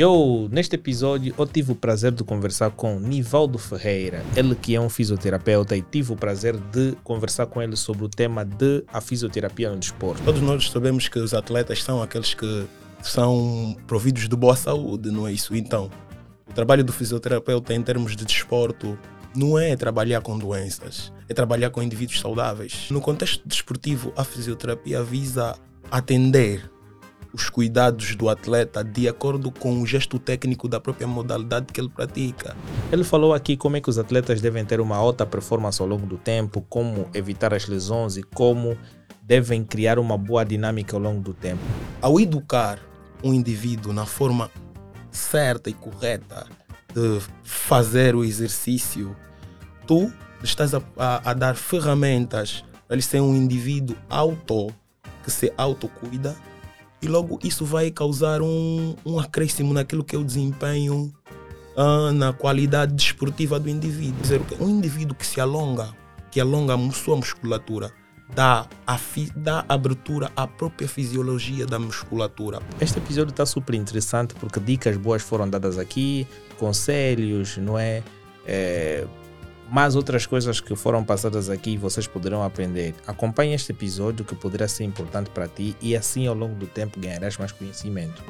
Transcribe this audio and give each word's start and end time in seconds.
Eu, 0.00 0.48
neste 0.50 0.76
episódio, 0.76 1.34
eu 1.36 1.46
tive 1.46 1.72
o 1.72 1.74
prazer 1.74 2.10
de 2.10 2.24
conversar 2.24 2.70
com 2.70 2.98
Nivaldo 2.98 3.58
Ferreira, 3.58 4.24
ele 4.34 4.54
que 4.54 4.74
é 4.74 4.80
um 4.80 4.88
fisioterapeuta 4.88 5.76
e 5.76 5.82
tive 5.82 6.14
o 6.14 6.16
prazer 6.16 6.56
de 6.56 6.96
conversar 7.04 7.44
com 7.44 7.60
ele 7.60 7.76
sobre 7.76 8.06
o 8.06 8.08
tema 8.08 8.42
de 8.42 8.82
a 8.90 9.02
fisioterapia 9.02 9.70
no 9.70 9.78
desporto. 9.78 10.22
Todos 10.22 10.40
nós 10.40 10.70
sabemos 10.70 11.06
que 11.06 11.18
os 11.18 11.34
atletas 11.34 11.82
são 11.82 12.02
aqueles 12.02 12.32
que 12.32 12.64
são 13.02 13.76
providos 13.86 14.26
de 14.26 14.34
boa 14.34 14.56
saúde, 14.56 15.10
não 15.10 15.28
é 15.28 15.34
isso? 15.34 15.54
Então, 15.54 15.90
o 16.48 16.52
trabalho 16.54 16.82
do 16.82 16.94
fisioterapeuta 16.94 17.74
em 17.74 17.82
termos 17.82 18.16
de 18.16 18.24
desporto 18.24 18.98
não 19.36 19.58
é 19.58 19.76
trabalhar 19.76 20.22
com 20.22 20.38
doenças, 20.38 21.12
é 21.28 21.34
trabalhar 21.34 21.68
com 21.68 21.82
indivíduos 21.82 22.20
saudáveis. 22.20 22.86
No 22.90 23.02
contexto 23.02 23.46
desportivo, 23.46 24.14
a 24.16 24.24
fisioterapia 24.24 25.02
visa 25.02 25.58
atender 25.90 26.70
os 27.32 27.48
cuidados 27.48 28.14
do 28.16 28.28
atleta 28.28 28.82
de 28.82 29.08
acordo 29.08 29.50
com 29.50 29.80
o 29.80 29.86
gesto 29.86 30.18
técnico 30.18 30.68
da 30.68 30.80
própria 30.80 31.06
modalidade 31.06 31.66
que 31.72 31.80
ele 31.80 31.88
pratica. 31.88 32.56
Ele 32.90 33.04
falou 33.04 33.32
aqui 33.32 33.56
como 33.56 33.76
é 33.76 33.80
que 33.80 33.88
os 33.88 33.98
atletas 33.98 34.40
devem 34.40 34.64
ter 34.64 34.80
uma 34.80 34.96
alta 34.96 35.24
performance 35.24 35.80
ao 35.80 35.88
longo 35.88 36.06
do 36.06 36.18
tempo, 36.18 36.64
como 36.68 37.08
evitar 37.14 37.54
as 37.54 37.66
lesões 37.66 38.16
e 38.16 38.22
como 38.22 38.76
devem 39.22 39.64
criar 39.64 39.98
uma 39.98 40.18
boa 40.18 40.44
dinâmica 40.44 40.96
ao 40.96 41.02
longo 41.02 41.20
do 41.20 41.32
tempo. 41.32 41.62
Ao 42.02 42.18
educar 42.18 42.78
um 43.22 43.32
indivíduo 43.32 43.92
na 43.92 44.06
forma 44.06 44.50
certa 45.10 45.70
e 45.70 45.72
correta 45.72 46.46
de 46.92 47.20
fazer 47.44 48.14
o 48.14 48.24
exercício, 48.24 49.14
tu 49.86 50.12
estás 50.42 50.74
a, 50.74 50.82
a, 50.96 51.30
a 51.30 51.34
dar 51.34 51.54
ferramentas 51.54 52.64
para 52.86 52.96
ele 52.96 53.02
ser 53.02 53.20
um 53.20 53.36
indivíduo 53.36 53.96
auto, 54.08 54.74
que 55.22 55.30
se 55.30 55.52
autocuida 55.56 56.34
e 57.02 57.08
logo 57.08 57.38
isso 57.42 57.64
vai 57.64 57.90
causar 57.90 58.42
um, 58.42 58.94
um 59.04 59.18
acréscimo 59.18 59.72
naquilo 59.72 60.04
que 60.04 60.14
é 60.14 60.18
o 60.18 60.24
desempenho, 60.24 61.12
ah, 61.76 62.12
na 62.12 62.32
qualidade 62.32 62.94
desportiva 62.94 63.58
do 63.58 63.68
indivíduo. 63.68 64.20
Dizer, 64.20 64.40
um 64.60 64.68
indivíduo 64.68 65.14
que 65.14 65.26
se 65.26 65.40
alonga, 65.40 65.94
que 66.30 66.40
alonga 66.40 66.74
a 66.74 66.92
sua 66.92 67.16
musculatura, 67.16 67.92
dá, 68.34 68.66
a 68.86 68.98
dá 69.34 69.64
abertura 69.68 70.30
à 70.36 70.46
própria 70.46 70.88
fisiologia 70.88 71.66
da 71.66 71.78
musculatura. 71.78 72.60
Este 72.80 72.98
episódio 72.98 73.30
está 73.30 73.46
super 73.46 73.74
interessante 73.74 74.34
porque 74.34 74.60
dicas 74.60 74.96
boas 74.96 75.22
foram 75.22 75.48
dadas 75.48 75.78
aqui, 75.78 76.26
conselhos, 76.58 77.56
não 77.56 77.78
é? 77.78 78.02
é 78.46 79.06
mais 79.70 79.94
outras 79.94 80.26
coisas 80.26 80.60
que 80.60 80.74
foram 80.74 81.04
passadas 81.04 81.48
aqui 81.48 81.76
vocês 81.76 82.06
poderão 82.06 82.42
aprender. 82.42 82.94
Acompanhe 83.06 83.54
este 83.54 83.72
episódio 83.72 84.24
que 84.24 84.34
poderá 84.34 84.66
ser 84.66 84.84
importante 84.84 85.30
para 85.30 85.46
ti 85.46 85.76
e 85.80 85.96
assim 85.96 86.26
ao 86.26 86.34
longo 86.34 86.54
do 86.56 86.66
tempo 86.66 86.98
ganharás 86.98 87.36
mais 87.36 87.52
conhecimento. 87.52 88.22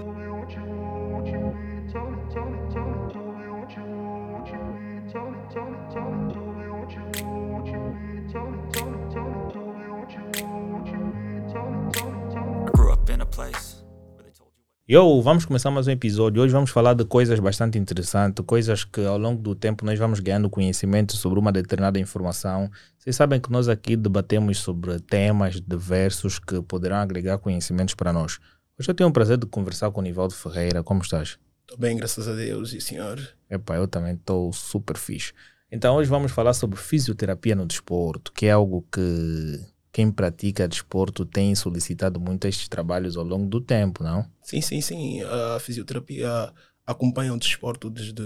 Yo, 14.92 15.22
vamos 15.22 15.44
começar 15.44 15.70
mais 15.70 15.86
um 15.86 15.92
episódio. 15.92 16.42
Hoje 16.42 16.52
vamos 16.52 16.70
falar 16.70 16.94
de 16.94 17.05
coisas 17.05 17.38
bastante 17.38 17.78
interessantes, 17.78 18.44
coisas 18.44 18.83
que 18.83 19.00
ao 19.06 19.16
longo 19.16 19.41
do 19.41 19.55
tempo 19.55 19.84
nós 19.84 19.96
vamos 19.96 20.19
ganhando 20.19 20.50
conhecimento 20.50 21.16
sobre 21.16 21.38
uma 21.38 21.52
determinada 21.52 21.96
informação. 22.00 22.69
Vocês 22.98 23.14
sabem 23.14 23.41
que 23.41 23.52
nós 23.52 23.68
aqui 23.68 23.94
debatemos 23.94 24.58
sobre 24.58 24.98
temas 24.98 25.61
diversos 25.61 26.41
que 26.41 26.61
poderão 26.62 26.96
agregar 26.96 27.38
conhecimentos 27.38 27.94
para 27.94 28.12
nós. 28.12 28.41
Hoje 28.77 28.91
eu 28.91 28.94
tenho 28.96 29.08
o 29.08 29.12
prazer 29.12 29.38
de 29.38 29.46
conversar 29.46 29.92
com 29.92 30.00
o 30.00 30.02
Nivaldo 30.02 30.34
Ferreira. 30.34 30.83
Como 30.83 31.02
estás? 31.02 31.38
Estou 31.61 31.78
bem, 31.78 31.96
graças 31.96 32.27
a 32.27 32.34
Deus, 32.34 32.72
e 32.72 32.80
senhor? 32.80 33.20
Epá, 33.48 33.77
eu 33.77 33.86
também 33.86 34.14
estou 34.14 34.52
super 34.52 34.96
fixe. 34.96 35.33
Então 35.70 35.94
hoje 35.94 36.11
vamos 36.11 36.33
falar 36.33 36.52
sobre 36.52 36.77
fisioterapia 36.77 37.55
no 37.55 37.64
desporto, 37.64 38.33
que 38.33 38.46
é 38.46 38.50
algo 38.50 38.84
que 38.92 39.61
quem 39.92 40.11
pratica 40.11 40.68
desporto 40.68 41.24
tem 41.24 41.55
solicitado 41.55 42.20
muito 42.20 42.46
estes 42.46 42.68
trabalhos 42.68 43.17
ao 43.17 43.24
longo 43.24 43.46
do 43.46 43.61
tempo, 43.61 44.05
não? 44.05 44.24
Sim, 44.42 44.61
sim, 44.61 44.80
sim. 44.80 45.23
A 45.23 45.58
fisioterapia 45.58 46.52
acompanha 46.86 47.34
o 47.34 47.39
desporto 47.39 47.90
desde 47.90 48.23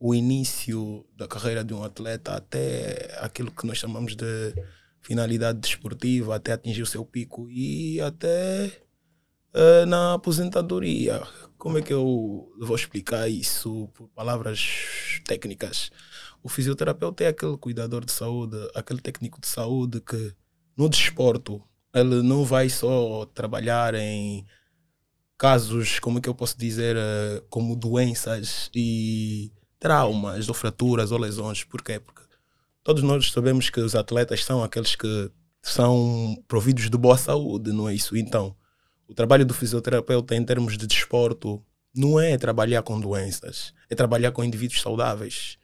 o 0.00 0.14
início 0.14 1.04
da 1.16 1.26
carreira 1.26 1.64
de 1.64 1.74
um 1.74 1.82
atleta 1.82 2.32
até 2.32 3.18
aquilo 3.20 3.50
que 3.50 3.66
nós 3.66 3.78
chamamos 3.78 4.14
de 4.14 4.54
finalidade 5.00 5.58
desportiva, 5.58 6.36
até 6.36 6.52
atingir 6.52 6.82
o 6.82 6.86
seu 6.86 7.04
pico 7.04 7.48
e 7.50 8.00
até 8.00 8.70
uh, 9.54 9.86
na 9.86 10.14
aposentadoria. 10.14 11.22
Como 11.56 11.78
é 11.78 11.82
que 11.82 11.92
eu 11.92 12.52
vou 12.60 12.76
explicar 12.76 13.28
isso 13.28 13.88
por 13.94 14.08
palavras 14.08 15.20
técnicas? 15.26 15.90
O 16.42 16.48
fisioterapeuta 16.48 17.24
é 17.24 17.28
aquele 17.28 17.56
cuidador 17.56 18.04
de 18.04 18.12
saúde, 18.12 18.56
aquele 18.74 19.00
técnico 19.00 19.40
de 19.40 19.46
saúde 19.46 20.00
que 20.00 20.34
no 20.76 20.88
desporto 20.88 21.62
ele 21.94 22.22
não 22.22 22.44
vai 22.44 22.68
só 22.68 23.26
trabalhar 23.26 23.94
em 23.94 24.46
casos, 25.36 25.98
como 25.98 26.18
é 26.18 26.20
que 26.20 26.28
eu 26.28 26.34
posso 26.34 26.56
dizer, 26.58 26.96
eh, 26.96 27.42
como 27.48 27.76
doenças 27.76 28.70
e 28.74 29.52
traumas 29.78 30.48
ou 30.48 30.54
fraturas 30.54 31.12
ou 31.12 31.18
lesões. 31.18 31.64
Por 31.64 31.82
quê? 31.82 32.00
Porque 32.00 32.22
todos 32.82 33.02
nós 33.02 33.30
sabemos 33.30 33.70
que 33.70 33.80
os 33.80 33.94
atletas 33.94 34.44
são 34.44 34.62
aqueles 34.62 34.96
que 34.96 35.30
são 35.62 36.42
providos 36.48 36.88
de 36.90 36.96
boa 36.96 37.16
saúde, 37.16 37.72
não 37.72 37.88
é 37.88 37.94
isso? 37.94 38.16
Então, 38.16 38.56
o 39.08 39.14
trabalho 39.14 39.44
do 39.46 39.54
fisioterapeuta 39.54 40.34
em 40.34 40.44
termos 40.44 40.76
de 40.78 40.86
desporto 40.86 41.62
não 41.94 42.20
é 42.20 42.36
trabalhar 42.38 42.82
com 42.82 43.00
doenças, 43.00 43.72
é 43.90 43.94
trabalhar 43.94 44.32
com 44.32 44.44
indivíduos 44.44 44.80
saudáveis 44.80 45.57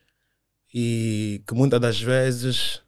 e 0.75 1.41
que 1.47 1.55
muitas 1.55 1.81
das 1.81 2.01
vezes 2.01 2.83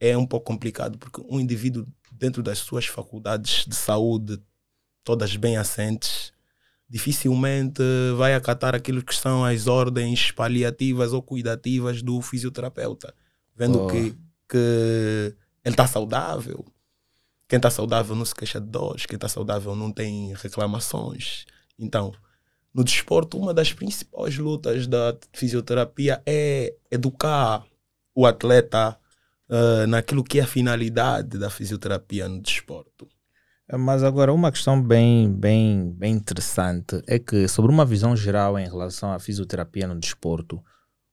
é 0.00 0.16
um 0.16 0.26
pouco 0.26 0.46
complicado 0.46 0.96
porque 0.96 1.22
um 1.28 1.38
indivíduo 1.38 1.86
dentro 2.10 2.42
das 2.42 2.58
suas 2.58 2.86
faculdades 2.86 3.66
de 3.68 3.76
saúde 3.76 4.40
todas 5.04 5.36
bem 5.36 5.58
assentes 5.58 6.32
dificilmente 6.88 7.82
vai 8.16 8.34
acatar 8.34 8.74
aquilo 8.74 9.02
que 9.02 9.14
são 9.14 9.44
as 9.44 9.66
ordens 9.66 10.30
paliativas 10.30 11.12
ou 11.12 11.20
cuidativas 11.20 12.00
do 12.00 12.22
fisioterapeuta 12.22 13.14
vendo 13.54 13.82
oh. 13.82 13.86
que, 13.86 14.16
que 14.48 15.36
ele 15.62 15.74
está 15.74 15.86
saudável 15.86 16.64
quem 17.46 17.58
está 17.58 17.70
saudável 17.70 18.16
não 18.16 18.24
se 18.24 18.34
queixa 18.34 18.58
de 18.58 18.68
dores 18.68 19.04
quem 19.04 19.16
está 19.16 19.28
saudável 19.28 19.76
não 19.76 19.92
tem 19.92 20.32
reclamações 20.34 21.44
então 21.78 22.14
no 22.74 22.82
desporto, 22.82 23.38
uma 23.38 23.54
das 23.54 23.72
principais 23.72 24.36
lutas 24.36 24.86
da 24.88 25.16
fisioterapia 25.32 26.20
é 26.26 26.74
educar 26.90 27.64
o 28.14 28.26
atleta 28.26 28.98
uh, 29.48 29.86
naquilo 29.86 30.24
que 30.24 30.40
é 30.40 30.42
a 30.42 30.46
finalidade 30.46 31.38
da 31.38 31.48
fisioterapia 31.48 32.28
no 32.28 32.42
desporto. 32.42 33.08
Eh, 33.68 33.76
mas 33.76 34.02
agora, 34.02 34.32
uma 34.32 34.50
questão 34.50 34.82
bem, 34.82 35.32
bem, 35.32 35.92
bem 35.92 36.14
interessante 36.14 37.00
é 37.06 37.18
que, 37.18 37.46
sobre 37.46 37.70
uma 37.70 37.84
visão 37.84 38.16
geral 38.16 38.58
em 38.58 38.68
relação 38.68 39.12
à 39.12 39.18
fisioterapia 39.20 39.86
no 39.86 39.98
desporto, 39.98 40.62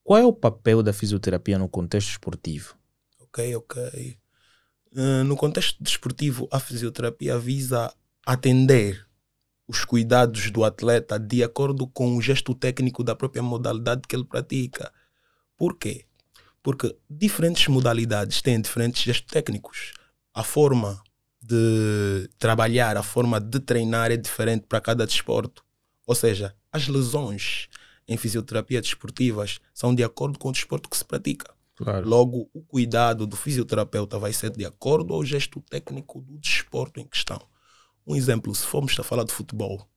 qual 0.04 0.20
é 0.20 0.26
o 0.26 0.34
papel 0.34 0.82
da 0.82 0.92
fisioterapia 0.92 1.60
no 1.60 1.70
contexto 1.70 2.10
esportivo? 2.10 2.76
Ok, 3.20 3.56
ok. 3.56 4.18
Uh, 4.94 5.24
no 5.24 5.38
contexto 5.38 5.82
desportivo, 5.82 6.50
a 6.52 6.60
fisioterapia 6.60 7.38
visa 7.38 7.94
atender 8.26 9.08
os 9.72 9.86
cuidados 9.86 10.52
do 10.52 10.66
atleta 10.66 11.18
de 11.18 11.42
acordo 11.42 11.88
com 11.88 12.18
o 12.18 12.22
gesto 12.22 12.54
técnico 12.54 13.06
da 13.06 13.16
própria 13.16 13.42
modalidade 13.42 14.02
que 14.06 14.14
ele 14.14 14.26
pratica. 14.26 14.92
Por 15.56 15.78
quê? 15.78 16.06
Porque 16.62 16.94
diferentes 17.10 17.70
modalidades 17.70 18.42
têm 18.42 18.60
diferentes 18.60 19.02
gestos 19.02 19.32
técnicos. 19.32 19.94
A 20.34 20.44
forma 20.44 21.02
de 21.42 22.30
trabalhar, 22.38 22.98
a 22.98 23.04
forma 23.04 23.40
de 23.40 23.62
treinar 23.62 24.12
é 24.12 24.18
diferente 24.18 24.66
para 24.68 24.82
cada 24.82 25.08
desporto. 25.08 25.64
Ou 26.06 26.14
seja, 26.14 26.54
as 26.70 26.90
lesões 26.90 27.70
em 28.06 28.18
fisioterapia 28.18 28.82
desportivas 28.82 29.60
são 29.74 29.96
de 29.96 30.04
acordo 30.04 30.38
com 30.38 30.50
o 30.50 30.52
desporto 30.52 30.90
que 30.90 30.98
se 30.98 31.06
pratica. 31.06 31.50
Claro. 31.78 32.08
Logo, 32.08 32.50
o 32.54 32.62
cuidado 32.62 33.26
do 33.26 33.38
fisioterapeuta 33.38 34.20
vai 34.20 34.34
ser 34.34 34.52
de 34.52 34.66
acordo 34.66 35.14
ao 35.14 35.24
gesto 35.24 35.62
técnico 35.62 36.20
do 36.22 36.38
desporto 36.38 37.00
em 37.00 37.08
questão. 37.08 37.42
Um 38.06 38.16
exemplo, 38.16 38.54
se 38.54 38.66
formos 38.66 39.00
a 39.00 39.04
falar 39.04 39.24
de 39.24 39.34
futebol, 39.34 39.88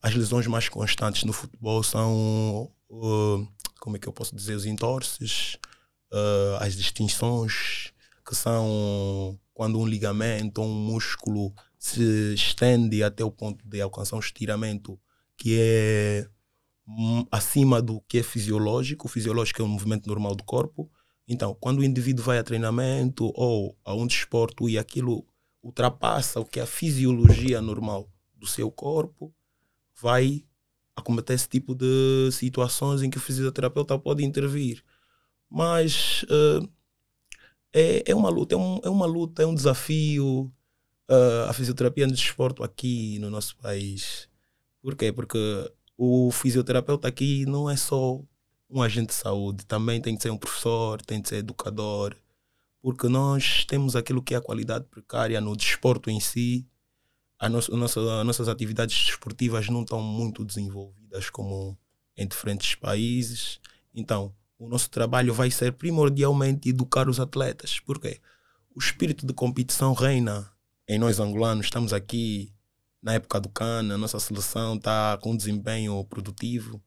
as 0.00 0.14
lesões 0.14 0.46
mais 0.46 0.68
constantes 0.68 1.24
no 1.24 1.32
futebol 1.32 1.82
são, 1.82 2.70
uh, 2.90 3.48
como 3.80 3.96
é 3.96 3.98
que 3.98 4.08
eu 4.08 4.12
posso 4.12 4.34
dizer, 4.34 4.54
os 4.54 4.66
entorces, 4.66 5.58
uh, 6.12 6.56
as 6.60 6.74
distinções, 6.74 7.92
que 8.26 8.34
são 8.34 9.38
quando 9.54 9.78
um 9.78 9.86
ligamento 9.86 10.60
ou 10.60 10.68
um 10.68 10.74
músculo 10.74 11.52
se 11.78 12.34
estende 12.34 13.02
até 13.02 13.24
o 13.24 13.30
ponto 13.30 13.66
de 13.66 13.80
alcançar 13.80 14.16
um 14.16 14.20
estiramento 14.20 14.98
que 15.36 15.58
é 15.60 16.28
hum, 16.86 17.26
acima 17.30 17.82
do 17.82 18.00
que 18.02 18.18
é 18.18 18.22
fisiológico. 18.22 19.06
O 19.06 19.10
fisiológico 19.10 19.62
é 19.62 19.64
um 19.64 19.68
movimento 19.68 20.08
normal 20.08 20.34
do 20.34 20.44
corpo. 20.44 20.90
Então, 21.26 21.56
quando 21.60 21.80
o 21.80 21.84
indivíduo 21.84 22.24
vai 22.24 22.38
a 22.38 22.44
treinamento 22.44 23.32
ou 23.34 23.76
a 23.84 23.94
um 23.94 24.06
desporto 24.06 24.68
e 24.68 24.78
aquilo 24.78 25.26
ultrapassa 25.62 26.40
o 26.40 26.44
que 26.44 26.58
é 26.58 26.62
a 26.62 26.66
fisiologia 26.66 27.60
normal 27.60 28.10
do 28.34 28.46
seu 28.46 28.70
corpo, 28.70 29.32
vai 29.94 30.44
a 30.96 31.00
combater 31.00 31.34
esse 31.34 31.48
tipo 31.48 31.74
de 31.74 32.30
situações 32.32 33.02
em 33.02 33.08
que 33.08 33.18
o 33.18 33.20
fisioterapeuta 33.20 33.98
pode 33.98 34.24
intervir. 34.24 34.82
Mas 35.48 36.24
uh, 36.24 36.68
é, 37.72 38.10
é 38.10 38.14
uma 38.14 38.28
luta, 38.28 38.54
é, 38.54 38.58
um, 38.58 38.80
é 38.82 38.90
uma 38.90 39.06
luta, 39.06 39.42
é 39.42 39.46
um 39.46 39.54
desafio 39.54 40.52
uh, 41.08 41.48
a 41.48 41.52
fisioterapia 41.52 42.06
no 42.06 42.12
desporto 42.12 42.62
aqui 42.62 43.18
no 43.18 43.30
nosso 43.30 43.56
país. 43.56 44.28
Por 44.80 44.96
quê? 44.96 45.12
Porque 45.12 45.38
o 45.96 46.30
fisioterapeuta 46.30 47.08
aqui 47.08 47.46
não 47.46 47.70
é 47.70 47.76
só 47.76 48.20
um 48.68 48.82
agente 48.82 49.08
de 49.08 49.14
saúde, 49.14 49.66
também 49.66 50.00
tem 50.00 50.16
de 50.16 50.22
ser 50.22 50.30
um 50.30 50.38
professor, 50.38 51.00
tem 51.02 51.20
de 51.20 51.28
ser 51.28 51.36
educador, 51.36 52.16
porque 52.82 53.08
nós 53.08 53.64
temos 53.64 53.94
aquilo 53.94 54.20
que 54.20 54.34
é 54.34 54.36
a 54.36 54.42
qualidade 54.42 54.84
precária 54.86 55.40
no 55.40 55.56
desporto 55.56 56.10
em 56.10 56.18
si. 56.18 56.66
A 57.38 57.48
nossa, 57.48 58.24
nossas 58.24 58.48
atividades 58.48 59.06
desportivas 59.06 59.68
não 59.68 59.82
estão 59.82 60.02
muito 60.02 60.44
desenvolvidas 60.44 61.30
como 61.30 61.78
em 62.16 62.26
diferentes 62.26 62.74
países. 62.74 63.60
Então, 63.94 64.34
o 64.58 64.68
nosso 64.68 64.90
trabalho 64.90 65.32
vai 65.32 65.50
ser 65.50 65.72
primordialmente 65.72 66.68
educar 66.68 67.08
os 67.08 67.20
atletas. 67.20 67.78
Por 67.78 68.00
quê? 68.00 68.20
O 68.74 68.80
espírito 68.80 69.26
de 69.26 69.32
competição 69.32 69.92
reina 69.92 70.50
em 70.88 70.98
nós 70.98 71.20
angolanos. 71.20 71.66
Estamos 71.66 71.92
aqui 71.92 72.52
na 73.00 73.14
época 73.14 73.40
do 73.40 73.48
CAN, 73.48 73.92
a 73.92 73.98
nossa 73.98 74.18
seleção 74.18 74.76
está 74.76 75.18
com 75.18 75.32
um 75.32 75.36
desempenho 75.36 76.04
produtivo. 76.04 76.82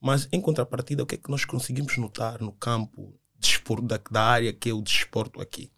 Mas, 0.00 0.28
em 0.32 0.40
contrapartida, 0.40 1.02
o 1.02 1.06
que 1.06 1.14
é 1.14 1.18
que 1.18 1.30
nós 1.30 1.44
conseguimos 1.44 1.96
notar 1.98 2.40
no 2.40 2.52
campo 2.52 3.18
da, 3.82 4.00
da 4.10 4.22
área 4.22 4.52
que 4.52 4.72
o 4.72 4.82
desporto 4.82 5.40
aqui? 5.40 5.70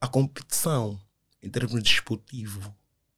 A 0.00 0.06
competição, 0.06 1.00
em 1.42 1.48
termos 1.48 1.82
desportivo, 1.82 2.74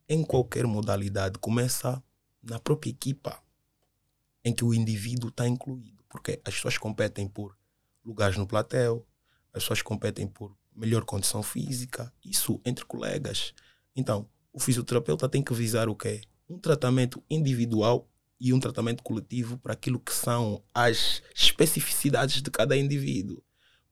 em 0.08 0.22
qualquer 0.22 0.66
modalidade, 0.66 1.38
começa 1.38 2.02
na 2.42 2.60
própria 2.60 2.90
equipa 2.90 3.42
em 4.44 4.52
que 4.52 4.64
o 4.64 4.72
indivíduo 4.72 5.30
está 5.30 5.48
incluído. 5.48 6.04
Porque 6.08 6.40
as 6.44 6.54
pessoas 6.54 6.78
competem 6.78 7.26
por 7.28 7.56
lugares 8.04 8.36
no 8.36 8.46
platel, 8.46 9.04
as 9.52 9.64
pessoas 9.64 9.82
competem 9.82 10.28
por 10.28 10.56
melhor 10.74 11.04
condição 11.04 11.42
física, 11.42 12.12
isso 12.24 12.60
entre 12.64 12.84
colegas. 12.84 13.52
Então, 13.94 14.28
o 14.52 14.60
fisioterapeuta 14.60 15.28
tem 15.28 15.42
que 15.42 15.52
visar 15.52 15.88
o 15.88 15.96
quê? 15.96 16.22
Um 16.48 16.58
tratamento 16.58 17.22
individual 17.28 18.08
e 18.38 18.52
um 18.52 18.60
tratamento 18.60 19.02
coletivo 19.02 19.58
para 19.58 19.72
aquilo 19.72 19.98
que 19.98 20.12
são 20.12 20.62
as 20.74 21.22
especificidades 21.34 22.42
de 22.42 22.50
cada 22.50 22.76
indivíduo. 22.76 23.42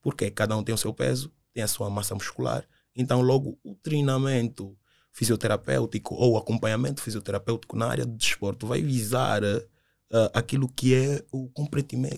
Porque 0.02 0.30
cada 0.30 0.56
um 0.56 0.62
tem 0.62 0.74
o 0.74 0.78
seu 0.78 0.92
peso, 0.92 1.32
tem 1.52 1.62
a 1.62 1.68
sua 1.68 1.88
massa 1.88 2.14
muscular. 2.14 2.68
Então, 2.94 3.22
logo, 3.22 3.58
o 3.64 3.74
treinamento 3.74 4.76
fisioterapêutico 5.12 6.14
ou 6.14 6.36
acompanhamento 6.36 7.00
fisioterapêutico 7.00 7.76
na 7.76 7.86
área 7.86 8.04
do 8.04 8.16
desporto 8.16 8.66
vai 8.66 8.82
visar 8.82 9.42
uh, 9.42 10.30
aquilo 10.34 10.68
que 10.68 10.94
é 10.94 11.24
o 11.32 11.48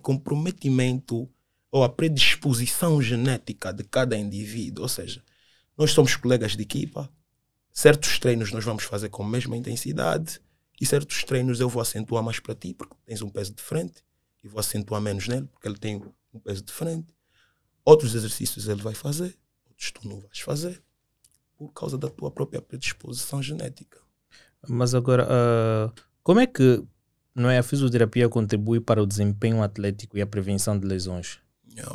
comprometimento 0.01 1.31
ou 1.71 1.85
a 1.85 1.89
predisposição 1.89 3.01
genética 3.01 3.73
de 3.73 3.85
cada 3.85 4.17
indivíduo. 4.17 4.83
Ou 4.83 4.89
seja, 4.89 5.23
nós 5.77 5.93
somos 5.93 6.17
colegas 6.17 6.57
de 6.57 6.63
equipa, 6.63 7.09
certos 7.71 8.19
treinos 8.19 8.51
nós 8.51 8.65
vamos 8.65 8.85
fazer 8.85 9.11
com 9.11 9.23
a 9.23 9.29
mesma 9.29 9.57
intensidade 9.57 10.41
e 10.81 10.87
certos 10.87 11.25
treinos 11.25 11.61
eu 11.61 11.69
vou 11.69 11.81
acentuar 11.81 12.23
mais 12.23 12.41
para 12.41 12.55
ti 12.55 12.75
porque 12.75 12.95
tens 13.05 13.23
um 13.23 13.29
peso 13.29 13.55
diferente 13.55 14.05
e 14.43 14.49
vou 14.49 14.61
acentuar 14.61 15.01
menos 15.01 15.27
nele 15.29 15.47
porque 15.47 15.69
ele 15.69 15.79
tem 15.79 16.03
um 16.33 16.41
peso 16.41 16.63
diferente. 16.63 17.15
Outros 17.85 18.15
exercícios 18.15 18.69
ele 18.69 18.83
vai 18.83 18.95
fazer, 18.95 19.37
outros 19.69 19.91
tu 19.93 20.09
não 20.09 20.21
vais 20.21 20.41
fazer 20.41 20.83
por 21.57 21.73
causa 21.73 21.97
da 21.97 22.11
tua 22.11 22.31
própria 22.31 22.61
predisposição 22.61 23.43
genética. 23.43 23.99
Mas 24.69 24.95
agora, 24.95 25.27
uh, 25.27 26.01
como 26.23 26.41
é 26.41 26.47
que 26.47 26.85
não 27.37 27.51
é? 27.51 27.59
A 27.59 27.63
fisioterapia 27.63 28.29
contribui 28.31 28.81
para 28.81 29.03
o 29.03 29.07
desempenho 29.07 29.63
atlético 29.63 30.17
e 30.17 30.23
a 30.23 30.27
prevenção 30.27 30.79
de 30.79 30.87
lesões. 30.87 31.39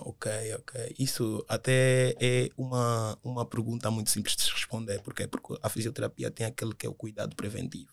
Ok, 0.04 0.32
ok. 0.60 0.96
Isso 1.00 1.44
até 1.50 2.16
é 2.20 2.50
uma, 2.56 3.18
uma 3.24 3.44
pergunta 3.44 3.90
muito 3.90 4.12
simples 4.12 4.36
de 4.36 4.44
se 4.44 4.52
responder. 4.52 5.02
Por 5.02 5.16
quê? 5.16 5.26
Porque 5.26 5.58
a 5.60 5.70
fisioterapia 5.70 6.30
tem 6.30 6.46
aquele 6.46 6.76
que 6.76 6.86
é 6.86 6.90
o 6.90 6.94
cuidado 6.94 7.36
preventivo. 7.36 7.92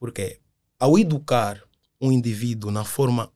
Porque 0.00 0.40
ao 0.78 0.98
educar 0.98 1.62
um 2.00 2.10
indivíduo 2.10 2.72
na 2.72 2.84
forma 2.84 3.30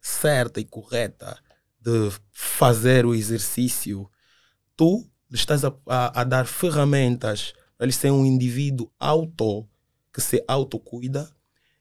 certa 0.00 0.60
e 0.60 0.64
correta 0.64 1.36
de 1.80 2.12
fazer 2.30 3.04
o 3.04 3.14
exercício, 3.14 4.08
tu 4.76 5.10
estás 5.32 5.64
a, 5.64 5.74
a, 5.86 6.20
a 6.20 6.24
dar 6.24 6.46
ferramentas 6.46 7.54
para 7.76 7.86
ele 7.86 7.92
ser 7.92 8.12
um 8.12 8.24
indivíduo 8.24 8.92
auto, 9.00 9.66
que 10.12 10.20
se 10.20 10.44
autocuida 10.46 11.28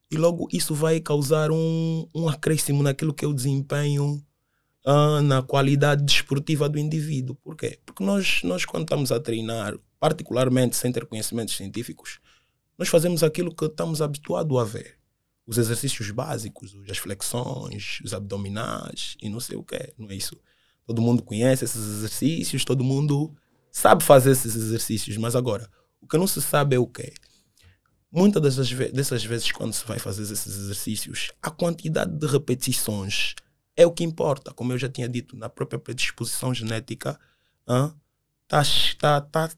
e 0.09 0.17
logo 0.17 0.47
isso 0.51 0.75
vai 0.75 0.99
causar 0.99 1.51
um, 1.51 2.07
um 2.13 2.27
acréscimo 2.27 2.83
naquilo 2.83 3.13
que 3.13 3.23
é 3.23 3.27
o 3.27 3.33
desempenho, 3.33 4.21
uh, 4.85 5.21
na 5.21 5.41
qualidade 5.41 6.03
desportiva 6.03 6.67
do 6.67 6.77
indivíduo. 6.77 7.35
Por 7.35 7.55
quê? 7.55 7.79
Porque 7.85 8.03
nós, 8.03 8.41
nós, 8.43 8.65
quando 8.65 8.83
estamos 8.83 9.11
a 9.11 9.19
treinar, 9.19 9.77
particularmente 9.99 10.75
sem 10.75 10.91
ter 10.91 11.05
conhecimentos 11.05 11.55
científicos, 11.55 12.19
nós 12.81 12.89
fazemos 12.89 13.21
aquilo 13.21 13.53
que 13.53 13.65
estamos 13.65 14.01
habituados 14.01 14.57
a 14.57 14.63
ver. 14.63 14.97
Os 15.45 15.59
exercícios 15.59 16.09
básicos, 16.09 16.75
as 16.89 16.97
flexões, 16.97 17.99
os 18.03 18.11
abdominais 18.11 19.15
e 19.21 19.29
não 19.29 19.39
sei 19.39 19.55
o 19.55 19.63
que. 19.63 19.93
Não 19.99 20.09
é 20.09 20.15
isso. 20.15 20.35
Todo 20.87 20.99
mundo 20.99 21.21
conhece 21.21 21.63
esses 21.63 21.79
exercícios, 21.79 22.65
todo 22.65 22.83
mundo 22.83 23.35
sabe 23.71 24.03
fazer 24.03 24.31
esses 24.31 24.55
exercícios, 24.55 25.15
mas 25.17 25.35
agora, 25.35 25.69
o 26.01 26.07
que 26.07 26.17
não 26.17 26.25
se 26.25 26.41
sabe 26.41 26.75
é 26.75 26.79
o 26.79 26.87
quê? 26.87 27.13
muitas 28.11 28.41
dessas, 28.41 28.71
dessas 28.91 29.23
vezes, 29.23 29.51
quando 29.51 29.73
se 29.73 29.85
vai 29.85 29.99
fazer 29.99 30.23
esses 30.23 30.47
exercícios, 30.47 31.31
a 31.39 31.51
quantidade 31.51 32.17
de 32.17 32.25
repetições 32.25 33.35
é 33.75 33.85
o 33.85 33.91
que 33.91 34.03
importa. 34.03 34.51
Como 34.55 34.73
eu 34.73 34.79
já 34.79 34.89
tinha 34.89 35.07
dito, 35.07 35.37
na 35.37 35.49
própria 35.49 35.77
predisposição 35.77 36.51
genética, 36.51 37.19
está 37.61 38.63
tá, 38.97 39.21
tá, 39.21 39.51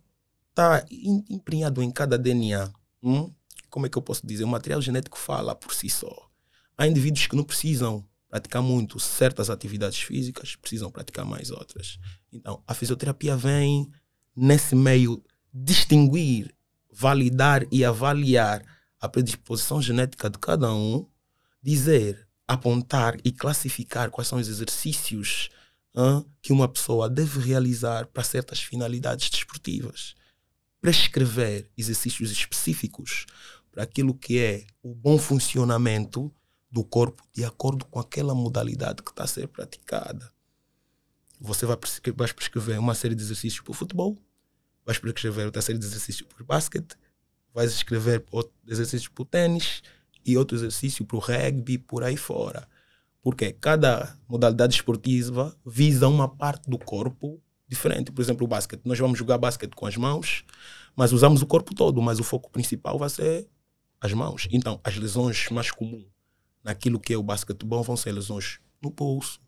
tá 0.54 0.86
emprenhado 1.30 1.82
em 1.82 1.90
cada 1.90 2.18
DNA. 2.18 2.70
Hum? 3.04 3.34
Como 3.70 3.86
é 3.86 3.90
que 3.90 3.98
eu 3.98 4.02
posso 4.02 4.26
dizer? 4.26 4.44
O 4.44 4.48
material 4.48 4.82
genético 4.82 5.18
fala 5.18 5.54
por 5.54 5.74
si 5.74 5.90
só. 5.90 6.30
Há 6.78 6.88
indivíduos 6.88 7.28
que 7.28 7.36
não 7.36 7.44
precisam 7.44 8.08
praticar 8.30 8.64
muito 8.64 9.00
certas 9.00 9.50
atividades 9.50 10.00
físicas, 10.00 10.56
precisam 10.56 10.90
praticar 10.90 11.26
mais 11.26 11.52
outras. 11.52 12.00
Então, 12.32 12.64
a 12.66 12.74
fisioterapia 12.74 13.36
vem 13.36 13.92
nesse 14.36 14.76
meio 14.76 15.24
distinguir 15.54 16.56
validar 16.92 17.66
e 17.72 17.84
avaliar 17.84 18.64
a 19.00 19.10
predisposição 19.10 19.82
genética 19.82 20.30
de 20.30 20.38
cada 20.38 20.74
um, 20.74 21.08
dizer, 21.62 22.28
apontar 22.48 23.18
e 23.24 23.32
classificar 23.32 24.10
quais 24.10 24.28
são 24.28 24.40
os 24.40 24.48
exercícios 24.48 25.50
hein, 25.96 26.26
que 26.42 26.54
uma 26.54 26.68
pessoa 26.68 27.10
deve 27.10 27.40
realizar 27.40 28.08
para 28.08 28.24
certas 28.24 28.60
finalidades 28.60 29.30
desportivas. 29.30 30.16
Prescrever 30.84 31.72
exercícios 31.78 32.30
específicos 32.30 33.26
para 33.72 33.84
aquilo 33.84 34.14
que 34.14 34.38
é 34.38 34.68
o 34.84 34.94
bom 34.94 35.18
funcionamento 35.18 36.30
do 36.70 36.84
corpo 36.84 37.24
de 37.32 37.46
acordo 37.46 37.86
com 37.86 38.02
aquela 38.02 38.36
modalidade 38.36 39.02
que 39.02 39.10
está 39.10 39.24
a 39.24 39.28
ser 39.28 39.48
praticada. 39.48 40.30
Você 41.40 41.66
vai 41.66 41.78
prescrever 41.78 42.78
uma 42.78 42.94
série 42.94 43.16
de 43.16 43.24
exercícios 43.24 43.62
para 43.62 43.72
o 43.72 43.74
futebol, 43.74 44.18
vais 44.86 44.98
escrever 44.98 45.46
outra 45.46 45.62
série 45.62 45.80
de 45.80 45.86
exercícios 45.86 46.28
para 46.28 46.44
o 46.44 46.46
basquete, 46.46 46.98
vais 47.54 47.72
escrever 47.72 48.26
outro 48.30 48.52
exercício 48.68 49.10
para 49.10 49.22
o 49.22 49.26
tênis 49.26 49.82
e 50.26 50.38
outro 50.38 50.58
exercício 50.58 51.06
para 51.06 51.16
o 51.16 51.20
rugby, 51.22 51.78
por 51.78 52.04
aí 52.04 52.18
fora. 52.18 52.68
Porque 53.22 53.54
cada 53.54 54.20
modalidade 54.28 54.76
esportiva 54.76 55.58
visa 55.66 56.10
uma 56.10 56.28
parte 56.28 56.70
do 56.70 56.78
corpo 56.78 57.42
diferente. 57.74 58.12
Por 58.12 58.22
exemplo, 58.22 58.46
o 58.46 58.48
basquete. 58.48 58.82
Nós 58.86 59.00
vamos 59.00 59.18
jogar 59.18 59.38
basquete 59.38 59.74
com 59.76 59.86
as 59.86 59.98
mãos, 59.98 60.44
mas 60.96 61.12
usamos 61.12 61.42
o 61.42 61.46
corpo 61.46 61.74
todo, 61.74 62.02
mas 62.02 62.20
o 62.20 62.24
foco 62.24 62.50
principal 62.50 62.98
vai 62.98 63.10
ser 63.10 63.48
as 64.00 64.14
mãos. 64.14 64.48
Então, 64.52 64.80
as 64.84 64.96
lesões 64.98 65.50
mais 65.50 65.72
comuns 65.72 66.06
naquilo 66.64 67.00
que 67.00 67.14
é 67.14 67.18
o 67.18 67.24
basquetebol 67.24 67.84
vão 67.84 67.98
ser 67.98 68.12
lesões 68.12 68.60
no 68.82 68.90
pulso, 68.90 69.40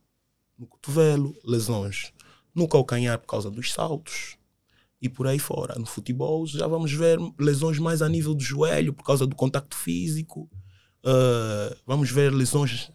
no 0.58 0.68
cotovelo, 0.68 1.36
lesões 1.44 2.12
no 2.54 2.68
calcanhar 2.68 3.20
por 3.20 3.28
causa 3.28 3.52
dos 3.52 3.74
saltos, 3.74 4.38
e 5.02 5.10
por 5.10 5.28
aí 5.28 5.40
fora. 5.40 5.76
No 5.78 5.86
futebol 5.86 6.46
já 6.48 6.68
vamos 6.68 6.92
ver 6.92 7.20
lesões 7.40 7.78
mais 7.80 8.02
a 8.02 8.10
nível 8.10 8.34
do 8.34 8.44
joelho 8.44 8.94
por 8.94 9.04
causa 9.04 9.28
do 9.28 9.36
contacto 9.36 9.76
físico. 9.76 10.50
Uh, 11.04 11.76
vamos 11.86 12.10
ver 12.10 12.34
lesões 12.34 12.92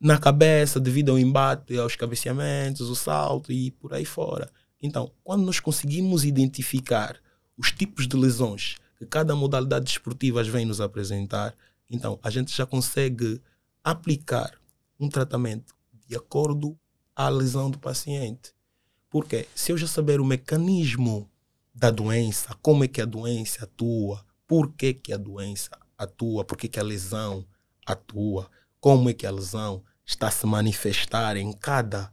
na 0.00 0.18
cabeça 0.18 0.78
devido 0.78 1.10
ao 1.10 1.18
embate, 1.18 1.76
aos 1.76 1.96
cabeceamentos, 1.96 2.88
o 2.88 2.94
salto 2.94 3.52
e 3.52 3.70
por 3.70 3.92
aí 3.92 4.04
fora. 4.04 4.50
Então, 4.80 5.10
quando 5.24 5.44
nós 5.44 5.58
conseguimos 5.58 6.24
identificar 6.24 7.20
os 7.56 7.72
tipos 7.72 8.06
de 8.06 8.16
lesões 8.16 8.76
que 8.96 9.06
cada 9.06 9.34
modalidade 9.34 9.86
desportiva 9.86 10.42
vem 10.44 10.64
nos 10.64 10.80
apresentar, 10.80 11.54
então 11.90 12.18
a 12.22 12.30
gente 12.30 12.56
já 12.56 12.64
consegue 12.64 13.40
aplicar 13.82 14.52
um 14.98 15.08
tratamento 15.08 15.74
de 16.06 16.16
acordo 16.16 16.78
à 17.14 17.28
lesão 17.28 17.70
do 17.70 17.78
paciente. 17.78 18.52
Porque 19.10 19.48
se 19.54 19.72
eu 19.72 19.78
já 19.78 19.86
saber 19.86 20.20
o 20.20 20.24
mecanismo 20.24 21.28
da 21.74 21.90
doença, 21.90 22.56
como 22.60 22.84
é 22.84 22.88
que 22.88 23.00
a 23.00 23.04
doença 23.04 23.64
atua, 23.64 24.24
por 24.46 24.72
que, 24.74 24.94
que 24.94 25.12
a 25.12 25.16
doença 25.16 25.70
atua, 25.96 26.44
por 26.44 26.56
que, 26.56 26.68
que 26.68 26.78
a 26.78 26.82
lesão 26.82 27.44
atua, 27.86 28.50
como 28.80 29.10
é 29.10 29.14
que 29.14 29.26
a 29.26 29.30
lesão 29.30 29.82
está 30.04 30.28
a 30.28 30.30
se 30.30 30.46
manifestar 30.46 31.36
em 31.36 31.52
cada 31.52 32.12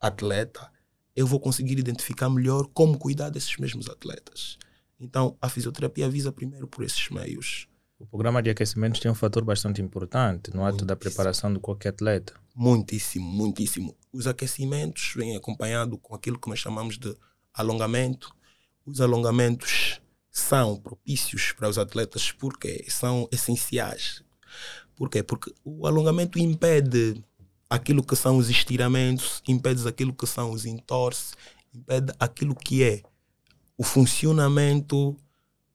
atleta, 0.00 0.70
eu 1.14 1.26
vou 1.26 1.40
conseguir 1.40 1.78
identificar 1.78 2.28
melhor 2.28 2.68
como 2.74 2.98
cuidar 2.98 3.30
desses 3.30 3.56
mesmos 3.56 3.88
atletas. 3.88 4.58
Então, 4.98 5.36
a 5.40 5.48
fisioterapia 5.48 6.08
visa 6.08 6.32
primeiro 6.32 6.66
por 6.66 6.84
esses 6.84 7.08
meios. 7.10 7.68
O 7.98 8.06
programa 8.06 8.42
de 8.42 8.50
aquecimento 8.50 9.00
tem 9.00 9.10
um 9.10 9.14
fator 9.14 9.42
bastante 9.42 9.80
importante 9.80 10.50
no 10.54 10.62
ato 10.62 10.72
Muitíssimo. 10.72 10.86
da 10.86 10.96
preparação 10.96 11.52
de 11.52 11.58
qualquer 11.58 11.90
atleta. 11.90 12.34
Muitíssimo, 12.54 13.26
muitíssimo. 13.26 13.96
Os 14.12 14.26
aquecimentos 14.26 15.12
vêm 15.16 15.36
acompanhado 15.36 15.96
com 15.96 16.14
aquilo 16.14 16.38
que 16.38 16.48
nós 16.48 16.58
chamamos 16.58 16.98
de 16.98 17.16
alongamento. 17.54 18.34
Os 18.84 19.00
alongamentos 19.00 20.00
são 20.30 20.76
propícios 20.76 21.52
para 21.52 21.68
os 21.68 21.78
atletas 21.78 22.30
porque 22.30 22.84
são 22.90 23.26
essenciais. 23.32 24.22
Por 24.96 25.10
quê? 25.10 25.22
Porque 25.22 25.52
o 25.64 25.86
alongamento 25.86 26.38
impede 26.38 27.22
aquilo 27.68 28.02
que 28.02 28.16
são 28.16 28.38
os 28.38 28.48
estiramentos, 28.48 29.42
impede 29.46 29.86
aquilo 29.86 30.14
que 30.14 30.26
são 30.26 30.50
os 30.50 30.64
entorces, 30.64 31.34
impede 31.74 32.12
aquilo 32.18 32.54
que 32.54 32.82
é 32.82 33.02
o 33.76 33.84
funcionamento 33.84 35.16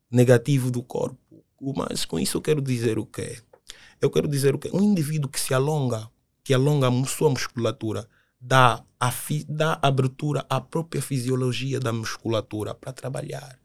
negativo 0.10 0.72
do 0.72 0.82
corpo. 0.82 1.18
Mas 1.76 2.06
com 2.06 2.20
isso 2.20 2.38
eu 2.38 2.42
quero 2.42 2.62
dizer 2.62 2.98
o 2.98 3.06
quê? 3.06 3.40
Eu 4.02 4.10
quero 4.10 4.28
dizer 4.28 4.56
o 4.56 4.60
quê? 4.60 4.70
Um 4.74 4.82
indivíduo 4.82 5.30
que 5.30 5.40
se 5.40 5.54
alonga, 5.54 6.10
que 6.44 6.54
alonga 6.54 6.90
a 6.90 7.06
sua 7.06 7.30
musculatura, 7.30 8.08
dá, 8.40 8.84
a 9.00 9.14
dá 9.48 9.78
abertura 9.82 10.44
à 10.50 10.60
própria 10.60 11.02
fisiologia 11.02 11.80
da 11.80 11.94
musculatura 11.94 12.74
para 12.74 12.92
trabalhar. 12.92 13.60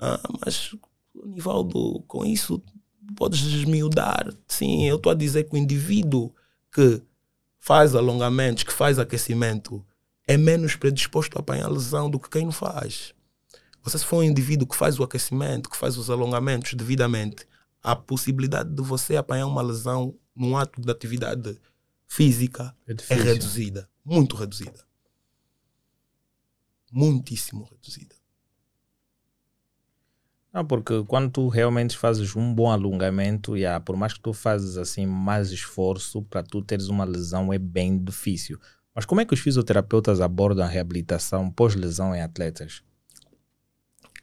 Ah, 0.00 0.20
mas, 0.44 0.74
Nivaldo, 1.14 2.02
com 2.08 2.24
isso 2.24 2.60
podes 3.16 3.40
desmiudar. 3.40 4.32
Sim, 4.46 4.86
eu 4.86 4.96
estou 4.96 5.12
a 5.12 5.14
dizer 5.14 5.44
que 5.44 5.54
o 5.54 5.58
indivíduo 5.58 6.34
que 6.72 7.02
faz 7.58 7.94
alongamentos, 7.94 8.62
que 8.62 8.72
faz 8.72 8.98
aquecimento, 8.98 9.84
é 10.26 10.36
menos 10.36 10.76
predisposto 10.76 11.36
a 11.36 11.40
apanhar 11.40 11.68
lesão 11.68 12.10
do 12.10 12.18
que 12.18 12.30
quem 12.30 12.44
não 12.44 12.52
faz. 12.52 13.14
Você 13.82 13.98
se 13.98 14.04
for 14.04 14.18
um 14.18 14.22
indivíduo 14.22 14.66
que 14.66 14.76
faz 14.76 14.98
o 14.98 15.02
aquecimento, 15.02 15.68
que 15.68 15.76
faz 15.76 15.96
os 15.96 16.08
alongamentos 16.08 16.74
devidamente, 16.74 17.46
a 17.82 17.96
possibilidade 17.96 18.70
de 18.72 18.82
você 18.82 19.16
apanhar 19.16 19.46
uma 19.46 19.62
lesão 19.62 20.14
num 20.34 20.56
ato 20.56 20.80
de 20.80 20.90
atividade 20.90 21.60
física 22.06 22.74
É 22.86 22.94
é 23.14 23.14
reduzida. 23.16 23.88
Muito 24.04 24.36
reduzida. 24.36 24.84
Muitíssimo 26.92 27.64
reduzida. 27.64 28.14
Não, 30.52 30.64
porque 30.66 31.02
quando 31.04 31.30
tu 31.30 31.48
realmente 31.48 31.96
fazes 31.96 32.36
um 32.36 32.54
bom 32.54 32.70
alongamento, 32.70 33.56
yeah, 33.56 33.80
por 33.82 33.96
mais 33.96 34.12
que 34.12 34.20
tu 34.20 34.32
fazes 34.34 34.76
assim 34.76 35.06
mais 35.06 35.50
esforço 35.50 36.22
para 36.22 36.42
tu 36.42 36.60
teres 36.62 36.88
uma 36.88 37.04
lesão, 37.04 37.52
é 37.52 37.58
bem 37.58 37.98
difícil. 38.02 38.58
Mas 38.94 39.06
como 39.06 39.22
é 39.22 39.24
que 39.24 39.32
os 39.32 39.40
fisioterapeutas 39.40 40.20
abordam 40.20 40.64
a 40.64 40.68
reabilitação 40.68 41.50
pós-lesão 41.50 42.14
em 42.14 42.20
atletas? 42.20 42.82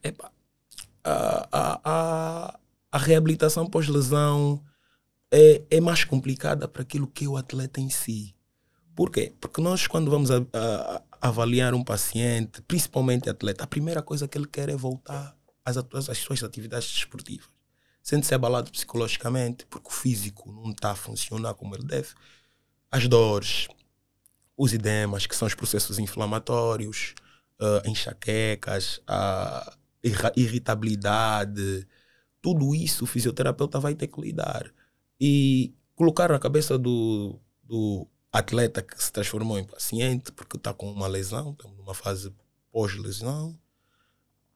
Epa, 0.04 0.32
a, 1.04 1.48
a, 1.52 1.82
a, 1.84 2.60
a 2.92 2.98
reabilitação 2.98 3.68
pós-lesão 3.68 4.64
é, 5.32 5.64
é 5.72 5.82
mais 5.82 6.04
complicada 6.04 6.68
para 6.68 6.84
aquilo 6.84 7.08
que 7.08 7.26
é 7.26 7.30
o 7.30 7.38
atleta 7.38 7.82
em 7.82 7.90
si. 7.90 8.36
Por 8.96 9.12
quê? 9.12 9.34
Porque 9.42 9.62
nós, 9.62 9.88
quando 9.88 10.12
vamos 10.12 10.32
a, 10.32 10.40
a- 10.54 11.04
avaliar 11.22 11.74
um 11.74 11.84
paciente, 11.84 12.62
principalmente 12.64 13.30
atleta, 13.30 13.64
a 13.64 13.68
primeira 13.68 14.02
coisa 14.04 14.28
que 14.28 14.38
ele 14.38 14.48
quer 14.48 14.70
é 14.70 14.76
voltar 14.78 15.36
às 15.78 16.18
suas 16.18 16.44
atividades 16.44 16.92
desportivas. 16.92 17.48
Sente-se 18.02 18.34
abalado 18.34 18.72
psicologicamente, 18.72 19.66
porque 19.68 19.88
o 19.88 19.92
físico 19.92 20.52
não 20.52 20.72
está 20.72 20.92
a 20.92 20.96
funcionar 20.96 21.54
como 21.54 21.76
ele 21.76 21.86
deve. 21.86 22.10
As 22.92 23.08
dores, 23.08 23.68
os 24.58 24.74
edemas, 24.74 25.28
que 25.28 25.36
são 25.36 25.48
os 25.48 25.54
processos 25.54 26.00
inflamatórios, 26.00 27.14
ah, 27.60 27.82
enxaquecas, 27.86 29.02
a 29.06 29.78
irritabilidade, 30.36 31.86
tudo 32.42 32.74
isso 32.74 33.04
o 33.04 33.08
fisioterapeuta 33.08 33.80
vai 33.80 33.96
ter 33.96 34.08
que 34.08 34.22
lidar. 34.22 34.72
E 35.20 35.74
colocar 35.96 36.30
na 36.30 36.40
cabeça 36.40 36.78
do, 36.78 37.38
do 37.64 38.08
atleta 38.32 38.82
que 38.82 39.02
se 39.04 39.12
transformou 39.12 39.60
em 39.60 39.66
paciente, 39.66 40.32
porque 40.32 40.58
está 40.58 40.74
com 40.74 40.90
uma 40.92 41.08
lesão, 41.08 41.52
estamos 41.52 41.78
numa 41.78 41.94
fase 41.94 42.34
pós-lesão, 42.72 43.60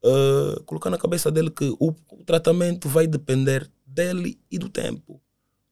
ah, 0.04 0.62
colocar 0.66 0.90
na 0.90 0.98
cabeça 0.98 1.32
dele 1.32 1.50
que 1.50 1.70
o, 1.80 1.96
o 2.12 2.24
tratamento 2.26 2.90
vai 2.90 3.08
depender 3.08 3.70
dele 3.86 4.40
e 4.52 4.58
do 4.58 4.70
tempo. 4.70 5.22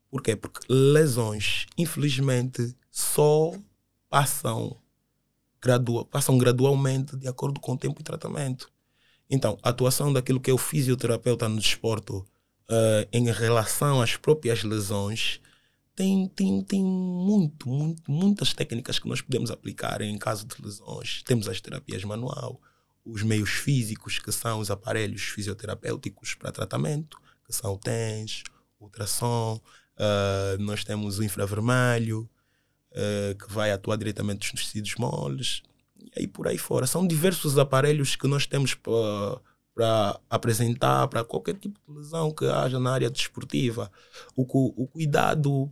Por 0.09 0.21
quê? 0.21 0.35
Porque 0.35 0.59
lesões, 0.69 1.65
infelizmente, 1.77 2.75
só 2.89 3.53
passam, 4.09 4.77
gradua, 5.61 6.05
passam 6.05 6.37
gradualmente 6.37 7.15
de 7.15 7.27
acordo 7.27 7.59
com 7.59 7.73
o 7.73 7.77
tempo 7.77 8.01
e 8.01 8.03
tratamento. 8.03 8.69
Então, 9.29 9.57
a 9.63 9.69
atuação 9.69 10.11
daquilo 10.11 10.39
que 10.41 10.51
é 10.51 10.53
o 10.53 10.57
fisioterapeuta 10.57 11.47
no 11.47 11.57
desporto 11.57 12.25
eh, 12.69 13.07
em 13.13 13.31
relação 13.31 14.01
às 14.01 14.17
próprias 14.17 14.63
lesões 14.63 15.39
tem, 15.95 16.27
tem, 16.29 16.61
tem 16.61 16.83
muito, 16.83 17.69
muito, 17.69 18.11
muitas 18.11 18.53
técnicas 18.53 18.99
que 18.99 19.07
nós 19.07 19.21
podemos 19.21 19.51
aplicar 19.51 20.01
em 20.01 20.17
caso 20.17 20.45
de 20.45 20.55
lesões. 20.61 21.23
Temos 21.23 21.47
as 21.47 21.61
terapias 21.61 22.03
manual, 22.03 22.59
os 23.05 23.23
meios 23.23 23.49
físicos, 23.49 24.19
que 24.19 24.31
são 24.31 24.59
os 24.59 24.69
aparelhos 24.69 25.21
fisioterapêuticos 25.23 26.35
para 26.35 26.51
tratamento, 26.51 27.17
que 27.45 27.53
são 27.53 27.73
o 27.73 27.77
TENS, 27.77 28.43
ultrassom, 28.79 29.59
eh, 29.97 30.57
nós 30.59 30.83
temos 30.83 31.19
o 31.19 31.23
infravermelho, 31.23 32.29
eh, 32.91 33.35
que 33.39 33.51
vai 33.51 33.71
atuar 33.71 33.97
diretamente 33.97 34.51
nos 34.53 34.65
tecidos 34.65 34.95
moles, 34.95 35.61
e 35.99 36.11
aí 36.19 36.27
por 36.27 36.47
aí 36.47 36.57
fora. 36.57 36.87
São 36.87 37.05
diversos 37.05 37.57
aparelhos 37.57 38.15
que 38.15 38.27
nós 38.27 38.45
temos 38.45 38.73
para 38.73 40.19
apresentar 40.29 41.07
para 41.07 41.23
qualquer 41.23 41.55
tipo 41.55 41.79
de 41.87 41.97
lesão 41.97 42.31
que 42.31 42.45
haja 42.45 42.79
na 42.79 42.91
área 42.91 43.09
desportiva. 43.09 43.91
O, 44.35 44.43
o 44.83 44.87
cuidado 44.87 45.71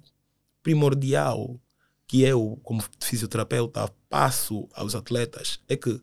primordial 0.62 1.60
que 2.08 2.22
eu, 2.24 2.60
como 2.64 2.84
fisioterapeuta, 3.00 3.92
passo 4.10 4.68
aos 4.74 4.96
atletas 4.96 5.60
é 5.68 5.76
que, 5.76 6.02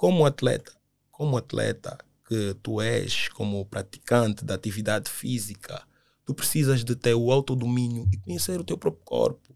como 0.00 0.24
atleta, 0.24 0.72
como 1.10 1.36
atleta 1.36 1.98
que 2.26 2.56
tu 2.62 2.80
és, 2.80 3.28
como 3.28 3.66
praticante 3.66 4.46
da 4.46 4.54
atividade 4.54 5.10
física, 5.10 5.86
tu 6.24 6.32
precisas 6.34 6.82
de 6.82 6.96
ter 6.96 7.12
o 7.12 7.30
autodomínio 7.30 8.08
e 8.10 8.16
conhecer 8.16 8.58
o 8.58 8.64
teu 8.64 8.78
próprio 8.78 9.04
corpo. 9.04 9.54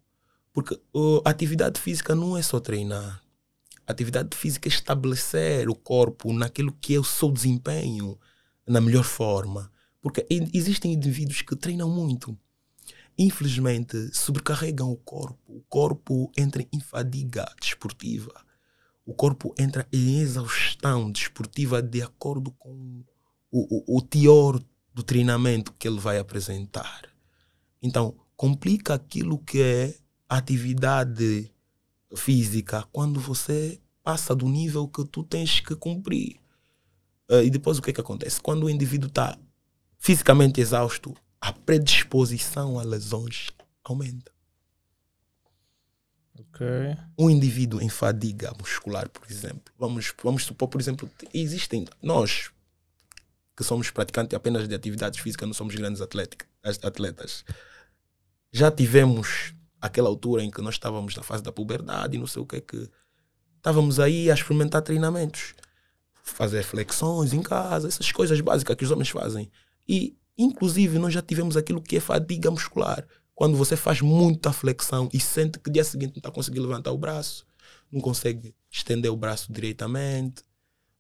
Porque 0.53 0.75
uh, 0.93 1.23
a 1.25 1.31
atividade 1.31 1.81
física 1.81 2.15
não 2.15 2.37
é 2.37 2.43
só 2.43 2.61
treinar. 2.61 3.23
A 3.87 3.93
atividade 3.93 4.37
física 4.37 4.69
é 4.69 4.71
estabelecer 4.71 5.67
o 5.71 5.75
corpo 5.75 6.31
naquilo 6.31 6.77
que 6.79 6.95
é 6.95 6.99
o 6.99 7.05
seu 7.05 7.31
desempenho 7.33 8.19
na 8.67 8.83
melhor 8.83 9.05
forma. 9.05 9.73
Porque 9.99 10.27
existem 10.53 10.93
indivíduos 10.93 11.41
que 11.41 11.57
treinam 11.57 11.89
muito. 11.89 12.39
Infelizmente, 13.17 14.15
sobrecarregam 14.15 14.93
o 14.93 14.97
corpo. 14.99 15.41
O 15.49 15.63
corpo 15.71 16.31
entra 16.37 16.63
em 16.71 16.81
fadiga 16.81 17.51
desportiva. 17.59 18.45
O 19.05 19.13
corpo 19.13 19.55
entra 19.59 19.87
em 19.93 20.21
exaustão 20.21 21.11
desportiva 21.11 21.83
de 21.83 22.03
acordo 22.03 22.51
com 22.53 23.05
o, 23.51 23.95
o, 23.95 23.99
o 23.99 24.03
teor 24.03 24.63
do 24.93 25.03
treinamento 25.03 25.73
que 25.73 25.87
ele 25.87 26.01
vai 26.01 26.19
apresentar. 26.19 27.03
Então, 27.83 28.15
complica 28.37 28.95
aquilo 28.95 29.39
que 29.39 29.61
é 29.61 29.95
atividade 30.29 31.53
física 32.17 32.85
quando 32.93 33.21
você 33.21 33.81
passa 34.03 34.35
do 34.35 34.49
nível 34.49 34.89
que 34.89 35.05
tu 35.05 35.23
tens 35.23 35.61
que 35.61 35.75
cumprir. 35.75 36.37
Eh, 37.29 37.45
e 37.45 37.51
depois 37.51 37.79
o 37.79 37.83
que 37.83 37.91
é 37.91 37.93
que 37.93 38.01
acontece? 38.01 38.41
Quando 38.41 38.65
o 38.65 38.71
indivíduo 38.71 39.09
está 39.09 39.39
fisicamente 39.99 40.61
exausto, 40.61 41.15
a 41.41 41.53
predisposição 41.53 42.79
a 42.79 42.83
lesões 42.83 43.51
aumenta. 43.83 44.34
Ok. 46.39 46.67
Um 47.19 47.31
indivíduo 47.31 47.81
em 47.81 47.89
fadiga 47.89 48.53
muscular, 48.59 49.09
por 49.09 49.31
exemplo, 49.31 49.73
vamos, 49.79 50.13
vamos 50.23 50.45
supor, 50.45 50.69
por 50.69 50.81
exemplo, 50.81 51.09
existem 51.33 51.85
nós 52.03 52.51
que 53.57 53.63
somos 53.63 53.91
praticantes 53.91 54.35
apenas 54.35 54.67
de 54.69 54.75
atividades 54.75 55.21
físicas, 55.21 55.47
não 55.47 55.55
somos 55.55 55.75
grandes 55.77 56.01
atlética- 56.01 56.47
atletas. 56.83 57.45
Já 58.53 58.71
tivemos 58.71 59.55
aquela 59.81 60.09
altura 60.09 60.43
em 60.43 60.51
que 60.51 60.61
nós 60.61 60.75
estávamos 60.75 61.15
na 61.15 61.23
fase 61.23 61.43
da 61.43 61.53
puberdade 61.53 62.19
não 62.19 62.27
sei 62.27 62.43
o 62.43 62.47
que 62.47 62.57
é 62.57 62.61
que 62.61 62.89
estávamos 63.57 64.01
aí 64.01 64.31
a 64.31 64.35
experimentar 64.35 64.83
treinamentos, 64.83 65.55
fazer 66.23 66.63
flexões 66.65 67.33
em 67.33 67.43
casa, 67.43 67.89
essas 67.89 68.11
coisas 68.11 68.41
básicas 68.41 68.77
que 68.77 68.85
os 68.85 68.91
homens 68.91 69.09
fazem. 69.11 69.51
E 69.89 70.17
inclusive 70.37 70.99
nós 70.99 71.15
já 71.15 71.23
tivemos 71.23 71.57
aquilo 71.57 71.81
que 71.81 71.97
é 71.97 72.01
fadiga 72.01 72.51
muscular, 72.51 73.07
quando 73.35 73.57
você 73.57 73.77
faz 73.77 74.01
muita 74.01 74.53
flexão 74.53 75.09
e 75.13 75.19
sente 75.19 75.59
que 75.59 75.71
dia 75.71 75.85
seguinte 75.85 76.13
não 76.15 76.19
está 76.19 76.31
conseguindo 76.31 76.67
levantar 76.67 76.93
o 76.93 76.99
braço, 76.99 77.47
não 77.91 78.01
consegue 78.01 78.55
estender 78.71 79.11
o 79.11 79.17
braço 79.17 79.53
direitamente, 79.53 80.43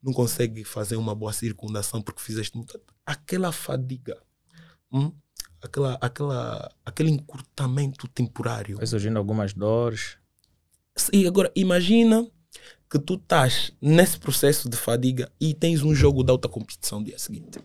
não 0.02 0.12
consegue 0.12 0.64
fazer 0.64 0.96
uma 0.96 1.14
boa 1.14 1.32
circundação 1.32 2.02
porque 2.02 2.20
fizeste 2.20 2.56
muita. 2.56 2.80
Aquela 3.06 3.52
fadiga. 3.52 4.20
hum, 4.92 5.12
aquela, 5.62 5.98
aquela, 6.00 6.70
aquele 6.84 7.10
encurtamento 7.10 8.06
temporário. 8.08 8.76
Vai 8.76 8.86
surgindo 8.86 9.18
algumas 9.18 9.54
dores. 9.54 10.18
E 11.12 11.26
agora, 11.26 11.50
imagina 11.56 12.28
que 12.90 12.98
tu 12.98 13.14
estás 13.14 13.72
nesse 13.80 14.18
processo 14.18 14.68
de 14.68 14.76
fadiga 14.76 15.32
e 15.40 15.54
tens 15.54 15.82
um 15.82 15.94
jogo 15.94 16.22
de 16.22 16.30
alta 16.30 16.48
competição 16.48 17.00
no 17.00 17.06
dia 17.06 17.18
seguinte. 17.18 17.58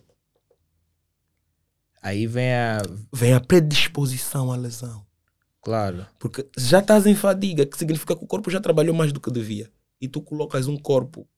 Aí 2.02 2.26
vem 2.26 2.52
a. 2.54 2.82
Vem 3.12 3.34
a 3.34 3.40
predisposição 3.40 4.50
à 4.52 4.56
lesão. 4.56 5.04
Claro. 5.62 6.06
Porque 6.18 6.48
já 6.56 6.78
estás 6.80 7.06
em 7.06 7.14
fadiga, 7.14 7.66
que 7.66 7.76
significa 7.76 8.16
que 8.16 8.24
o 8.24 8.26
corpo 8.26 8.50
já 8.50 8.60
trabalhou 8.60 8.94
mais 8.94 9.12
do 9.12 9.20
que 9.20 9.30
devia. 9.30 9.70
E 10.00 10.08
tu 10.08 10.22
colocas 10.22 10.66
um 10.66 10.76
corpo 10.78 11.28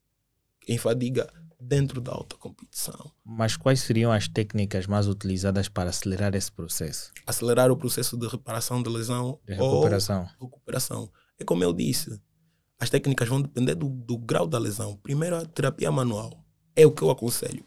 em 0.69 0.79
fadiga 0.79 1.29
dentro 1.61 2.01
da 2.01 2.13
alta 2.13 2.37
competição. 2.37 3.11
Mas 3.25 3.57
quais 3.57 3.81
seriam 3.81 4.13
as 4.13 4.29
técnicas 4.29 4.87
mais 4.87 5.09
utilizadas 5.09 5.69
para 5.69 5.91
acelerar 5.91 6.35
esse 6.35 6.51
processo? 6.53 7.13
Acelerar 7.27 7.71
o 7.71 7.77
processo 7.77 8.17
de 8.17 8.29
reparação 8.29 8.83
de 8.83 8.89
lesão 8.89 9.41
De 9.45 9.55
recuperação. 9.55 10.29
ou 10.39 10.47
recuperação. 10.49 11.11
É 11.39 11.45
como 11.45 11.65
eu 11.65 11.73
disse, 11.73 12.21
as 12.79 12.91
técnicas 12.91 13.29
vão 13.29 13.43
depender 13.43 13.75
do, 13.75 13.89
do 13.89 14.17
grau 14.19 14.47
da 14.47 14.59
lesão. 14.59 14.97
Primeiro, 15.03 15.37
a 15.37 15.45
terapia 15.45 15.91
manual. 15.91 16.45
É 16.75 16.87
o 16.87 16.93
que 16.93 17.03
eu 17.03 17.11
aconselho. 17.11 17.65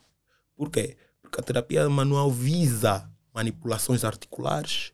Por 0.56 0.70
quê? 0.70 0.98
A 1.38 1.42
terapia 1.42 1.90
manual 1.90 2.32
visa 2.32 3.10
manipulações 3.34 4.04
articulares, 4.06 4.94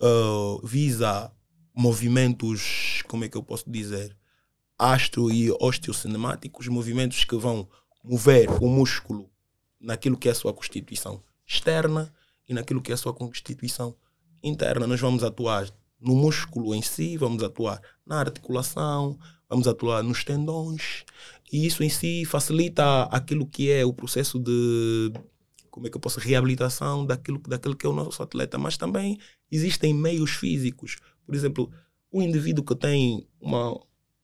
uh, 0.00 0.66
visa 0.66 1.30
movimentos, 1.74 3.02
como 3.08 3.24
é 3.24 3.28
que 3.28 3.36
eu 3.36 3.42
posso 3.42 3.70
dizer, 3.70 4.16
astro 4.78 5.30
e 5.30 5.50
osteocinemáticos, 5.60 6.68
movimentos 6.68 7.24
que 7.24 7.36
vão 7.36 7.68
mover 8.02 8.48
o 8.62 8.68
músculo 8.68 9.30
naquilo 9.80 10.16
que 10.16 10.28
é 10.28 10.32
a 10.32 10.34
sua 10.34 10.54
constituição 10.54 11.22
externa 11.46 12.12
e 12.48 12.54
naquilo 12.54 12.80
que 12.80 12.90
é 12.90 12.94
a 12.94 12.98
sua 12.98 13.12
constituição 13.12 13.94
interna. 14.42 14.86
Nós 14.86 15.00
vamos 15.00 15.22
atuar 15.22 15.68
no 16.00 16.14
músculo 16.14 16.74
em 16.74 16.82
si, 16.82 17.16
vamos 17.16 17.42
atuar 17.42 17.80
na 18.06 18.20
articulação, 18.20 19.18
vamos 19.48 19.66
atuar 19.66 20.02
nos 20.02 20.24
tendões, 20.24 21.04
e 21.52 21.66
isso 21.66 21.82
em 21.82 21.88
si 21.88 22.24
facilita 22.24 23.04
aquilo 23.04 23.46
que 23.46 23.70
é 23.70 23.84
o 23.84 23.92
processo 23.92 24.38
de 24.38 25.12
como 25.74 25.86
é 25.86 25.90
que 25.90 25.96
eu 25.96 26.00
posso 26.00 26.20
reabilitação 26.20 27.04
daquilo 27.04 27.38
daquele 27.48 27.74
que 27.76 27.84
é 27.86 27.88
o 27.88 27.92
nosso 27.92 28.22
atleta, 28.22 28.56
mas 28.58 28.76
também 28.76 29.18
existem 29.50 29.92
meios 29.92 30.30
físicos. 30.32 30.96
Por 31.26 31.34
exemplo, 31.34 31.70
um 32.12 32.22
indivíduo 32.22 32.64
que 32.64 32.76
tem 32.76 33.28
uma 33.40 33.72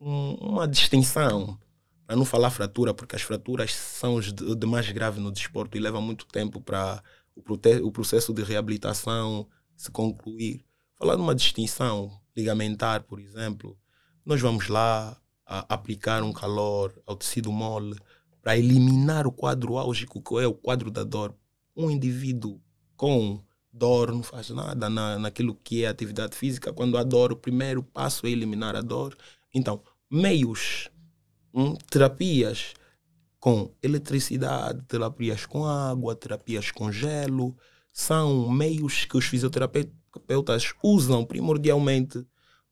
um- 0.01 0.35
uma 0.37 0.67
distinção, 0.69 1.59
para 2.07 2.17
não 2.17 2.25
falar 2.25 2.51
fratura, 2.51 2.95
porque 2.95 3.17
as 3.17 3.23
fraturas 3.23 3.73
são 3.75 4.15
os 4.15 4.33
de, 4.33 4.55
de 4.57 4.67
mais 4.67 4.91
grave 4.91 5.21
no 5.21 5.31
desporto 5.31 5.77
e 5.77 5.81
levam 5.81 6.01
muito 6.03 6.27
tempo 6.27 6.61
para 6.61 7.03
o, 7.37 7.43
o 7.87 7.93
processo 7.93 8.33
de 8.33 8.43
reabilitação 8.43 9.47
se 9.77 9.91
concluir. 9.91 10.65
Falar 10.99 11.17
de 11.17 11.23
uma 11.23 11.35
distinção 11.35 12.11
ligamentar, 12.37 13.03
por 13.05 13.21
exemplo, 13.21 13.77
nós 14.25 14.41
vamos 14.41 14.69
lá 14.69 15.21
aplicar 15.69 16.23
um 16.23 16.33
calor 16.33 16.93
ao 17.07 17.17
tecido 17.17 17.51
mole 17.53 17.97
para 18.43 18.57
eliminar 18.57 19.27
o 19.27 19.33
quadro 19.33 19.77
álgico, 19.77 20.23
que 20.23 20.35
é 20.43 20.47
o 20.47 20.55
quadro 20.55 20.91
da 20.91 21.03
dor. 21.05 21.35
Um 21.81 21.91
indivíduo 21.91 22.61
com 22.95 23.41
dor 23.73 24.13
não 24.13 24.23
faz 24.23 24.51
nada 24.51 24.91
na, 24.91 25.19
naquilo 25.19 25.55
que 25.55 25.85
é 25.85 25.89
atividade 25.89 26.37
física. 26.37 26.73
Quando 26.73 26.99
há 26.99 27.03
dor, 27.03 27.33
o 27.33 27.37
primeiro 27.37 27.83
passo 27.83 28.27
é 28.27 28.31
eliminar 28.31 28.77
a 28.77 28.83
dor. 28.83 29.17
Então, 29.55 29.83
meios, 30.11 30.91
hum, 31.55 31.75
terapias 31.91 32.75
com 33.39 33.73
eletricidade, 33.83 34.83
terapias 34.83 35.47
com 35.47 35.65
água, 35.65 36.15
terapias 36.15 36.71
com 36.71 36.93
gelo, 36.93 37.57
são 37.91 38.51
meios 38.51 39.07
que 39.07 39.17
os 39.17 39.25
fisioterapeutas 39.25 40.75
usam 40.83 41.25
primordialmente 41.25 42.23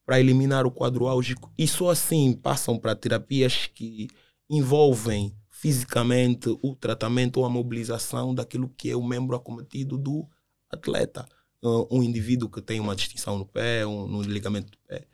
para 0.05 0.19
eliminar 0.19 0.67
o 0.67 0.71
quadro 0.71 1.07
álgico 1.07 1.51
e 1.57 1.67
só 1.67 1.89
assim 1.89 2.33
passam 2.33 2.77
para 2.77 2.95
terapias 2.95 3.65
que 3.73 4.07
envolvem 4.47 5.35
fisicamente 5.59 6.57
o 6.61 6.73
tratamento 6.73 7.41
ou 7.41 7.45
a 7.45 7.49
mobilização 7.49 8.33
daquilo 8.33 8.69
que 8.77 8.89
é 8.89 8.95
o 8.95 9.03
membro 9.03 9.35
acometido 9.35 9.97
do 9.97 10.25
atleta. 10.69 11.27
Uh, 11.61 11.85
Um 11.91 12.01
indivíduo 12.01 12.49
que 12.49 12.61
tem 12.61 12.79
uma 12.79 12.95
distinção 12.95 13.37
no 13.37 13.45
pé, 13.45 13.85
um, 13.85 14.07
no 14.07 14.21
ligamento 14.21 14.71
do 14.71 14.77
pé, 14.87 15.05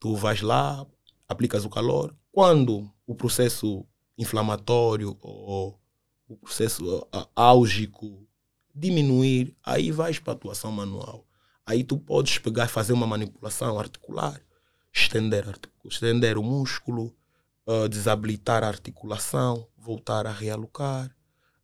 tu 0.00 0.16
vais 0.16 0.40
lá, 0.40 0.86
aplicas 1.28 1.66
o 1.66 1.68
calor. 1.68 2.16
Quando 2.32 2.90
o 3.06 3.14
processo 3.14 3.86
inflamatório 4.16 5.14
ou 5.20 5.78
o 6.26 6.38
processo 6.38 7.06
ah, 7.12 7.28
álgico 7.36 8.26
diminuir, 8.74 9.54
aí 9.62 9.90
vais 9.90 10.18
para 10.18 10.32
a 10.32 10.36
atuação 10.36 10.72
manual. 10.72 11.26
Aí 11.66 11.84
tu 11.84 11.98
podes 11.98 12.38
pegar 12.38 12.64
e 12.64 12.68
fazer 12.68 12.94
uma 12.94 13.06
manipulação 13.06 13.78
articular, 13.78 14.40
estender, 14.90 15.44
estender 15.84 16.38
o 16.38 16.42
músculo, 16.42 17.14
ah, 17.66 17.88
desabilitar 17.88 18.62
a 18.64 18.68
articulação, 18.68 19.66
voltar 19.76 20.26
a 20.26 20.32
realocar. 20.32 21.10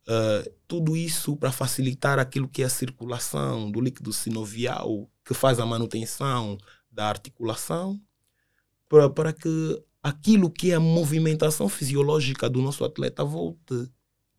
Ah, 0.07 0.43
tudo 0.67 0.95
isso 0.97 1.35
para 1.37 1.51
facilitar 1.51 2.19
aquilo 2.19 2.47
que 2.47 2.61
é 2.61 2.65
a 2.65 2.69
circulação 2.69 3.71
do 3.71 3.79
líquido 3.79 4.11
sinovial, 4.11 5.09
que 5.25 5.33
faz 5.33 5.59
a 5.59 5.65
manutenção 5.65 6.57
da 6.91 7.07
articulação, 7.07 7.99
para, 8.89 9.09
para 9.09 9.33
que 9.33 9.83
aquilo 10.01 10.49
que 10.49 10.71
é 10.71 10.75
a 10.75 10.79
movimentação 10.79 11.69
fisiológica 11.69 12.49
do 12.49 12.61
nosso 12.61 12.83
atleta 12.83 13.23
volte 13.23 13.89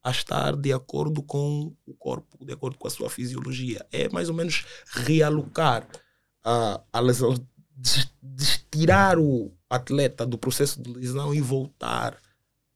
a 0.02 0.10
estar 0.10 0.54
de 0.54 0.72
acordo 0.72 1.22
com 1.22 1.74
o 1.86 1.94
corpo, 1.94 2.44
de 2.44 2.52
acordo 2.52 2.76
com 2.76 2.86
a 2.86 2.90
sua 2.90 3.08
fisiologia. 3.08 3.86
É 3.90 4.08
mais 4.10 4.28
ou 4.28 4.34
menos 4.34 4.64
realocar 4.86 5.88
a, 6.44 6.80
a 6.92 7.00
lesão, 7.00 7.34
des- 7.74 8.12
des- 8.22 8.66
tirar 8.70 9.18
o 9.18 9.50
atleta 9.74 10.26
do 10.26 10.38
processo 10.38 10.80
de 10.82 10.92
lesão 10.92 11.34
e 11.34 11.40
voltar 11.40 12.18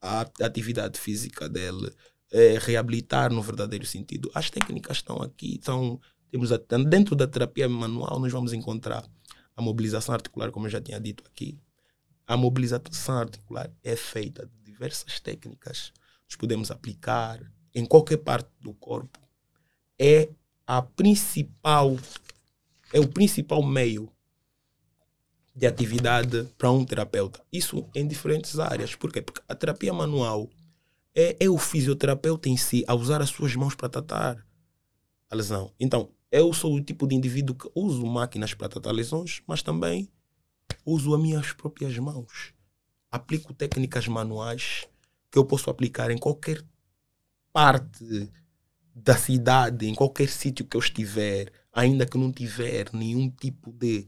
à 0.01 0.21
atividade 0.43 0.99
física 0.99 1.49
dele, 1.49 1.93
é, 2.33 2.59
reabilitar 2.61 3.33
no 3.33 3.43
verdadeiro 3.43 3.87
sentido. 3.87 4.31
As 4.35 4.51
técnicas 4.51 4.99
estão 4.99 5.17
aqui, 5.23 5.57
estão, 5.57 6.01
temos 6.31 6.53
a- 6.53 6.61
dentro 6.89 7.17
da 7.17 7.27
terapia 7.27 7.69
manual 7.69 8.21
nós 8.21 8.33
vamos 8.33 8.53
encontrar 8.53 9.05
a 9.57 9.63
mobilização 9.63 10.15
articular, 10.15 10.51
como 10.53 10.67
eu 10.67 10.71
já 10.71 10.81
tinha 10.81 11.01
dito 11.01 11.25
aqui. 11.27 11.59
A 12.27 12.37
mobilização 12.37 13.19
articular 13.19 13.71
é 13.83 13.97
feita 13.97 14.47
de 14.47 14.71
diversas 14.73 15.19
técnicas. 15.19 15.93
Nós 16.29 16.37
podemos 16.37 16.71
aplicar 16.71 17.41
em 17.75 17.85
qualquer 17.87 18.19
parte 18.19 18.51
do 18.61 18.73
corpo. 18.75 19.19
É 19.99 20.29
a 20.67 20.83
principal, 20.83 21.97
é 22.93 23.01
o 23.01 23.09
principal 23.09 23.63
meio 23.63 24.13
de 25.59 25.67
atividade 25.67 26.45
para 26.57 26.71
um 26.71 26.85
terapeuta. 26.85 27.43
Isso 27.53 27.85
em 27.93 28.07
diferentes 28.07 28.61
áreas. 28.61 28.95
Por 28.95 29.13
quê? 29.13 29.21
Porque 29.21 29.43
a 29.49 29.55
terapia 29.57 29.93
manual 29.93 30.49
é, 31.13 31.37
é 31.41 31.51
o 31.51 31.59
fisioterapeuta 31.59 32.49
em 32.49 32.57
si 32.57 32.85
a 32.87 32.95
usar 32.95 33.21
as 33.21 33.31
suas 33.31 33.57
mãos 33.57 33.75
para 33.75 33.89
tratar 33.89 34.47
a 35.29 35.35
lesão. 35.35 35.73
Então, 35.81 36.11
eu 36.31 36.53
sou 36.53 36.77
o 36.77 36.81
tipo 36.81 37.09
de 37.09 37.17
indivíduo 37.17 37.57
que 37.57 37.69
uso 37.75 38.07
máquinas 38.07 38.55
para 38.55 38.69
tratar 38.69 38.93
lesões, 38.93 39.43
mas 39.49 39.61
também 39.61 40.09
uso 40.87 41.13
as 41.13 41.21
minhas 41.21 41.53
próprias 41.53 41.99
mãos. 41.99 42.55
Aplico 43.11 43.53
técnicas 43.53 44.07
manuais 44.07 44.87
que 45.29 45.39
eu 45.41 45.45
posso 45.45 45.71
aplicar 45.71 46.09
em 46.13 46.19
qualquer 46.19 46.63
parte 47.53 48.31
da 48.95 49.17
cidade, 49.17 49.89
em 49.89 49.95
qualquer 49.95 50.29
sítio 50.29 50.65
que 50.65 50.77
eu 50.77 50.81
estiver, 50.81 51.51
ainda 51.73 52.07
que 52.07 52.17
não 52.17 52.31
tiver 52.31 52.93
nenhum 52.93 53.29
tipo 53.29 53.73
de 53.73 54.07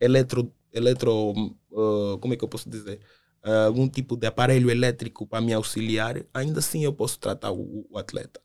eletro, 0.00 0.52
eletro 0.72 1.34
ah, 1.72 2.18
como 2.20 2.34
é 2.34 2.36
que 2.36 2.44
eu 2.44 2.48
posso 2.48 2.68
dizer? 2.68 3.00
Ah, 3.42 3.66
algum 3.66 3.88
tipo 3.88 4.16
de 4.16 4.26
aparelho 4.26 4.70
elétrico 4.70 5.26
para 5.26 5.40
me 5.40 5.52
auxiliar, 5.52 6.24
ainda 6.34 6.60
assim 6.60 6.84
eu 6.84 6.92
posso 6.92 7.18
tratar 7.18 7.52
o, 7.52 7.86
o 7.90 7.98
atleta. 7.98 8.40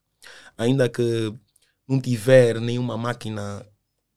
Ainda 0.58 0.90
que 0.90 1.34
não 1.88 2.00
tiver 2.02 2.60
nenhuma 2.62 2.98
máquina 2.98 3.66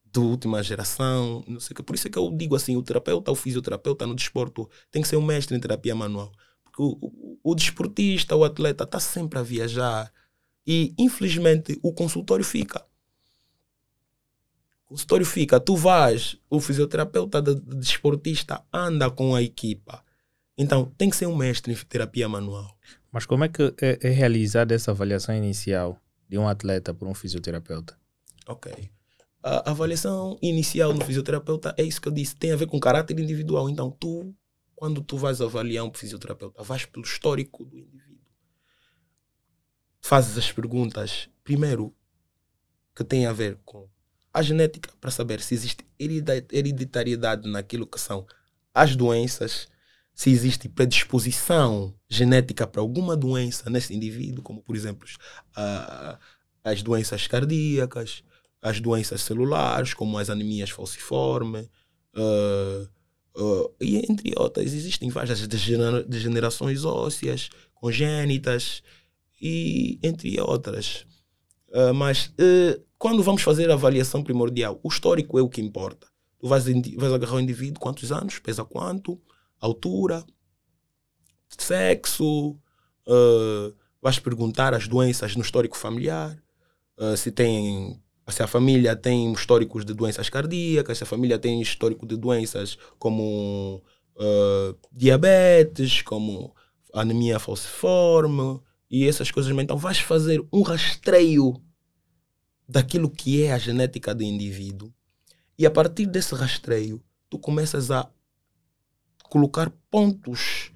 de 0.05 0.19
última 0.19 0.63
geração, 0.63 1.43
não 1.47 1.59
sei 1.59 1.73
o 1.73 1.75
que. 1.77 1.83
Por 1.83 1.95
isso 1.95 2.07
é 2.07 2.11
que 2.11 2.17
eu 2.17 2.31
digo 2.31 2.55
assim, 2.55 2.75
o 2.77 2.83
terapeuta, 2.83 3.31
o 3.31 3.35
fisioterapeuta 3.35 4.07
no 4.07 4.15
desporto 4.15 4.69
tem 4.91 5.01
que 5.01 5.07
ser 5.07 5.17
um 5.17 5.25
mestre 5.25 5.55
em 5.55 5.59
terapia 5.59 5.95
manual. 5.95 6.31
Porque 6.63 6.81
o, 6.81 6.97
o, 7.01 7.39
o 7.51 7.55
desportista, 7.55 8.35
o 8.35 8.43
atleta 8.43 8.83
está 8.83 8.99
sempre 8.99 9.39
a 9.39 9.43
viajar 9.43 10.11
e 10.65 10.93
infelizmente 10.97 11.79
o 11.83 11.93
consultório 11.93 12.45
fica. 12.45 12.85
O 14.87 14.91
consultório 14.91 15.25
fica, 15.25 15.59
tu 15.59 15.75
vais, 15.75 16.37
o 16.49 16.61
fisioterapeuta 16.61 17.41
de, 17.41 17.55
de 17.55 17.75
desportista 17.75 18.63
anda 18.71 19.11
com 19.11 19.35
a 19.35 19.41
equipa. 19.41 20.01
Então 20.57 20.85
tem 20.97 21.09
que 21.09 21.15
ser 21.17 21.27
um 21.27 21.35
mestre 21.35 21.73
em 21.73 21.75
terapia 21.75 22.29
manual. 22.29 22.77
Mas 23.11 23.25
como 23.25 23.43
é 23.43 23.49
que 23.49 23.73
é, 23.81 23.99
é 24.01 24.09
realizada 24.09 24.73
essa 24.73 24.91
avaliação 24.91 25.35
inicial 25.35 25.99
de 26.29 26.37
um 26.37 26.47
atleta 26.47 26.93
por 26.93 27.05
um 27.05 27.13
fisioterapeuta? 27.13 27.99
Ok. 28.47 28.89
A 29.43 29.71
avaliação 29.71 30.39
inicial 30.41 30.93
no 30.93 31.03
fisioterapeuta 31.03 31.75
é 31.77 31.83
isso 31.83 32.01
que 32.01 32.07
eu 32.07 32.11
disse, 32.11 32.35
tem 32.35 32.53
a 32.53 32.55
ver 32.55 32.67
com 32.67 32.79
caráter 32.79 33.19
individual. 33.19 33.69
Então, 33.69 33.91
tu, 33.91 34.33
quando 34.73 35.01
tu 35.01 35.17
vais 35.17 35.41
avaliar 35.41 35.83
um 35.83 35.93
fisioterapeuta, 35.93 36.63
vais 36.63 36.85
pelo 36.85 37.05
histórico 37.05 37.65
do 37.65 37.77
indivíduo. 37.77 38.25
Fazes 39.99 40.37
as 40.37 40.51
perguntas, 40.51 41.29
primeiro, 41.43 41.93
que 42.95 43.03
têm 43.03 43.25
a 43.25 43.33
ver 43.33 43.59
com 43.65 43.87
a 44.37 44.41
genética 44.43 44.91
para 45.01 45.09
saber 45.09 45.41
se 45.41 45.55
existe 45.55 45.83
hereditariedade 45.99 47.49
naquilo 47.49 47.87
que 47.87 47.99
são 47.99 48.23
as 48.71 48.95
doenças, 48.95 49.67
se 50.13 50.29
existe 50.29 50.69
predisposição 50.69 51.91
genética 52.07 52.67
para 52.67 52.79
alguma 52.79 53.17
doença 53.17 53.67
nesse 53.67 53.95
indivíduo, 53.95 54.43
como 54.43 54.61
por 54.61 54.75
exemplo 54.75 55.07
uh, 55.57 56.19
as 56.63 56.83
doenças 56.83 57.25
cardíacas, 57.25 58.23
as 58.61 58.79
doenças 58.79 59.21
celulares, 59.21 59.95
como 59.95 60.19
as 60.19 60.29
anemias 60.29 60.69
falciformes, 60.69 61.67
uh, 62.15 62.87
uh, 63.41 63.75
e 63.81 63.97
entre 64.07 64.33
outras. 64.37 64.71
Existem 64.71 65.09
várias 65.09 65.47
degenerações 65.47 66.85
ósseas, 66.85 67.49
congênitas, 67.73 68.83
e 69.41 69.97
entre 70.03 70.39
outras. 70.39 71.07
Uh, 71.69 71.91
mas 71.93 72.31
quando 72.97 73.23
vamos 73.23 73.41
fazer 73.41 73.69
a 73.69 73.73
avaliação 73.73 74.23
primordial, 74.23 74.79
o 74.83 74.89
histórico 74.89 75.37
é 75.37 75.41
o 75.41 75.49
que 75.49 75.61
importa. 75.61 76.07
Tu 76.39 76.47
vais, 76.47 76.65
vais 76.65 77.13
agarrar 77.13 77.35
o 77.35 77.39
indivíduo, 77.39 77.79
quantos 77.79 78.11
anos, 78.11 78.39
pesa 78.39 78.63
quanto, 78.63 79.19
altura, 79.59 80.25
sexo, 81.57 82.51
uh, 83.07 83.75
vais 84.01 84.19
perguntar 84.19 84.73
as 84.73 84.87
doenças 84.87 85.35
no 85.35 85.41
histórico 85.41 85.77
familiar, 85.77 86.37
uh, 86.97 87.15
se 87.17 87.31
tem 87.31 88.01
se 88.29 88.43
a 88.43 88.47
família 88.47 88.93
tem 88.93 89.31
históricos 89.31 89.85
de 89.85 89.93
doenças 89.93 90.29
cardíacas, 90.29 90.97
se 90.97 91.03
a 91.03 91.07
família 91.07 91.39
tem 91.39 91.61
histórico 91.61 92.05
de 92.05 92.17
doenças 92.17 92.77
como 92.99 93.81
uh, 94.17 94.77
diabetes, 94.91 96.01
como 96.01 96.53
anemia 96.93 97.39
falciforme 97.39 98.59
e 98.91 99.07
essas 99.07 99.31
coisas. 99.31 99.57
Então 99.57 99.77
vais 99.77 99.99
fazer 99.99 100.45
um 100.51 100.61
rastreio 100.61 101.61
daquilo 102.67 103.09
que 103.09 103.43
é 103.43 103.53
a 103.53 103.57
genética 103.57 104.13
do 104.13 104.23
indivíduo. 104.23 104.93
E 105.57 105.65
a 105.65 105.71
partir 105.71 106.05
desse 106.05 106.35
rastreio, 106.35 107.01
tu 107.29 107.39
começas 107.39 107.89
a 107.89 108.09
colocar 109.23 109.71
pontos 109.89 110.71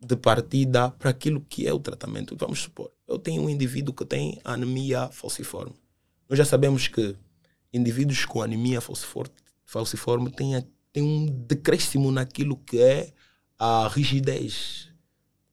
de 0.00 0.16
partida 0.16 0.90
para 0.90 1.10
aquilo 1.10 1.40
que 1.40 1.66
é 1.66 1.72
o 1.72 1.78
tratamento. 1.78 2.36
Vamos 2.36 2.60
supor, 2.60 2.90
eu 3.06 3.18
tenho 3.18 3.42
um 3.42 3.48
indivíduo 3.48 3.94
que 3.94 4.04
tem 4.04 4.40
anemia 4.44 5.08
falciforme. 5.08 5.74
Nós 6.28 6.38
já 6.38 6.44
sabemos 6.44 6.88
que 6.88 7.16
indivíduos 7.72 8.24
com 8.24 8.42
anemia 8.42 8.80
falciforme 9.64 10.30
têm, 10.30 10.60
têm 10.92 11.02
um 11.02 11.26
decréscimo 11.26 12.10
naquilo 12.10 12.56
que 12.56 12.80
é 12.80 13.12
a 13.58 13.88
rigidez 13.88 14.88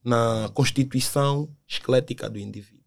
na 0.03 0.49
constituição 0.53 1.49
esquelética 1.67 2.29
do 2.29 2.39
indivíduo 2.39 2.78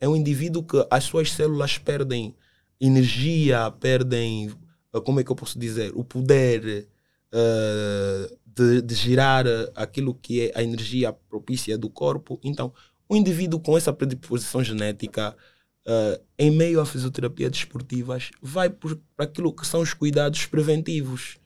é 0.00 0.08
um 0.08 0.16
indivíduo 0.16 0.62
que 0.62 0.84
as 0.90 1.04
suas 1.04 1.30
células 1.30 1.78
perdem 1.78 2.34
energia, 2.80 3.70
perdem, 3.70 4.50
eh, 4.92 5.00
como 5.00 5.20
é 5.20 5.24
que 5.24 5.30
eu 5.30 5.36
posso 5.36 5.58
dizer, 5.58 5.92
o 5.94 6.02
poder 6.02 6.88
uh, 7.32 8.38
de, 8.46 8.80
de 8.80 8.94
girar 8.94 9.44
aquilo 9.74 10.14
que 10.14 10.48
é 10.48 10.52
a 10.58 10.62
energia 10.62 11.12
propícia 11.12 11.76
do 11.76 11.90
corpo. 11.90 12.40
Então, 12.42 12.72
um 13.08 13.16
indivíduo 13.16 13.60
com 13.60 13.76
essa 13.76 13.92
predisposição 13.92 14.64
genética, 14.64 15.36
uh, 15.86 16.24
em 16.38 16.50
meio 16.50 16.80
à 16.80 16.86
fisioterapia 16.86 17.50
desportivas, 17.50 18.30
vai 18.40 18.70
para 18.70 18.96
aquilo 19.18 19.52
que 19.52 19.66
são 19.66 19.82
os 19.82 19.92
cuidados 19.92 20.46
preventivos. 20.46 21.36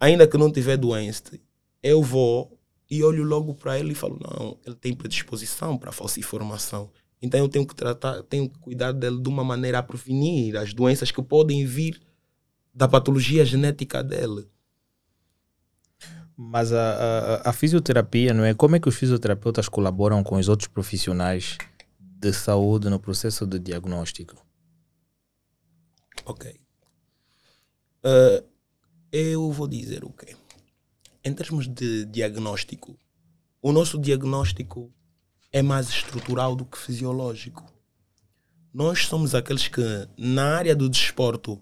Ainda 0.00 0.26
que 0.26 0.38
não 0.38 0.50
tiver 0.50 0.78
doença, 0.78 1.38
eu 1.82 2.02
vou 2.02 2.58
e 2.90 3.02
olho 3.02 3.24
logo 3.24 3.54
para 3.54 3.78
ele 3.78 3.92
e 3.92 3.94
falo: 3.94 4.18
não, 4.22 4.58
ele 4.64 4.76
tem 4.76 4.94
predisposição 4.94 5.76
para 5.76 5.92
falsificação 5.92 6.90
então 7.26 7.40
eu 7.40 7.48
tenho 7.48 7.66
que 7.66 7.74
tratar, 7.74 8.22
tenho 8.22 8.48
que 8.48 8.58
cuidar 8.58 8.92
dele 8.92 9.20
de 9.20 9.28
uma 9.28 9.42
maneira 9.42 9.78
a 9.78 9.82
prevenir 9.82 10.56
as 10.56 10.72
doenças 10.72 11.10
que 11.10 11.22
podem 11.22 11.66
vir 11.66 12.00
da 12.72 12.86
patologia 12.86 13.44
genética 13.44 14.02
dele. 14.02 14.48
Mas 16.36 16.72
a, 16.72 16.92
a, 17.44 17.50
a, 17.50 17.52
fisioterapia, 17.52 18.34
não 18.34 18.44
é? 18.44 18.52
Como 18.52 18.76
é 18.76 18.80
que 18.80 18.88
os 18.88 18.94
fisioterapeutas 18.94 19.68
colaboram 19.68 20.22
com 20.22 20.36
os 20.36 20.48
outros 20.48 20.68
profissionais 20.68 21.56
de 21.98 22.32
saúde 22.32 22.90
no 22.90 23.00
processo 23.00 23.46
de 23.46 23.58
diagnóstico? 23.58 24.36
Ok. 26.26 26.60
Uh, 28.04 28.46
eu 29.10 29.50
vou 29.50 29.66
dizer 29.66 30.04
o 30.04 30.10
quê? 30.10 30.36
Em 31.24 31.32
termos 31.32 31.66
de 31.66 32.04
diagnóstico, 32.04 32.98
o 33.62 33.72
nosso 33.72 33.98
diagnóstico 33.98 34.92
é 35.52 35.62
mais 35.62 35.88
estrutural 35.88 36.54
do 36.54 36.64
que 36.64 36.78
fisiológico. 36.78 37.64
Nós 38.72 39.06
somos 39.06 39.34
aqueles 39.34 39.68
que, 39.68 39.82
na 40.16 40.56
área 40.56 40.76
do 40.76 40.88
desporto, 40.88 41.60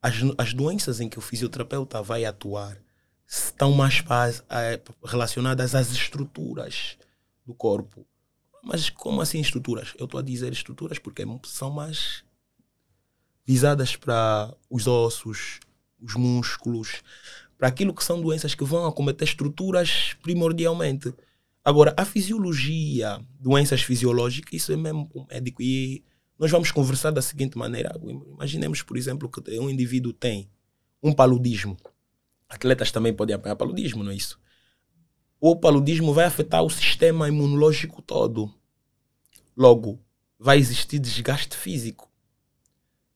as, 0.00 0.14
as 0.38 0.54
doenças 0.54 1.00
em 1.00 1.08
que 1.08 1.18
o 1.18 1.22
fisioterapeuta 1.22 2.02
vai 2.02 2.24
atuar 2.24 2.78
estão 3.26 3.72
mais 3.72 4.02
relacionadas 5.04 5.74
às 5.74 5.90
estruturas 5.90 6.96
do 7.44 7.54
corpo. 7.54 8.06
Mas 8.62 8.88
como 8.88 9.20
assim 9.20 9.40
estruturas? 9.40 9.94
Eu 9.98 10.06
estou 10.06 10.20
a 10.20 10.22
dizer 10.22 10.52
estruturas 10.52 10.98
porque 10.98 11.24
são 11.44 11.70
mais 11.70 12.24
visadas 13.46 13.94
para 13.94 14.54
os 14.70 14.86
ossos, 14.86 15.60
os 16.00 16.14
músculos, 16.14 17.02
para 17.58 17.68
aquilo 17.68 17.94
que 17.94 18.02
são 18.02 18.20
doenças 18.20 18.54
que 18.54 18.64
vão 18.64 18.86
acometer 18.86 19.28
estruturas 19.28 20.16
primordialmente. 20.22 21.14
Agora, 21.64 21.94
a 21.96 22.04
fisiologia, 22.04 23.24
doenças 23.40 23.80
fisiológicas, 23.80 24.52
isso 24.52 24.70
é 24.70 24.76
mesmo 24.76 25.10
o 25.14 25.24
médico. 25.24 25.62
E 25.62 26.04
nós 26.38 26.50
vamos 26.50 26.70
conversar 26.70 27.10
da 27.10 27.22
seguinte 27.22 27.56
maneira. 27.56 27.98
Imaginemos, 28.28 28.82
por 28.82 28.98
exemplo, 28.98 29.30
que 29.30 29.58
um 29.58 29.70
indivíduo 29.70 30.12
tem 30.12 30.50
um 31.02 31.10
paludismo. 31.10 31.74
Atletas 32.50 32.92
também 32.92 33.14
podem 33.14 33.34
apanhar 33.34 33.56
paludismo, 33.56 34.04
não 34.04 34.12
é 34.12 34.14
isso? 34.14 34.38
O 35.40 35.56
paludismo 35.56 36.12
vai 36.12 36.26
afetar 36.26 36.62
o 36.62 36.68
sistema 36.68 37.28
imunológico 37.28 38.02
todo. 38.02 38.52
Logo, 39.56 39.98
vai 40.38 40.58
existir 40.58 40.98
desgaste 40.98 41.56
físico. 41.56 42.10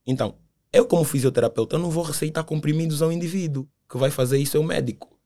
Então, 0.07 0.39
eu 0.73 0.87
como 0.87 1.05
fisioterapeuta 1.05 1.77
não 1.77 1.91
vou 1.91 2.03
receitar 2.03 2.45
comprimidos 2.45 3.03
ao 3.03 3.13
indivíduo. 3.13 3.69
Que 3.91 3.99
vai 3.99 4.11
fazer 4.11 4.39
isso 4.39 4.57
é 4.57 4.61
o 4.61 4.65
médico 4.65 5.18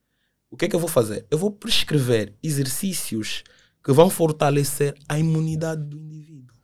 o 0.52 0.56
que 0.56 0.66
é 0.66 0.68
que 0.68 0.76
eu 0.76 0.80
vou 0.80 0.88
fazer? 0.88 1.26
Eu 1.30 1.38
vou 1.38 1.50
prescrever 1.50 2.36
exercícios 2.42 3.42
que 3.82 3.90
vão 3.90 4.10
fortalecer 4.10 4.94
a 5.08 5.18
imunidade 5.18 5.82
do 5.82 5.98
indivíduo. 5.98 6.54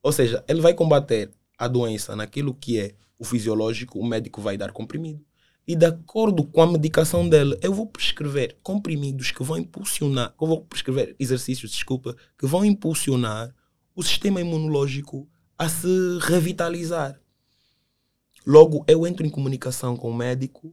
Ou 0.00 0.12
seja, 0.12 0.44
ele 0.46 0.60
vai 0.60 0.72
combater 0.72 1.28
a 1.58 1.66
doença 1.66 2.14
naquilo 2.14 2.54
que 2.54 2.78
é 2.78 2.94
o 3.18 3.24
fisiológico, 3.24 3.98
o 3.98 4.06
médico 4.06 4.40
vai 4.40 4.56
dar 4.56 4.70
comprimido. 4.70 5.26
E 5.66 5.74
de 5.74 5.86
acordo 5.86 6.44
com 6.44 6.62
a 6.62 6.70
medicação 6.70 7.28
dele, 7.28 7.58
eu 7.60 7.74
vou 7.74 7.86
prescrever 7.86 8.58
comprimidos 8.62 9.32
que 9.32 9.42
vão 9.42 9.58
impulsionar, 9.58 10.32
eu 10.40 10.46
vou 10.46 10.64
prescrever 10.64 11.16
exercícios, 11.18 11.72
desculpa, 11.72 12.16
que 12.38 12.46
vão 12.46 12.64
impulsionar 12.64 13.52
o 13.92 14.04
sistema 14.04 14.40
imunológico 14.40 15.28
a 15.58 15.68
se 15.68 15.88
revitalizar. 16.20 17.20
Logo, 18.46 18.84
eu 18.86 19.04
entro 19.04 19.26
em 19.26 19.30
comunicação 19.30 19.96
com 19.96 20.10
o 20.10 20.14
médico 20.14 20.72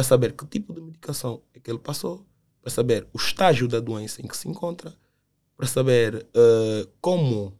para 0.00 0.04
saber 0.04 0.32
que 0.32 0.46
tipo 0.46 0.72
de 0.72 0.80
medicação 0.80 1.42
é 1.52 1.60
que 1.60 1.70
ele 1.70 1.78
passou, 1.78 2.26
para 2.62 2.70
saber 2.70 3.06
o 3.12 3.18
estágio 3.18 3.68
da 3.68 3.80
doença 3.80 4.22
em 4.22 4.26
que 4.26 4.34
se 4.34 4.48
encontra, 4.48 4.96
para 5.54 5.66
saber 5.66 6.26
uh, 6.34 6.90
como 7.02 7.54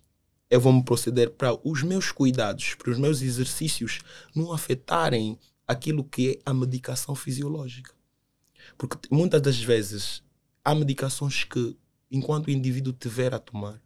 eu 0.48 0.59
vou 0.59 0.72
me 0.72 0.83
proceder 0.83 1.33
para 1.33 1.55
os 1.62 1.83
meus 1.83 2.11
cuidados, 2.11 2.74
para 2.76 2.92
os 2.92 2.98
meus 2.98 3.20
exercícios 3.20 3.98
não 4.35 4.55
afetarem 4.55 5.38
aquilo 5.68 6.03
que 6.03 6.31
é 6.31 6.50
a 6.50 6.55
medicação 6.55 7.14
fisiológica. 7.14 7.92
Porque 8.79 8.96
muitas 9.11 9.42
das 9.42 9.61
vezes 9.61 10.22
há 10.64 10.74
medicações 10.74 11.44
que, 11.44 11.76
enquanto 12.11 12.46
o 12.46 12.50
indivíduo 12.50 12.94
tiver 12.94 13.35
a 13.35 13.38
tomar, 13.38 13.83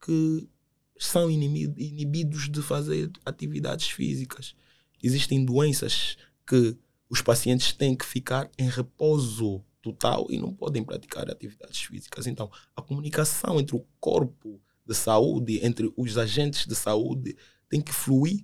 que 0.00 0.48
são 0.96 1.28
inibidos 1.28 2.48
de 2.48 2.62
fazer 2.62 3.10
atividades 3.24 3.90
físicas. 3.90 4.54
Existem 5.02 5.44
doenças 5.44 6.16
que 6.46 6.78
os 7.08 7.22
pacientes 7.22 7.72
têm 7.72 7.96
que 7.96 8.04
ficar 8.04 8.50
em 8.58 8.68
repouso 8.68 9.64
total 9.80 10.26
e 10.28 10.38
não 10.38 10.52
podem 10.52 10.84
praticar 10.84 11.30
atividades 11.30 11.80
físicas. 11.80 12.26
Então, 12.26 12.50
a 12.76 12.82
comunicação 12.82 13.58
entre 13.58 13.74
o 13.76 13.86
corpo 13.98 14.60
de 14.86 14.94
saúde, 14.94 15.64
entre 15.64 15.92
os 15.96 16.18
agentes 16.18 16.66
de 16.66 16.74
saúde, 16.74 17.36
tem 17.68 17.80
que 17.80 17.92
fluir 17.92 18.42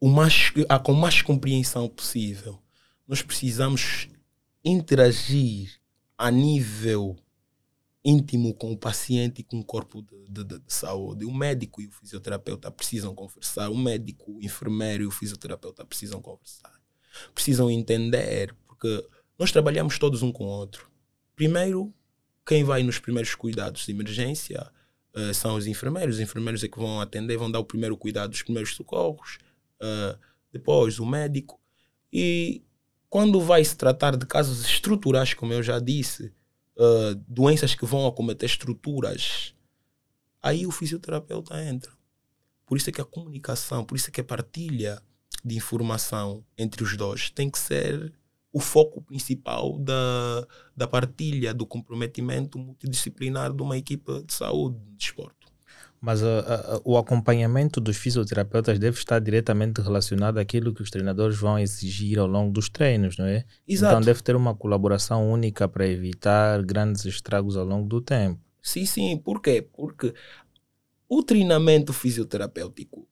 o 0.00 0.08
mais, 0.08 0.52
com 0.84 0.92
mais 0.92 1.22
compreensão 1.22 1.88
possível. 1.88 2.60
Nós 3.06 3.22
precisamos 3.22 4.08
interagir 4.64 5.80
a 6.18 6.30
nível 6.30 7.16
íntimo 8.04 8.54
com 8.54 8.72
o 8.72 8.76
paciente 8.76 9.40
e 9.40 9.44
com 9.44 9.60
o 9.60 9.64
corpo 9.64 10.02
de, 10.02 10.44
de, 10.44 10.58
de, 10.58 10.72
saúde. 10.72 11.24
O 11.24 11.34
médico 11.34 11.80
e 11.80 11.86
o 11.86 11.92
fisioterapeuta 11.92 12.70
precisam 12.70 13.14
conversar. 13.14 13.68
O 13.68 13.76
médico, 13.76 14.32
o 14.32 14.42
enfermeiro 14.42 15.04
e 15.04 15.06
o 15.06 15.10
fisioterapeuta 15.10 15.84
precisam 15.84 16.20
conversar 16.20 16.75
precisam 17.34 17.70
entender, 17.70 18.54
porque 18.66 19.06
nós 19.38 19.52
trabalhamos 19.52 19.98
todos 19.98 20.22
um 20.22 20.32
com 20.32 20.44
o 20.44 20.48
outro. 20.48 20.90
Primeiro, 21.34 21.92
quem 22.46 22.64
vai 22.64 22.82
nos 22.82 22.98
primeiros 22.98 23.34
cuidados 23.34 23.84
de 23.84 23.92
emergência 23.92 24.70
uh, 25.14 25.34
são 25.34 25.56
os 25.56 25.66
enfermeiros. 25.66 26.16
Os 26.16 26.20
enfermeiros 26.20 26.62
é 26.64 26.68
que 26.68 26.78
vão 26.78 27.00
atender, 27.00 27.36
vão 27.36 27.50
dar 27.50 27.58
o 27.58 27.64
primeiro 27.64 27.96
cuidado, 27.96 28.32
os 28.32 28.42
primeiros 28.42 28.74
socorros. 28.74 29.38
uh, 29.80 30.18
depois 30.52 30.98
o 30.98 31.06
médico. 31.06 31.60
E 32.12 32.62
quando 33.08 33.40
vai 33.40 33.64
se 33.64 33.76
tratar 33.76 34.16
de 34.16 34.26
casos 34.26 34.64
estruturais, 34.64 35.34
como 35.34 35.52
eu 35.52 35.62
já 35.62 35.78
disse, 35.78 36.32
uh, 36.76 37.14
doenças 37.28 37.74
que 37.74 37.84
vão 37.84 38.06
acometer 38.06 38.48
estruturas, 38.48 39.54
aí 40.42 40.66
o 40.66 40.70
fisioterapeuta 40.70 41.62
entra. 41.62 41.92
Por 42.64 42.76
isso 42.76 42.90
é 42.90 42.92
que 42.92 43.00
a 43.00 43.04
comunicação, 43.04 43.84
por 43.84 43.96
isso 43.96 44.08
é 44.08 44.10
que 44.10 44.20
a 44.20 44.24
partilha 44.24 45.02
de 45.44 45.56
informação 45.56 46.44
entre 46.56 46.82
os 46.82 46.96
dois 46.96 47.30
tem 47.30 47.50
que 47.50 47.58
ser 47.58 48.12
o 48.52 48.58
foco 48.60 49.02
principal 49.02 49.78
da, 49.78 50.46
da 50.74 50.86
partilha, 50.86 51.52
do 51.52 51.66
comprometimento 51.66 52.58
multidisciplinar 52.58 53.52
de 53.52 53.62
uma 53.62 53.76
equipa 53.76 54.22
de 54.26 54.32
saúde, 54.32 54.78
de 54.78 54.96
desporto. 54.96 55.46
Mas 56.00 56.22
uh, 56.22 56.26
uh, 56.26 56.80
o 56.84 56.96
acompanhamento 56.96 57.80
dos 57.80 57.96
fisioterapeutas 57.96 58.78
deve 58.78 58.98
estar 58.98 59.18
diretamente 59.18 59.80
relacionado 59.80 60.38
àquilo 60.38 60.72
que 60.72 60.82
os 60.82 60.90
treinadores 60.90 61.36
vão 61.36 61.58
exigir 61.58 62.18
ao 62.18 62.26
longo 62.26 62.52
dos 62.52 62.68
treinos, 62.68 63.18
não 63.18 63.26
é? 63.26 63.44
Exato. 63.66 63.92
Então 63.92 64.00
deve 64.00 64.22
ter 64.22 64.36
uma 64.36 64.54
colaboração 64.54 65.30
única 65.30 65.68
para 65.68 65.86
evitar 65.86 66.62
grandes 66.62 67.04
estragos 67.04 67.56
ao 67.56 67.64
longo 67.64 67.88
do 67.88 68.00
tempo. 68.00 68.40
Sim, 68.62 68.86
sim. 68.86 69.16
Por 69.16 69.40
quê? 69.40 69.68
Porque 69.72 70.14
o 71.08 71.22
treinamento 71.22 71.92
fisioterapêutico, 71.92 73.06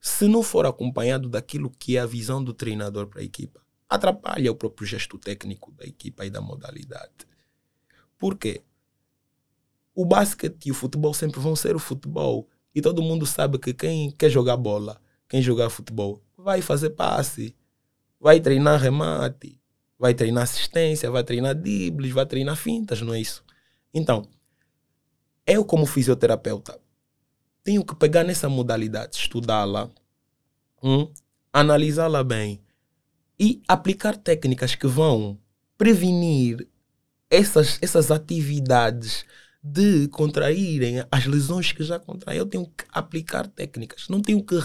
se 0.00 0.28
não 0.28 0.42
for 0.42 0.66
acompanhado 0.66 1.28
daquilo 1.28 1.70
que 1.70 1.96
é 1.96 2.00
a 2.00 2.06
visão 2.06 2.42
do 2.42 2.54
treinador 2.54 3.06
para 3.06 3.20
a 3.20 3.24
equipa, 3.24 3.60
atrapalha 3.88 4.52
o 4.52 4.54
próprio 4.54 4.86
gesto 4.86 5.18
técnico 5.18 5.72
da 5.72 5.84
equipa 5.84 6.24
e 6.24 6.30
da 6.30 6.40
modalidade. 6.40 7.26
Por 8.16 8.36
quê? 8.36 8.62
O 9.94 10.04
basquete 10.04 10.66
e 10.66 10.70
o 10.70 10.74
futebol 10.74 11.12
sempre 11.14 11.40
vão 11.40 11.56
ser 11.56 11.74
o 11.74 11.78
futebol. 11.80 12.48
E 12.74 12.80
todo 12.80 13.02
mundo 13.02 13.26
sabe 13.26 13.58
que 13.58 13.74
quem 13.74 14.10
quer 14.10 14.30
jogar 14.30 14.56
bola, 14.56 15.00
quem 15.28 15.42
jogar 15.42 15.70
futebol, 15.70 16.22
vai 16.36 16.62
fazer 16.62 16.90
passe, 16.90 17.56
vai 18.20 18.40
treinar 18.40 18.80
remate, 18.80 19.60
vai 19.98 20.14
treinar 20.14 20.44
assistência, 20.44 21.10
vai 21.10 21.24
treinar 21.24 21.54
dribles, 21.54 22.12
vai 22.12 22.26
treinar 22.26 22.56
fintas, 22.56 23.00
não 23.02 23.14
é 23.14 23.20
isso? 23.20 23.42
Então, 23.92 24.28
eu 25.46 25.64
como 25.64 25.86
fisioterapeuta 25.86 26.78
tenho 27.62 27.84
que 27.84 27.94
pegar 27.94 28.24
nessa 28.24 28.48
modalidade, 28.48 29.16
estudá-la, 29.16 29.90
hum, 30.82 31.12
analisá-la 31.52 32.24
bem, 32.24 32.60
e 33.38 33.62
aplicar 33.68 34.16
técnicas 34.16 34.74
que 34.74 34.86
vão 34.86 35.38
prevenir 35.76 36.66
essas, 37.30 37.78
essas 37.80 38.10
atividades 38.10 39.24
de 39.62 40.08
contraírem 40.08 41.04
as 41.10 41.26
lesões 41.26 41.72
que 41.72 41.82
já 41.82 41.98
contraem. 41.98 42.38
Eu 42.38 42.46
tenho 42.46 42.66
que 42.66 42.84
aplicar 42.90 43.46
técnicas, 43.46 44.08
não 44.08 44.20
tenho 44.20 44.42
que 44.42 44.56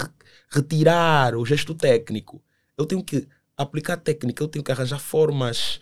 retirar 0.49 1.35
o 1.35 1.45
gesto 1.45 1.75
técnico. 1.75 2.41
Eu 2.77 2.85
tenho 2.85 3.03
que 3.03 3.27
aplicar 3.57 3.97
técnica, 3.97 4.43
eu 4.43 4.47
tenho 4.47 4.63
que 4.63 4.71
arranjar 4.71 4.99
formas 4.99 5.79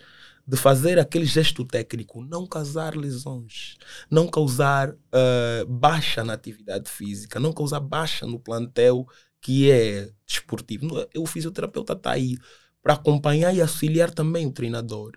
de 0.48 0.58
fazer 0.58 1.00
aquele 1.00 1.26
gesto 1.26 1.64
técnico 1.66 2.22
não 2.22 2.48
causar 2.48 2.96
lesões, 2.96 3.78
não 4.10 4.28
causar 4.28 4.90
uh, 4.90 5.66
baixa 5.68 6.24
na 6.24 6.34
atividade 6.34 6.90
física, 6.90 7.40
não 7.40 7.54
causar 7.54 7.80
baixa 7.80 8.26
no 8.26 8.40
plantel 8.40 9.08
que 9.40 9.72
é 9.72 10.10
desportivo. 10.26 10.88
O 11.18 11.26
fisioterapeuta 11.26 11.94
está 11.94 12.12
aí 12.12 12.38
para 12.82 12.94
acompanhar 12.94 13.54
e 13.54 13.62
auxiliar 13.62 14.12
também 14.12 14.46
o 14.46 14.52
treinador. 14.52 15.14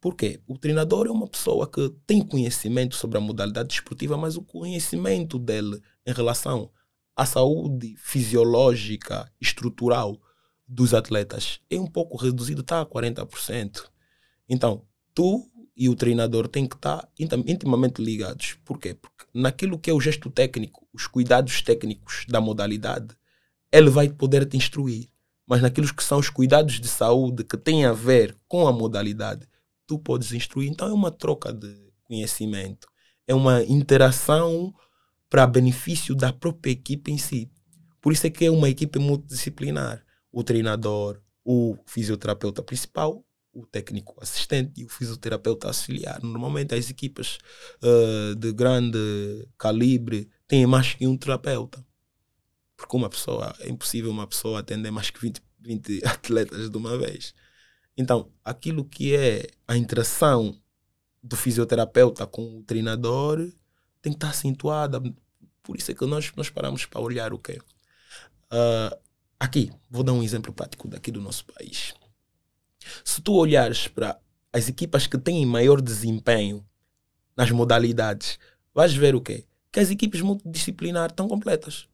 Por 0.00 0.16
quê? 0.16 0.40
O 0.46 0.58
treinador 0.58 1.06
é 1.06 1.10
uma 1.10 1.28
pessoa 1.28 1.70
que 1.70 1.88
tem 2.06 2.20
conhecimento 2.20 2.96
sobre 2.96 3.18
a 3.18 3.20
modalidade 3.20 3.68
desportiva, 3.68 4.16
mas 4.16 4.36
o 4.36 4.42
conhecimento 4.42 5.38
dele 5.38 5.80
em 6.04 6.12
relação 6.12 6.70
à 7.14 7.24
saúde 7.24 7.94
fisiológica, 7.98 9.30
estrutural 9.40 10.20
dos 10.66 10.94
atletas 10.94 11.60
é 11.70 11.78
um 11.78 11.86
pouco 11.86 12.16
reduzido, 12.16 12.62
está 12.62 12.80
a 12.80 12.86
40%. 12.86 13.91
Então, 14.48 14.82
tu 15.14 15.48
e 15.76 15.88
o 15.88 15.96
treinador 15.96 16.48
têm 16.48 16.66
que 16.66 16.76
estar 16.76 17.08
intimamente 17.18 18.02
ligados. 18.02 18.58
Por 18.64 18.78
quê? 18.78 18.94
Porque 18.94 19.24
naquilo 19.34 19.78
que 19.78 19.90
é 19.90 19.92
o 19.94 20.00
gesto 20.00 20.30
técnico, 20.30 20.86
os 20.92 21.06
cuidados 21.06 21.62
técnicos 21.62 22.26
da 22.28 22.40
modalidade, 22.40 23.16
ele 23.70 23.88
vai 23.88 24.08
poder 24.08 24.44
te 24.46 24.56
instruir 24.56 25.12
mas 25.46 25.60
naquilo 25.60 25.92
que 25.94 26.02
são 26.02 26.18
os 26.18 26.30
cuidados 26.30 26.80
de 26.80 26.88
saúde 26.88 27.44
que 27.44 27.56
têm 27.56 27.84
a 27.84 27.92
ver 27.92 28.36
com 28.48 28.66
a 28.66 28.72
modalidade, 28.72 29.46
tu 29.86 29.98
podes 29.98 30.32
instruir. 30.32 30.70
Então 30.70 30.88
é 30.88 30.92
uma 30.92 31.10
troca 31.10 31.52
de 31.52 31.74
conhecimento, 32.04 32.88
é 33.26 33.34
uma 33.34 33.62
interação 33.62 34.74
para 35.28 35.46
benefício 35.46 36.14
da 36.14 36.32
própria 36.32 36.70
equipe 36.70 37.10
em 37.10 37.18
si. 37.18 37.50
Por 38.00 38.12
isso 38.12 38.26
é 38.26 38.30
que 38.30 38.44
é 38.44 38.50
uma 38.50 38.68
equipe 38.68 38.98
multidisciplinar. 38.98 40.04
O 40.30 40.42
treinador, 40.42 41.20
o 41.44 41.76
fisioterapeuta 41.84 42.62
principal, 42.62 43.22
o 43.52 43.66
técnico 43.66 44.14
assistente 44.20 44.80
e 44.80 44.84
o 44.84 44.88
fisioterapeuta 44.88 45.68
auxiliar. 45.68 46.22
Normalmente 46.22 46.74
as 46.74 46.88
equipas 46.88 47.38
uh, 47.82 48.34
de 48.34 48.52
grande 48.52 49.46
calibre 49.58 50.30
têm 50.48 50.66
mais 50.66 50.94
que 50.94 51.06
um 51.06 51.16
terapeuta. 51.16 51.84
Porque 52.76 52.96
uma 52.96 53.08
pessoa, 53.08 53.54
é 53.60 53.68
impossível 53.68 54.10
uma 54.10 54.26
pessoa 54.26 54.60
atender 54.60 54.90
mais 54.90 55.10
que 55.10 55.20
20, 55.20 55.42
20 55.60 56.04
atletas 56.06 56.70
de 56.70 56.76
uma 56.76 56.96
vez. 56.96 57.34
Então, 57.96 58.32
aquilo 58.44 58.84
que 58.84 59.14
é 59.14 59.46
a 59.68 59.76
interação 59.76 60.58
do 61.22 61.36
fisioterapeuta 61.36 62.26
com 62.26 62.58
o 62.58 62.62
treinador 62.64 63.38
tem 64.00 64.12
que 64.12 64.16
estar 64.16 64.30
acentuada. 64.30 65.00
Por 65.62 65.76
isso 65.76 65.92
é 65.92 65.94
que 65.94 66.04
nós, 66.06 66.32
nós 66.34 66.50
paramos 66.50 66.86
para 66.86 67.00
olhar 67.00 67.32
o 67.32 67.38
quê? 67.38 67.58
Uh, 68.50 68.98
aqui, 69.38 69.70
vou 69.90 70.02
dar 70.02 70.12
um 70.12 70.22
exemplo 70.22 70.52
prático 70.52 70.88
daqui 70.88 71.12
do 71.12 71.20
nosso 71.20 71.44
país. 71.44 71.94
Se 73.04 73.20
tu 73.20 73.34
olhares 73.34 73.88
para 73.88 74.18
as 74.52 74.68
equipas 74.68 75.06
que 75.06 75.18
têm 75.18 75.46
maior 75.46 75.80
desempenho 75.80 76.64
nas 77.36 77.50
modalidades, 77.50 78.38
vais 78.74 78.92
ver 78.92 79.14
o 79.14 79.20
quê? 79.20 79.46
Que 79.70 79.80
as 79.80 79.90
equipes 79.90 80.20
multidisciplinares 80.20 81.12
estão 81.12 81.26
completas. 81.26 81.88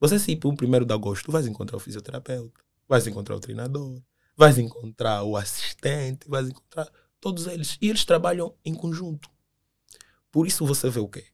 Você 0.00 0.18
se 0.18 0.32
ir 0.32 0.36
para 0.36 0.48
o 0.48 0.56
primeiro 0.56 0.86
de 0.86 0.94
agosto, 0.94 1.30
vais 1.30 1.46
encontrar 1.46 1.76
o 1.76 1.80
fisioterapeuta, 1.80 2.60
vais 2.88 3.06
encontrar 3.06 3.36
o 3.36 3.40
treinador, 3.40 4.00
vais 4.36 4.56
encontrar 4.56 5.24
o 5.24 5.36
assistente, 5.36 6.28
vais 6.28 6.48
encontrar 6.48 6.88
todos 7.20 7.46
eles. 7.46 7.76
E 7.80 7.88
eles 7.88 8.04
trabalham 8.04 8.54
em 8.64 8.74
conjunto. 8.74 9.28
Por 10.30 10.46
isso 10.46 10.64
você 10.64 10.88
vê 10.88 11.00
o 11.00 11.08
quê? 11.08 11.26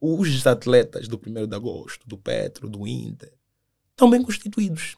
Os 0.00 0.46
atletas 0.46 1.06
do 1.06 1.18
primeiro 1.18 1.46
de 1.46 1.54
agosto, 1.54 2.06
do 2.08 2.16
Petro, 2.16 2.68
do 2.68 2.86
Inter, 2.86 3.32
estão 3.90 4.10
bem 4.10 4.22
constituídos. 4.22 4.96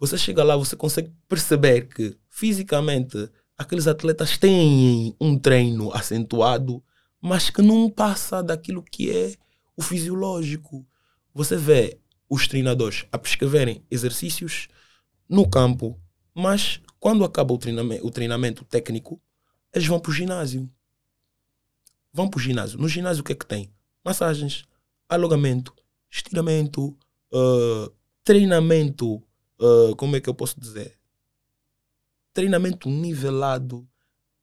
Você 0.00 0.16
chega 0.16 0.42
lá, 0.42 0.56
você 0.56 0.74
consegue 0.74 1.12
perceber 1.28 1.86
que 1.86 2.16
fisicamente 2.30 3.30
aqueles 3.56 3.86
atletas 3.86 4.38
têm 4.38 5.14
um 5.20 5.38
treino 5.38 5.92
acentuado, 5.92 6.82
mas 7.20 7.50
que 7.50 7.60
não 7.60 7.90
passa 7.90 8.42
daquilo 8.42 8.82
que 8.82 9.10
é 9.10 9.36
o 9.76 9.82
fisiológico. 9.82 10.86
Você 11.34 11.54
vê 11.54 12.00
os 12.30 12.48
treinadores 12.48 13.04
a 13.12 13.18
prescreverem 13.18 13.84
exercícios 13.90 14.68
no 15.28 15.46
campo, 15.46 16.00
mas 16.34 16.80
quando 16.98 17.22
acaba 17.22 17.52
o 17.52 17.58
treinamento, 17.58 18.06
o 18.06 18.10
treinamento 18.10 18.64
técnico, 18.64 19.20
eles 19.70 19.86
vão 19.86 20.00
para 20.00 20.10
o 20.10 20.14
ginásio. 20.14 20.66
Vão 22.10 22.26
para 22.26 22.38
o 22.38 22.42
ginásio. 22.42 22.78
No 22.78 22.88
ginásio 22.88 23.20
o 23.20 23.24
que 23.24 23.32
é 23.32 23.36
que 23.36 23.44
tem? 23.44 23.70
Massagens, 24.02 24.64
alongamento, 25.06 25.74
estiramento, 26.10 26.96
uh, 27.34 27.92
treinamento, 28.24 29.22
uh, 29.60 29.94
como 29.96 30.16
é 30.16 30.20
que 30.20 30.28
eu 30.28 30.34
posso 30.34 30.58
dizer? 30.58 30.98
Treinamento 32.32 32.88
nivelado 32.88 33.86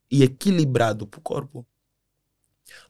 e 0.09 0.23
equilibrado 0.23 1.07
para 1.07 1.19
o 1.19 1.21
corpo. 1.21 1.65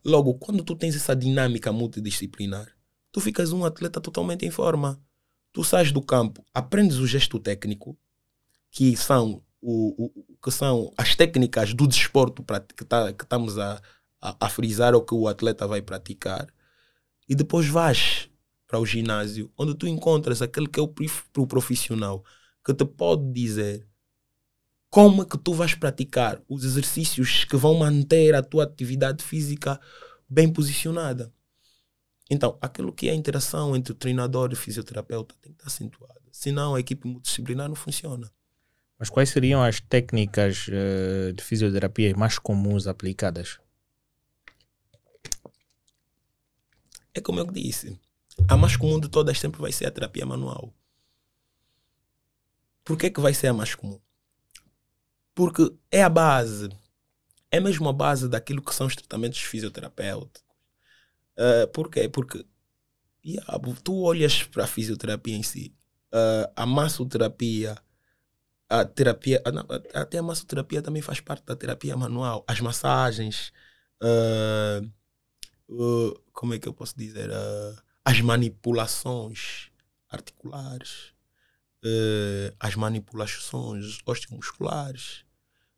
Logo, 0.03 0.35
quando 0.35 0.63
tu 0.63 0.75
tens 0.75 0.95
essa 0.95 1.15
dinâmica 1.15 1.71
multidisciplinar, 1.71 2.67
tu 3.11 3.21
ficas 3.21 3.51
um 3.51 3.65
atleta 3.65 4.01
totalmente 4.01 4.45
em 4.45 4.51
forma. 4.51 4.99
Tu 5.51 5.63
sais 5.63 5.91
do 5.91 6.01
campo, 6.01 6.45
aprendes 6.53 6.97
o 6.97 7.07
gesto 7.07 7.39
técnico, 7.39 7.97
que 8.69 8.95
são, 8.95 9.43
o, 9.61 10.05
o 10.05 10.37
que 10.43 10.51
são 10.51 10.93
as 10.97 11.15
técnicas 11.15 11.73
do 11.73 11.87
desporto 11.87 12.43
que, 12.75 12.85
tá, 12.85 13.11
que 13.13 13.23
estamos 13.23 13.57
a, 13.57 13.81
a, 14.21 14.45
a 14.45 14.49
frisar 14.49 14.93
ou 14.93 15.01
que 15.01 15.15
o 15.15 15.27
atleta 15.27 15.65
vai 15.67 15.81
praticar, 15.81 16.47
e 17.27 17.35
depois 17.35 17.67
vais 17.67 18.29
para 18.67 18.79
o 18.79 18.85
ginásio, 18.85 19.51
onde 19.57 19.73
tu 19.73 19.87
encontras 19.87 20.41
aquele 20.41 20.67
que 20.67 20.79
é 20.79 20.83
o, 20.83 21.47
profissional 21.47 22.23
que 22.63 22.73
te 22.73 22.83
pode 22.83 23.31
dizer 23.31 23.87
como 24.89 25.23
é 25.23 25.25
que 25.25 25.37
tu 25.37 25.53
vais 25.53 25.73
praticar 25.73 26.41
os 26.49 26.65
exercícios 26.65 27.45
que 27.45 27.55
vão 27.55 27.75
manter 27.75 28.35
a 28.35 28.43
tua 28.43 28.65
atividade 28.65 29.23
física 29.23 29.79
bem 30.29 30.51
posicionada. 30.51 31.33
Então, 32.29 32.57
aquilo 32.61 32.91
que 32.91 33.07
é 33.07 33.11
a 33.11 33.15
interação 33.15 33.75
entre 33.75 33.93
o 33.93 33.95
treinador 33.95 34.49
e 34.51 34.53
o 34.53 34.57
fisioterapeuta 34.57 35.33
tem 35.41 35.53
que 35.53 35.59
estar 35.59 35.67
acentuada. 35.67 36.21
Senão, 36.29 36.75
a 36.75 36.79
equipe 36.79 37.07
multidisciplinar 37.07 37.69
não 37.69 37.75
funciona. 37.75 38.29
Mas 38.99 39.09
quais 39.09 39.29
seriam 39.29 39.63
as 39.63 39.79
técnicas 39.79 40.67
uh, 40.67 41.31
de 41.31 41.43
fisioterapia 41.43 42.13
mais 42.17 42.37
comuns 42.37 42.87
aplicadas? 42.87 43.59
É 47.13 47.21
como 47.21 47.39
eu 47.39 47.45
disse. 47.45 47.97
A 48.47 48.55
mais 48.55 48.75
comum 48.75 48.99
de 48.99 49.09
todas 49.09 49.39
sempre 49.39 49.61
vai 49.61 49.71
ser 49.71 49.85
a 49.85 49.91
terapia 49.91 50.25
manual. 50.25 50.73
por 52.83 52.97
que, 52.97 53.09
que 53.09 53.19
vai 53.19 53.33
ser 53.33 53.47
a 53.47 53.53
mais 53.53 53.75
comum? 53.75 53.99
Porque 55.35 55.73
é 55.91 56.01
a 56.01 56.09
base, 56.09 56.69
é 57.51 57.59
mesmo 57.59 57.87
a 57.89 57.93
base 57.93 58.29
daquilo 58.29 58.61
que 58.61 58.73
são 58.73 58.87
os 58.87 58.95
tratamentos 58.95 59.39
fisioterapêuticos. 59.39 60.41
Uh, 61.37 61.67
por 61.73 61.91
quê? 61.91 62.07
Porque 62.07 62.45
yeah, 63.25 63.45
tu 63.83 64.01
olhas 64.01 64.43
para 64.43 64.63
a 64.63 64.67
fisioterapia 64.67 65.35
em 65.35 65.43
si, 65.43 65.75
uh, 66.13 66.51
a 66.55 66.65
massoterapia, 66.65 67.77
a 68.69 68.85
terapia, 68.85 69.43
uh, 69.45 69.83
até 69.93 70.17
a 70.17 70.23
massoterapia 70.23 70.81
também 70.81 71.01
faz 71.01 71.19
parte 71.19 71.45
da 71.45 71.55
terapia 71.55 71.95
manual, 71.97 72.45
as 72.47 72.61
massagens, 72.61 73.51
uh, 74.01 74.91
como 76.31 76.53
é 76.53 76.59
que 76.59 76.67
eu 76.67 76.73
posso 76.73 76.97
dizer? 76.97 77.29
As 78.07 78.21
manipulações 78.21 79.69
articulares, 80.09 81.11
as 82.57 82.73
manipulações 82.73 83.99
osteomusculares. 84.05 85.25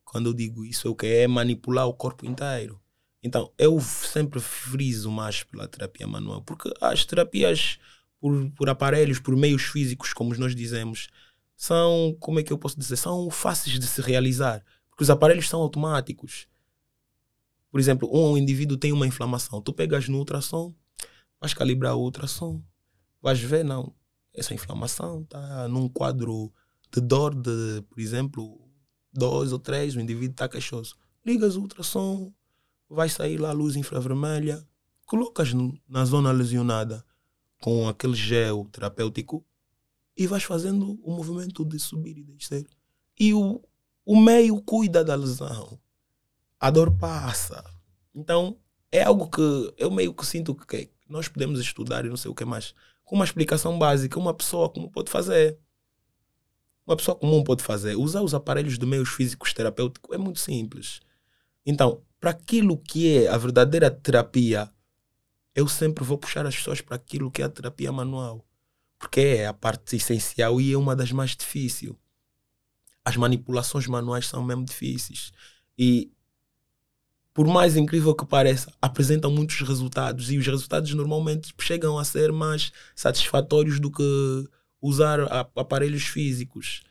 Quando 0.04 0.28
eu 0.28 0.32
digo 0.32 0.64
isso, 0.64 0.86
é 0.86 0.90
o 0.92 0.94
que 0.94 1.06
é 1.06 1.26
manipular 1.26 1.88
o 1.88 1.92
corpo 1.92 2.24
inteiro. 2.24 2.80
Então, 3.20 3.52
eu 3.58 3.80
sempre 3.80 4.38
friso 4.38 5.10
mais 5.10 5.42
pela 5.42 5.66
terapia 5.66 6.06
manual, 6.06 6.40
porque 6.42 6.72
as 6.80 7.04
terapias 7.04 7.80
por, 8.20 8.48
por 8.52 8.68
aparelhos, 8.68 9.18
por 9.18 9.34
meios 9.34 9.62
físicos, 9.62 10.12
como 10.12 10.32
nós 10.36 10.54
dizemos, 10.54 11.08
são, 11.56 12.16
como 12.20 12.38
é 12.38 12.44
que 12.44 12.52
eu 12.52 12.58
posso 12.58 12.78
dizer, 12.78 12.96
são 12.96 13.28
fáceis 13.28 13.76
de 13.76 13.86
se 13.88 14.00
realizar, 14.00 14.64
porque 14.88 15.02
os 15.02 15.10
aparelhos 15.10 15.48
são 15.48 15.60
automáticos. 15.60 16.46
Por 17.72 17.80
exemplo, 17.80 18.08
um 18.12 18.38
indivíduo 18.38 18.76
tem 18.76 18.92
uma 18.92 19.06
inflamação, 19.08 19.60
tu 19.60 19.72
pegas 19.72 20.08
no 20.08 20.18
ultrassom, 20.18 20.72
vais 21.40 21.54
calibrar 21.54 21.96
o 21.96 22.02
ultrassom, 22.02 22.62
vais 23.22 23.40
ver, 23.40 23.64
não, 23.64 23.94
essa 24.34 24.54
inflamação 24.54 25.22
está 25.22 25.66
num 25.68 25.88
quadro 25.88 26.52
de 26.92 27.00
dor 27.00 27.34
de, 27.34 27.82
por 27.88 28.00
exemplo, 28.00 28.60
dois 29.12 29.52
ou 29.52 29.58
três, 29.58 29.96
o 29.96 30.00
indivíduo 30.00 30.32
está 30.32 30.48
queixoso. 30.48 30.96
Ligas 31.24 31.56
o 31.56 31.62
ultrassom, 31.62 32.32
vai 32.88 33.08
sair 33.08 33.38
lá 33.38 33.50
a 33.50 33.52
luz 33.52 33.76
infravermelha, 33.76 34.66
colocas 35.06 35.50
na 35.88 36.04
zona 36.04 36.32
lesionada 36.32 37.04
com 37.60 37.88
aquele 37.88 38.14
gel 38.14 38.66
terapêutico 38.70 39.44
e 40.16 40.26
vais 40.26 40.42
fazendo 40.42 40.98
o 41.02 41.12
movimento 41.12 41.64
de 41.64 41.78
subir 41.78 42.18
e 42.18 42.24
descer. 42.24 42.66
E 43.18 43.32
o, 43.34 43.62
o 44.04 44.20
meio 44.20 44.60
cuida 44.62 45.04
da 45.04 45.14
lesão. 45.14 45.78
A 46.58 46.70
dor 46.70 46.96
passa. 46.96 47.64
Então, 48.14 48.58
é 48.90 49.02
algo 49.02 49.28
que 49.28 49.74
eu 49.76 49.90
meio 49.90 50.12
que 50.12 50.26
sinto 50.26 50.54
que 50.54 50.66
nós 51.10 51.28
podemos 51.28 51.60
estudar 51.60 52.04
e 52.04 52.08
não 52.08 52.16
sei 52.16 52.30
o 52.30 52.34
que 52.34 52.44
mais. 52.44 52.74
Com 53.04 53.16
uma 53.16 53.24
explicação 53.24 53.78
básica, 53.78 54.18
uma 54.18 54.32
pessoa 54.32 54.68
como 54.68 54.90
pode 54.90 55.10
fazer. 55.10 55.58
Uma 56.86 56.96
pessoa 56.96 57.16
comum 57.16 57.44
pode 57.44 57.62
fazer. 57.62 57.96
Usar 57.96 58.22
os 58.22 58.34
aparelhos 58.34 58.78
de 58.78 58.86
meios 58.86 59.10
físicos 59.10 59.52
terapêuticos 59.52 60.14
é 60.14 60.18
muito 60.18 60.40
simples. 60.40 61.00
Então, 61.64 62.02
para 62.18 62.30
aquilo 62.30 62.76
que 62.76 63.16
é 63.16 63.28
a 63.28 63.36
verdadeira 63.36 63.90
terapia, 63.90 64.70
eu 65.54 65.68
sempre 65.68 66.04
vou 66.04 66.18
puxar 66.18 66.46
as 66.46 66.56
pessoas 66.56 66.80
para 66.80 66.96
aquilo 66.96 67.30
que 67.30 67.42
é 67.42 67.44
a 67.44 67.48
terapia 67.48 67.92
manual. 67.92 68.44
Porque 68.98 69.20
é 69.20 69.46
a 69.46 69.54
parte 69.54 69.96
essencial 69.96 70.60
e 70.60 70.72
é 70.72 70.76
uma 70.76 70.96
das 70.96 71.12
mais 71.12 71.36
difíceis. 71.36 71.92
As 73.04 73.16
manipulações 73.16 73.86
manuais 73.86 74.26
são 74.26 74.42
mesmo 74.42 74.64
difíceis. 74.64 75.32
E, 75.78 76.12
por 77.40 77.46
mais 77.46 77.74
incrível 77.74 78.14
que 78.14 78.26
pareça, 78.26 78.70
apresentam 78.82 79.30
muitos 79.30 79.58
resultados. 79.62 80.30
E 80.30 80.36
os 80.36 80.46
resultados 80.46 80.92
normalmente 80.92 81.54
chegam 81.58 81.98
a 81.98 82.04
ser 82.04 82.30
mais 82.32 82.70
satisfatórios 82.94 83.80
do 83.80 83.90
que 83.90 84.46
usar 84.78 85.20
aparelhos 85.56 86.02
físicos. 86.02 86.82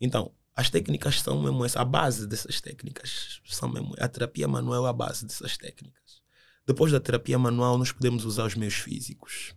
Então, 0.00 0.32
as 0.56 0.68
técnicas 0.68 1.20
são 1.20 1.40
mesmo 1.40 1.64
essa, 1.64 1.80
a 1.80 1.84
base 1.84 2.26
dessas 2.26 2.60
técnicas 2.60 3.40
são 3.44 3.68
mesmo, 3.68 3.94
a 4.00 4.08
terapia 4.08 4.48
manual 4.48 4.84
é 4.84 4.90
a 4.90 4.92
base 4.92 5.24
dessas 5.24 5.56
técnicas. 5.56 6.20
Depois 6.66 6.90
da 6.90 6.98
terapia 6.98 7.38
manual, 7.38 7.78
nós 7.78 7.92
podemos 7.92 8.24
usar 8.24 8.44
os 8.46 8.56
meios 8.56 8.74
físicos. 8.74 9.54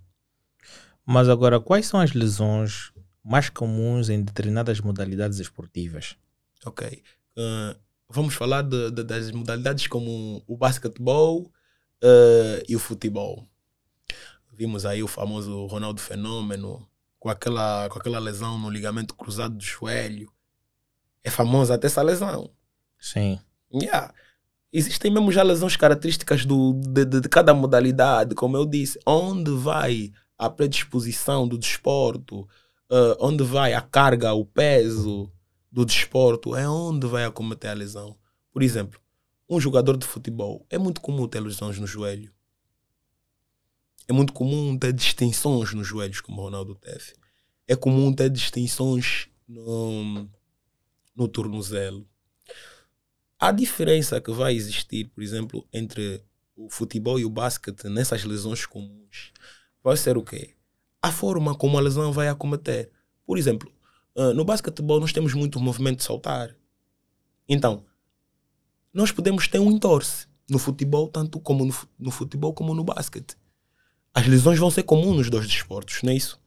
Mas 1.03 1.27
agora, 1.27 1.59
quais 1.59 1.87
são 1.87 1.99
as 1.99 2.13
lesões 2.13 2.91
mais 3.25 3.49
comuns 3.49 4.07
em 4.11 4.21
determinadas 4.21 4.79
modalidades 4.79 5.39
esportivas? 5.39 6.15
Ok. 6.63 7.01
Uh, 7.35 7.86
vamos 8.09 8.33
falar 8.33 8.61
de, 8.61 8.91
de, 8.91 9.03
das 9.03 9.31
modalidades 9.31 9.87
como 9.87 10.43
o 10.47 10.57
basquetebol 10.57 11.51
uh, 12.03 12.63
e 12.67 12.75
o 12.75 12.79
futebol. 12.79 13.47
Vimos 14.53 14.85
aí 14.85 15.03
o 15.03 15.07
famoso 15.07 15.65
Ronaldo 15.67 16.01
Fenômeno 16.01 16.87
com 17.19 17.29
aquela, 17.29 17.87
com 17.89 17.99
aquela 17.99 18.19
lesão 18.19 18.57
no 18.57 18.69
ligamento 18.69 19.13
cruzado 19.15 19.55
do 19.55 19.63
joelho 19.63 20.31
é 21.23 21.29
famosa 21.29 21.75
até 21.75 21.87
essa 21.87 22.01
lesão. 22.01 22.49
Sim. 22.99 23.39
Yeah. 23.73 24.13
Existem 24.71 25.11
mesmo 25.11 25.31
já 25.31 25.43
lesões 25.43 25.75
características 25.75 26.45
do, 26.45 26.73
de, 26.73 27.05
de, 27.05 27.21
cada 27.29 27.53
modalidade, 27.53 28.33
como 28.33 28.55
eu 28.55 28.65
disse, 28.65 28.99
onde 29.05 29.51
vai 29.51 30.11
a 30.37 30.49
predisposição 30.49 31.47
do 31.47 31.57
desporto, 31.57 32.41
uh, 32.89 33.17
onde 33.19 33.43
vai 33.43 33.73
a 33.73 33.81
carga, 33.81 34.33
o 34.33 34.45
peso 34.45 35.31
do 35.71 35.85
desporto, 35.85 36.55
é 36.55 36.67
onde 36.67 37.07
vai 37.07 37.25
acometer 37.25 37.69
a 37.69 37.73
lesão. 37.73 38.17
Por 38.51 38.63
exemplo, 38.63 38.99
um 39.49 39.59
jogador 39.59 39.97
de 39.97 40.05
futebol, 40.05 40.65
é 40.69 40.77
muito 40.77 41.01
comum 41.01 41.27
ter 41.27 41.39
lesões 41.39 41.79
no 41.79 41.87
joelho. 41.87 42.33
É 44.07 44.13
muito 44.13 44.33
comum 44.33 44.77
ter 44.77 44.93
distensões 44.93 45.73
nos 45.73 45.85
joelhos, 45.85 46.21
como 46.21 46.41
o 46.41 46.43
Ronaldo 46.45 46.75
teve. 46.75 47.13
É 47.67 47.75
comum 47.75 48.13
ter 48.13 48.29
distensões 48.29 49.27
no, 49.47 50.29
no 51.15 51.27
tornozelo. 51.27 52.07
A 53.39 53.51
diferença 53.51 54.19
que 54.19 54.31
vai 54.31 54.55
existir, 54.55 55.05
por 55.09 55.21
exemplo, 55.21 55.67
entre 55.71 56.23
o 56.55 56.69
futebol 56.69 57.19
e 57.19 57.25
o 57.25 57.29
basquete 57.29 57.87
nessas 57.87 58.23
lesões 58.23 58.65
comuns 58.65 59.31
vai 59.83 59.95
ser 59.95 60.17
o 60.17 60.23
quê? 60.23 60.55
A 61.01 61.11
forma 61.11 61.55
como 61.55 61.77
a 61.77 61.81
lesão 61.81 62.11
vai 62.11 62.27
acometer. 62.27 62.91
Por 63.25 63.37
exemplo, 63.37 63.71
ah, 64.17 64.33
no 64.33 64.43
basquetebol 64.43 64.99
nós 64.99 65.13
temos 65.13 65.33
muito 65.33 65.59
movimento 65.59 65.99
de 65.99 66.03
saltar. 66.03 66.55
Então, 67.47 67.85
nós 68.91 69.11
podemos 69.11 69.47
ter 69.47 69.59
um 69.59 69.71
entorse 69.71 70.27
no 70.49 70.57
futebol, 70.57 71.07
tanto 71.07 71.39
como 71.39 71.63
no, 71.63 71.73
no 71.99 72.11
futebol 72.11 72.53
como 72.53 72.73
no 72.73 72.83
basquete. 72.83 73.37
As 74.13 74.25
lesões 74.25 74.57
vão 74.57 74.71
ser 74.71 74.83
comuns 74.83 75.15
nos 75.15 75.29
dois 75.29 75.47
desportos, 75.47 76.01
não 76.01 76.11
é 76.11 76.15
isso? 76.15 76.39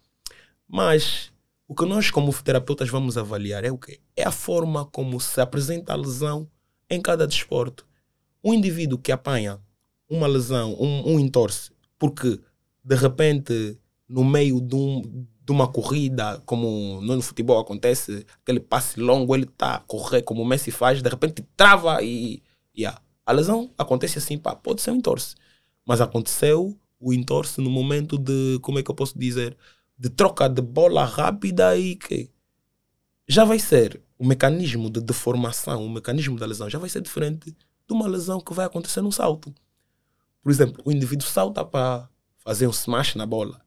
Mas 0.67 1.33
o 1.69 1.75
que 1.75 1.87
nós, 1.87 2.11
como 2.11 2.33
terapeutas, 2.43 2.89
vamos 2.89 3.17
avaliar 3.17 3.65
é 3.65 3.71
o 3.71 3.79
quê? 3.79 4.01
É 4.17 4.25
a 4.25 4.33
forma 4.33 4.85
como 4.87 5.21
se 5.21 5.41
apresenta 5.41 5.93
a 5.93 5.97
lesão 5.97 6.51
em 6.91 7.01
cada 7.01 7.27
desporto. 7.27 7.87
Um 8.43 8.53
indivíduo 8.53 8.99
que 8.99 9.13
apanha 9.13 9.61
uma 10.09 10.27
lesão, 10.27 10.77
um, 10.81 11.15
um 11.15 11.21
entorse, 11.21 11.71
porque 11.97 12.41
de 12.83 12.97
repente, 12.97 13.79
no 14.09 14.25
meio 14.25 14.61
de, 14.61 14.75
um, 14.75 15.25
de 15.51 15.55
uma 15.55 15.69
corrida, 15.69 16.41
como 16.47 17.01
no 17.03 17.21
futebol 17.21 17.59
acontece, 17.59 18.25
aquele 18.43 18.61
passe 18.61 19.01
longo, 19.01 19.35
ele 19.35 19.45
está 19.45 19.77
a 19.77 19.81
correr 19.81 20.23
como 20.23 20.43
o 20.43 20.47
Messi 20.47 20.71
faz, 20.71 21.03
de 21.03 21.09
repente 21.09 21.45
trava 21.57 22.03
e. 22.03 22.43
Yeah. 22.77 23.01
A 23.27 23.33
lesão 23.33 23.71
acontece 23.77 24.19
assim, 24.19 24.39
pá, 24.39 24.55
pode 24.55 24.81
ser 24.81 24.91
um 24.91 24.97
entorse. 24.97 25.35
Mas 25.87 26.01
aconteceu 26.01 26.77
o 26.99 27.13
entorse 27.13 27.61
no 27.61 27.71
momento 27.71 28.19
de, 28.19 28.59
como 28.63 28.79
é 28.79 28.83
que 28.83 28.91
eu 28.91 28.95
posso 28.95 29.19
dizer? 29.19 29.57
de 30.01 30.09
troca 30.09 30.49
de 30.49 30.63
bola 30.63 31.05
rápida 31.05 31.77
e 31.77 31.95
que 31.95 32.31
já 33.29 33.45
vai 33.45 33.59
ser 33.59 34.03
o 34.19 34.27
mecanismo 34.27 34.89
de 34.89 34.99
deformação, 34.99 35.85
o 35.85 35.91
mecanismo 35.91 36.39
da 36.39 36.47
lesão 36.47 36.71
já 36.71 36.79
vai 36.79 36.89
ser 36.89 37.03
diferente 37.03 37.51
de 37.53 37.95
uma 37.95 38.09
lesão 38.09 38.41
que 38.41 38.55
vai 38.55 38.65
acontecer 38.65 39.03
no 39.03 39.13
salto. 39.13 39.55
Por 40.43 40.51
exemplo, 40.51 40.83
o 40.87 40.91
indivíduo 40.91 41.29
salta 41.29 41.63
para 41.63 42.09
fazer 42.39 42.67
um 42.67 42.71
smash 42.71 43.15
na 43.15 43.27
bola 43.27 43.61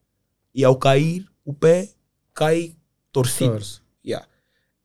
e 0.56 0.64
ao 0.64 0.76
cair 0.76 1.30
o 1.46 1.54
pé 1.54 1.94
cai 2.34 2.76
torcido. 3.12 3.60
Yeah. 4.06 4.28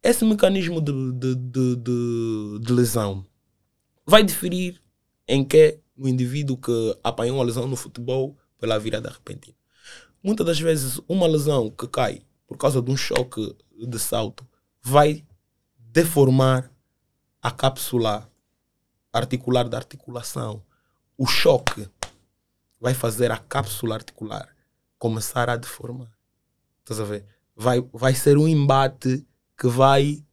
Esse 0.02 0.24
mecanismo 0.24 0.80
de, 0.80 0.92
de, 1.12 1.34
de, 1.34 2.58
de, 2.60 2.72
lesão 2.72 3.26
vai 4.06 4.22
diferir 4.22 4.80
em 5.26 5.44
que 5.44 5.80
o 5.96 6.08
indivíduo 6.08 6.56
que 6.56 6.98
apanhou 7.02 7.36
uma 7.36 7.44
lesão 7.44 7.66
no 7.66 7.76
futebol 7.76 8.36
pela 8.58 8.78
virada 8.78 9.10
repentina 9.10 9.58
muitas 10.22 10.46
das 10.46 10.60
vezes 10.60 11.00
uma 11.08 11.26
lesão 11.26 11.70
que 11.70 11.86
cai 11.86 12.22
por 12.46 12.56
causa 12.56 12.82
de 12.82 12.90
um 12.90 12.96
choque 12.96 13.56
de 13.76 13.98
salto 13.98 14.46
vai 14.82 15.24
deformar 15.76 16.70
a 17.40 17.50
cápsula 17.50 18.30
articular 19.12 19.68
da 19.68 19.78
articulação. 19.78 20.62
O 21.16 21.26
choque 21.26 21.88
vai 22.80 22.94
fazer 22.94 23.30
a 23.30 23.38
cápsula 23.38 23.94
articular 23.94 24.48
começar 24.98 25.48
a 25.48 25.56
deformar. 25.56 26.12
Estás 26.88 27.00
a 27.00 27.04
ver? 27.04 27.26
Vai, 27.54 27.82
vai 27.92 28.14
ser 28.14 28.38
um 28.38 28.48
embate 28.48 29.26
que 29.58 29.68
vai 29.68 30.24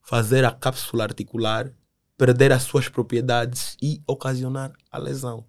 fazer 0.00 0.44
a 0.44 0.50
cápsula 0.50 1.04
articular 1.04 1.72
perder 2.16 2.50
as 2.50 2.64
suas 2.64 2.88
propriedades 2.88 3.76
e 3.80 4.02
ocasionar 4.04 4.72
a 4.90 4.98
lesão. 4.98 5.46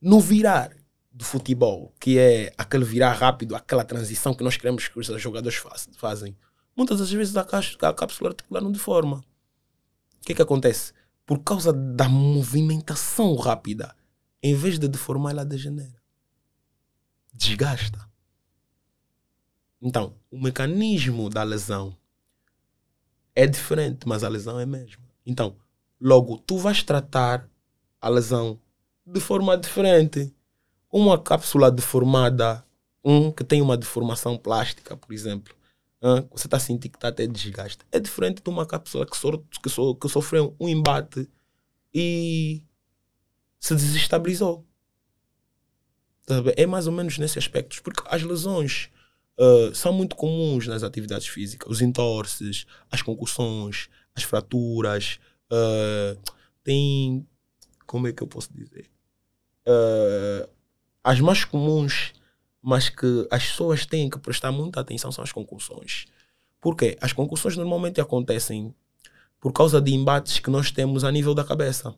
No 0.00 0.18
virar 0.18 0.76
do 1.12 1.24
futebol, 1.24 1.94
que 2.00 2.18
é 2.18 2.52
aquele 2.58 2.84
virar 2.84 3.12
rápido, 3.12 3.54
aquela 3.54 3.84
transição 3.84 4.34
que 4.34 4.42
nós 4.42 4.56
queremos 4.56 4.88
que 4.88 4.98
os 4.98 5.06
jogadores 5.22 5.62
fazem, 5.96 6.36
muitas 6.76 6.98
das 6.98 7.12
vezes 7.12 7.36
a, 7.36 7.42
a 7.42 7.94
cápsula 7.94 8.30
articular 8.30 8.60
não 8.60 8.72
deforma. 8.72 9.18
O 10.20 10.24
que 10.26 10.32
é 10.32 10.34
que 10.34 10.42
acontece? 10.42 10.92
Por 11.24 11.44
causa 11.44 11.72
da 11.72 12.08
movimentação 12.08 13.36
rápida, 13.36 13.94
em 14.42 14.52
vez 14.56 14.80
de 14.80 14.88
deformar, 14.88 15.30
ela 15.30 15.44
degenera. 15.44 16.02
Desgasta. 17.32 18.15
Então, 19.80 20.14
o 20.30 20.40
mecanismo 20.40 21.28
da 21.28 21.42
lesão 21.42 21.96
é 23.34 23.46
diferente, 23.46 24.08
mas 24.08 24.24
a 24.24 24.28
lesão 24.28 24.58
é 24.58 24.62
a 24.62 24.66
mesma. 24.66 25.04
Então, 25.24 25.56
logo, 26.00 26.38
tu 26.38 26.58
vais 26.58 26.82
tratar 26.82 27.48
a 28.00 28.08
lesão 28.08 28.58
de 29.06 29.20
forma 29.20 29.56
diferente 29.56 30.34
uma 30.90 31.18
cápsula 31.18 31.70
deformada, 31.70 32.64
um 33.04 33.30
que 33.30 33.44
tem 33.44 33.60
uma 33.60 33.76
deformação 33.76 34.38
plástica, 34.38 34.96
por 34.96 35.12
exemplo, 35.12 35.54
hein, 36.02 36.26
você 36.30 36.46
está 36.46 36.58
sentindo 36.58 36.92
que 36.92 36.96
está 36.96 37.08
até 37.08 37.26
desgaste. 37.26 37.84
É 37.92 38.00
diferente 38.00 38.42
de 38.42 38.48
uma 38.48 38.64
cápsula 38.64 39.04
que, 39.04 39.16
so, 39.16 39.44
que, 39.62 39.68
so, 39.68 39.94
que 39.94 40.08
sofreu 40.08 40.56
um 40.58 40.68
embate 40.68 41.28
e 41.92 42.62
se 43.60 43.74
desestabilizou. 43.74 44.64
É 46.56 46.66
mais 46.66 46.86
ou 46.86 46.92
menos 46.92 47.18
nesse 47.18 47.38
aspecto, 47.38 47.80
porque 47.82 48.02
as 48.06 48.22
lesões 48.22 48.90
uh, 49.38 49.74
são 49.74 49.92
muito 49.92 50.16
comuns 50.16 50.66
nas 50.66 50.82
atividades 50.82 51.26
físicas. 51.26 51.70
Os 51.70 51.82
entorces, 51.82 52.66
as 52.90 53.02
concussões, 53.02 53.88
as 54.14 54.22
fraturas. 54.22 55.18
Uh, 55.50 56.18
tem. 56.62 57.26
Como 57.86 58.08
é 58.08 58.12
que 58.12 58.22
eu 58.22 58.26
posso 58.26 58.52
dizer? 58.52 58.90
Uh, 59.66 60.48
as 61.04 61.20
mais 61.20 61.44
comuns, 61.44 62.12
mas 62.60 62.88
que 62.88 63.28
as 63.30 63.44
pessoas 63.46 63.86
têm 63.86 64.10
que 64.10 64.18
prestar 64.18 64.50
muita 64.50 64.80
atenção 64.80 65.12
são 65.12 65.22
as 65.22 65.30
concussões. 65.30 66.06
Por 66.60 66.76
quê? 66.76 66.98
As 67.00 67.12
concussões 67.12 67.56
normalmente 67.56 68.00
acontecem 68.00 68.74
por 69.40 69.52
causa 69.52 69.80
de 69.80 69.94
embates 69.94 70.40
que 70.40 70.50
nós 70.50 70.72
temos 70.72 71.04
a 71.04 71.12
nível 71.12 71.32
da 71.32 71.44
cabeça. 71.44 71.94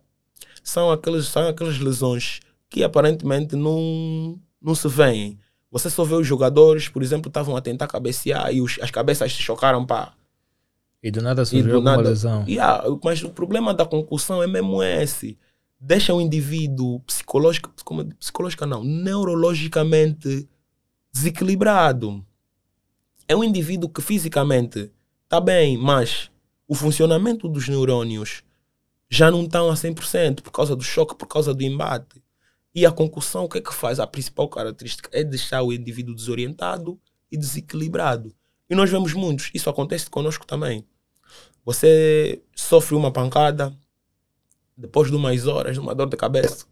São 0.63 0.91
aquelas, 0.91 1.27
são 1.29 1.49
aquelas 1.49 1.79
lesões 1.79 2.41
que 2.69 2.85
aparentemente 2.85 3.57
não, 3.57 4.39
não 4.61 4.75
se 4.75 4.89
veem. 4.89 5.39
Você 5.71 5.91
só 5.91 6.05
vê 6.05 6.15
os 6.15 6.27
jogadores, 6.27 6.89
por 6.89 7.03
exemplo, 7.03 7.29
estavam 7.29 7.57
a 7.57 7.61
tentar 7.61 7.87
cabecear 7.87 8.53
e 8.53 8.61
os, 8.61 8.79
as 8.81 8.91
cabeças 8.91 9.33
se 9.33 9.43
chocaram 9.43 9.85
para. 9.85 10.13
E 11.03 11.11
do 11.11 11.23
nada 11.23 11.45
surgiu 11.45 11.79
uma 11.79 11.97
lesão. 11.97 12.45
Yeah, 12.49 12.85
mas 13.05 13.23
o 13.23 13.31
problema 13.31 13.73
da 13.73 13.85
concussão 13.85 14.43
é 14.43 14.47
mesmo 14.47 14.83
esse 14.83 15.39
deixa 15.81 16.13
o 16.13 16.21
indivíduo 16.21 17.01
psicológico, 17.01 17.73
como, 17.85 18.05
psicológica 18.17 18.67
não, 18.67 18.83
neurologicamente 18.83 20.49
desequilibrado. 21.13 22.25
É 23.27 23.37
um 23.37 23.45
indivíduo 23.45 23.89
que 23.89 24.03
fisicamente 24.03 24.91
está 25.25 25.41
bem, 25.41 25.77
mas 25.77 26.31
o 26.67 26.75
funcionamento 26.75 27.49
dos 27.49 27.69
neurônios 27.69 28.43
já 29.11 29.31
não 29.31 29.45
estão 29.45 29.71
a 29.71 29.75
100% 29.75 30.43
por 30.43 30.51
causa 30.51 30.75
do 30.75 30.83
choque, 30.83 31.15
por 31.15 31.27
causa 31.27 31.55
do 31.55 31.63
embate. 31.63 32.23
E 32.79 32.87
a 32.87 32.93
concussão, 32.93 33.43
o 33.43 33.49
que 33.49 33.59
é 33.59 33.61
que 33.61 33.75
faz? 33.75 33.99
A 33.99 34.07
principal 34.07 34.49
característica 34.49 35.11
é 35.13 35.25
deixar 35.25 35.63
o 35.63 35.73
indivíduo 35.73 36.15
desorientado 36.15 36.97
e 37.29 37.37
desequilibrado. 37.37 38.33
E 38.71 38.75
nós 38.77 38.89
vemos 38.89 39.13
muitos, 39.15 39.51
isso 39.53 39.69
acontece 39.69 40.09
conosco 40.09 40.47
também. 40.47 40.87
Você 41.65 42.41
sofre 42.55 42.95
uma 42.95 43.13
pancada, 43.13 43.77
depois 44.77 45.11
de 45.11 45.17
umas 45.17 45.45
horas, 45.45 45.77
uma 45.77 45.93
dor 45.93 46.09
de 46.09 46.17
cabeça. 46.17 46.67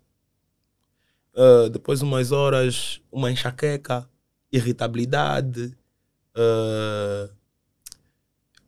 Uh, 1.35 1.69
depois 1.71 1.99
de 1.99 2.05
umas 2.05 2.31
horas, 2.31 3.01
uma 3.11 3.29
enxaqueca, 3.29 4.09
irritabilidade. 4.53 5.77
Uh, 6.37 7.35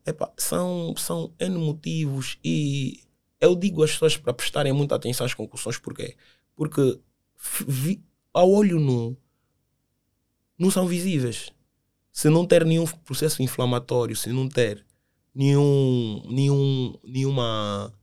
epa, 0.05 0.29
são, 0.35 0.93
são 0.97 1.33
N 1.39 1.57
motivos 1.57 2.37
e 2.43 3.01
eu 3.39 3.55
digo 3.55 3.81
às 3.81 3.93
pessoas 3.93 4.17
para 4.17 4.33
prestarem 4.33 4.73
muita 4.73 4.95
atenção 4.95 5.25
às 5.25 5.33
concussões, 5.33 5.77
por 5.77 5.95
quê? 5.95 6.17
Porque 6.53 6.99
vi, 7.67 8.03
ao 8.33 8.49
olho 8.49 8.79
nu 8.79 9.17
não 10.57 10.69
são 10.69 10.85
visíveis. 10.85 11.51
Se 12.11 12.29
não 12.29 12.45
ter 12.45 12.65
nenhum 12.65 12.85
processo 12.85 13.41
inflamatório, 13.41 14.15
se 14.15 14.29
não 14.31 14.49
ter 14.49 14.85
nenhum, 15.33 16.21
nenhum, 16.29 16.99
nenhuma 17.03 17.93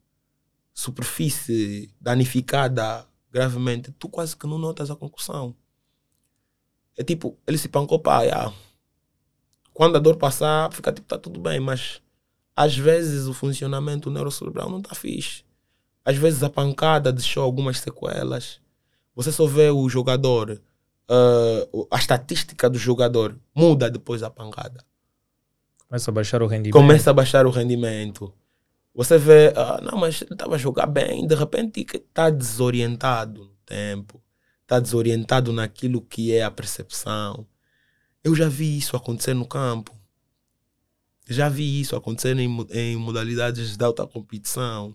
superfície 0.72 1.94
danificada 2.00 3.06
gravemente, 3.30 3.92
tu 3.92 4.08
quase 4.08 4.34
que 4.34 4.46
não 4.46 4.56
notas 4.56 4.90
a 4.90 4.96
concussão. 4.96 5.54
É 6.96 7.04
tipo, 7.04 7.38
ele 7.46 7.58
se 7.58 7.68
pancou, 7.68 7.98
pá, 7.98 8.22
yeah. 8.22 8.54
quando 9.74 9.96
a 9.96 9.98
dor 9.98 10.16
passar, 10.16 10.72
fica 10.72 10.90
tipo, 10.90 11.06
tá 11.06 11.18
tudo 11.18 11.38
bem, 11.38 11.60
mas 11.60 12.00
às 12.54 12.74
vezes 12.74 13.26
o 13.26 13.34
funcionamento 13.34 14.10
neurocerebral 14.10 14.70
não 14.70 14.80
tá 14.80 14.94
fixe. 14.94 15.44
Às 16.02 16.16
vezes 16.16 16.42
a 16.42 16.48
pancada 16.48 17.12
deixou 17.12 17.42
algumas 17.42 17.80
sequelas. 17.80 18.60
Você 19.16 19.32
só 19.32 19.46
vê 19.46 19.70
o 19.70 19.88
jogador, 19.88 20.60
uh, 21.10 21.88
a 21.90 21.96
estatística 21.96 22.68
do 22.68 22.78
jogador 22.78 23.34
muda 23.54 23.90
depois 23.90 24.20
da 24.20 24.28
pancada. 24.28 24.84
Começa 25.88 26.10
a 26.10 26.14
baixar 26.14 26.42
o 26.42 26.46
rendimento. 26.46 26.72
Começa 26.74 27.10
a 27.10 27.14
baixar 27.14 27.46
o 27.46 27.50
rendimento. 27.50 28.30
Você 28.94 29.16
vê, 29.16 29.54
ah, 29.56 29.80
não, 29.82 29.98
mas 29.98 30.20
ele 30.20 30.32
estava 30.32 30.54
a 30.54 30.58
jogar 30.58 30.86
bem, 30.86 31.26
de 31.26 31.34
repente 31.34 31.86
está 31.92 32.28
desorientado 32.28 33.44
no 33.44 33.56
tempo, 33.64 34.22
está 34.62 34.78
desorientado 34.78 35.52
naquilo 35.52 36.02
que 36.02 36.34
é 36.34 36.42
a 36.42 36.50
percepção. 36.50 37.46
Eu 38.22 38.34
já 38.34 38.48
vi 38.48 38.76
isso 38.76 38.96
acontecer 38.96 39.32
no 39.32 39.46
campo. 39.46 39.94
Já 41.28 41.48
vi 41.48 41.80
isso 41.80 41.96
acontecer 41.96 42.38
em, 42.38 42.66
em 42.70 42.96
modalidades 42.96 43.76
de 43.76 43.84
alta 43.84 44.06
competição. 44.06 44.94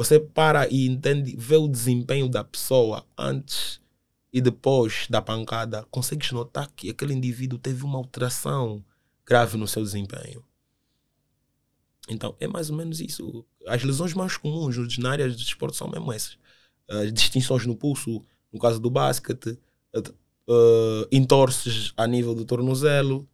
Você 0.00 0.18
para 0.18 0.66
e 0.72 0.86
entende, 0.86 1.36
vê 1.36 1.56
o 1.56 1.68
desempenho 1.68 2.26
da 2.26 2.42
pessoa 2.42 3.04
antes 3.18 3.82
e 4.32 4.40
depois 4.40 5.06
da 5.10 5.20
pancada, 5.20 5.86
consegues 5.90 6.32
notar 6.32 6.70
que 6.74 6.88
aquele 6.88 7.12
indivíduo 7.12 7.58
teve 7.58 7.84
uma 7.84 7.98
alteração 7.98 8.82
grave 9.26 9.58
no 9.58 9.68
seu 9.68 9.84
desempenho. 9.84 10.42
Então, 12.08 12.34
é 12.40 12.48
mais 12.48 12.70
ou 12.70 12.76
menos 12.76 12.98
isso. 12.98 13.44
As 13.66 13.82
lesões 13.84 14.14
mais 14.14 14.38
comuns, 14.38 14.78
ordinárias 14.78 15.36
de 15.36 15.42
esporte 15.42 15.76
são 15.76 15.90
mesmo 15.90 16.10
essas. 16.10 16.38
As 16.88 17.12
distinções 17.12 17.66
no 17.66 17.76
pulso, 17.76 18.24
no 18.50 18.58
caso 18.58 18.80
do 18.80 18.88
basquete, 18.88 19.58
uh, 19.94 21.06
entorces 21.12 21.92
a 21.94 22.06
nível 22.06 22.34
do 22.34 22.46
tornozelo, 22.46 23.28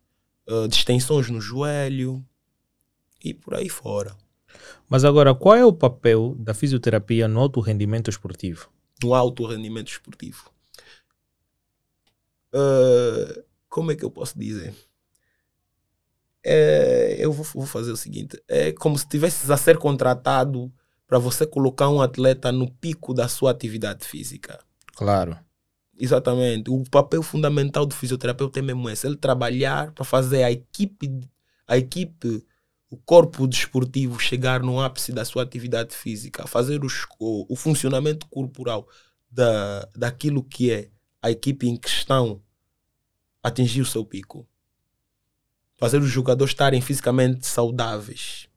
uh, 0.48 0.66
distensões 0.66 1.30
no 1.30 1.40
joelho 1.40 2.26
e 3.22 3.32
por 3.32 3.54
aí 3.54 3.68
fora. 3.68 4.16
Mas 4.88 5.04
agora, 5.04 5.34
qual 5.34 5.54
é 5.54 5.64
o 5.64 5.72
papel 5.72 6.34
da 6.38 6.54
fisioterapia 6.54 7.26
no 7.26 7.40
alto 7.40 7.60
rendimento 7.60 8.10
esportivo? 8.10 8.70
No 9.02 9.14
alto 9.14 9.46
rendimento 9.46 9.88
esportivo. 9.88 10.50
Uh, 12.54 13.42
como 13.68 13.92
é 13.92 13.96
que 13.96 14.04
eu 14.04 14.10
posso 14.10 14.38
dizer? 14.38 14.74
é, 16.48 17.16
eu 17.18 17.32
vou, 17.32 17.44
vou, 17.44 17.66
fazer 17.66 17.90
o 17.90 17.96
seguinte: 17.96 18.40
é 18.46 18.70
como 18.70 18.96
se 18.96 19.04
estivesses 19.04 19.50
a 19.50 19.56
ser 19.56 19.78
contratado 19.78 20.72
para 21.04 21.18
você 21.18 21.44
colocar 21.44 21.88
um 21.88 22.00
atleta 22.00 22.52
no 22.52 22.70
pico 22.70 23.12
da 23.12 23.26
sua 23.26 23.50
atividade 23.50 24.06
física. 24.06 24.60
Claro. 24.94 25.36
Exatamente. 25.98 26.70
O 26.70 26.84
papel 26.88 27.22
fundamental 27.22 27.84
do 27.84 27.94
fisioterapeuta 27.94 28.60
é 28.60 28.62
mesmo 28.62 28.88
esse: 28.88 29.08
ele 29.08 29.16
trabalhar 29.16 29.90
para 29.90 30.04
fazer 30.04 30.44
a 30.44 30.52
equipe, 30.52 31.20
a 31.66 31.76
equipe, 31.76 32.46
o 32.90 32.96
corpo 32.96 33.46
desportivo 33.46 34.18
chegar 34.18 34.62
no 34.62 34.80
ápice 34.80 35.12
da 35.12 35.24
sua 35.24 35.42
atividade 35.42 35.94
física, 35.94 36.46
fazer 36.46 36.80
o, 36.84 37.52
o 37.52 37.56
funcionamento 37.56 38.26
corporal 38.28 38.88
da, 39.30 39.88
daquilo 39.96 40.42
que 40.42 40.70
é 40.70 40.90
a 41.20 41.30
equipe 41.30 41.68
em 41.68 41.76
questão 41.76 42.42
atingir 43.42 43.80
o 43.80 43.86
seu 43.86 44.04
pico 44.04 44.48
fazer 45.76 45.98
os 45.98 46.08
jogadores 46.08 46.52
estarem 46.52 46.80
fisicamente 46.80 47.46
saudáveis. 47.46 48.48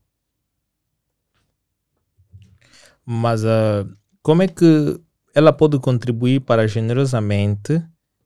Mas 3.06 3.44
uh, 3.44 3.90
como 4.22 4.42
é 4.42 4.48
que 4.48 5.00
ela 5.34 5.52
pode 5.52 5.78
contribuir 5.80 6.42
para 6.42 6.68
generosamente, 6.68 7.84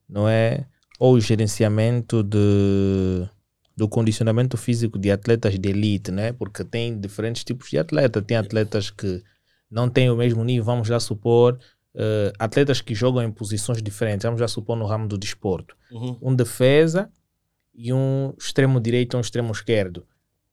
não 0.07 0.27
é? 0.27 0.65
Ou 0.99 1.15
o 1.15 1.19
gerenciamento 1.19 2.23
de, 2.23 3.27
do 3.75 3.87
condicionamento 3.87 4.55
físico 4.55 4.99
de 4.99 5.11
atletas 5.11 5.57
de 5.57 5.69
elite, 5.69 6.11
né? 6.11 6.31
Porque 6.33 6.63
tem 6.63 6.99
diferentes 6.99 7.43
tipos 7.43 7.69
de 7.69 7.79
atleta. 7.79 8.21
Tem 8.21 8.37
atletas 8.37 8.89
que 8.89 9.23
não 9.69 9.89
têm 9.89 10.09
o 10.09 10.15
mesmo 10.15 10.43
nível, 10.43 10.63
vamos 10.63 10.87
já 10.87 10.99
supor, 10.99 11.59
uh, 11.95 12.31
atletas 12.37 12.79
que 12.79 12.93
jogam 12.93 13.23
em 13.23 13.31
posições 13.31 13.81
diferentes, 13.81 14.23
vamos 14.23 14.39
já 14.39 14.47
supor 14.47 14.77
no 14.77 14.85
ramo 14.85 15.07
do 15.07 15.17
desporto. 15.17 15.75
Uhum. 15.91 16.17
Um 16.21 16.35
defesa 16.35 17.09
e 17.73 17.91
um 17.91 18.33
extremo 18.37 18.79
direito 18.79 19.15
e 19.15 19.17
um 19.17 19.21
extremo 19.21 19.51
esquerdo. 19.51 20.05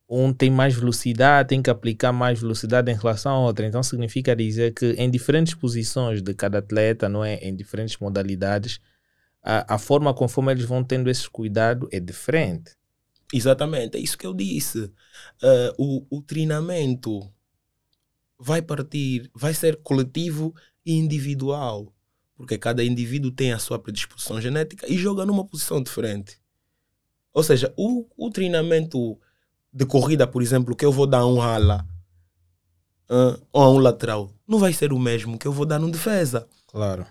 Um 0.09 0.33
tem 0.33 0.49
mais 0.49 0.73
velocidade, 0.73 1.49
tem 1.49 1.61
que 1.61 1.69
aplicar 1.69 2.11
mais 2.11 2.41
velocidade 2.41 2.91
em 2.91 2.95
relação 2.95 3.31
ao 3.31 3.43
outro. 3.43 3.63
Então 3.63 3.81
significa 3.81 4.35
dizer 4.35 4.73
que 4.73 4.93
em 4.93 5.09
diferentes 5.09 5.53
posições 5.53 6.21
de 6.21 6.33
cada 6.33 6.57
atleta, 6.57 7.07
não 7.07 7.23
é, 7.23 7.35
em 7.35 7.55
diferentes 7.55 7.97
modalidades, 7.97 8.81
a, 9.41 9.75
a 9.75 9.77
forma 9.77 10.13
conforme 10.13 10.51
eles 10.51 10.65
vão 10.65 10.83
tendo 10.83 11.09
esse 11.09 11.29
cuidado 11.29 11.87
é 11.91 11.99
diferente. 11.99 12.71
Exatamente, 13.33 13.97
é 13.97 13.99
isso 13.99 14.17
que 14.17 14.27
eu 14.27 14.33
disse. 14.33 14.91
Uh, 15.41 15.73
o, 15.77 16.17
o 16.17 16.21
treinamento 16.21 17.31
vai 18.37 18.61
partir, 18.61 19.29
vai 19.33 19.53
ser 19.53 19.77
coletivo 19.77 20.53
e 20.85 20.93
individual, 20.93 21.93
porque 22.35 22.57
cada 22.57 22.83
indivíduo 22.83 23.31
tem 23.31 23.53
a 23.53 23.59
sua 23.59 23.77
predisposição 23.79 24.41
genética 24.41 24.91
e 24.91 24.97
joga 24.97 25.25
numa 25.25 25.45
posição 25.45 25.81
diferente. 25.81 26.41
Ou 27.33 27.43
seja, 27.43 27.73
o, 27.77 28.07
o 28.17 28.29
treinamento 28.29 29.17
de 29.71 29.85
corrida, 29.85 30.27
por 30.27 30.41
exemplo, 30.41 30.75
que 30.75 30.83
eu 30.83 30.91
vou 30.91 31.07
dar 31.07 31.19
a 31.19 31.27
um 31.27 31.41
ala 31.41 31.87
uh, 33.09 33.41
ou 33.53 33.61
a 33.61 33.69
um 33.69 33.77
lateral, 33.77 34.29
não 34.47 34.59
vai 34.59 34.73
ser 34.73 34.91
o 34.91 34.99
mesmo 34.99 35.37
que 35.37 35.47
eu 35.47 35.53
vou 35.53 35.65
dar 35.65 35.79
no 35.79 35.89
defesa. 35.89 36.47
Claro. 36.67 37.05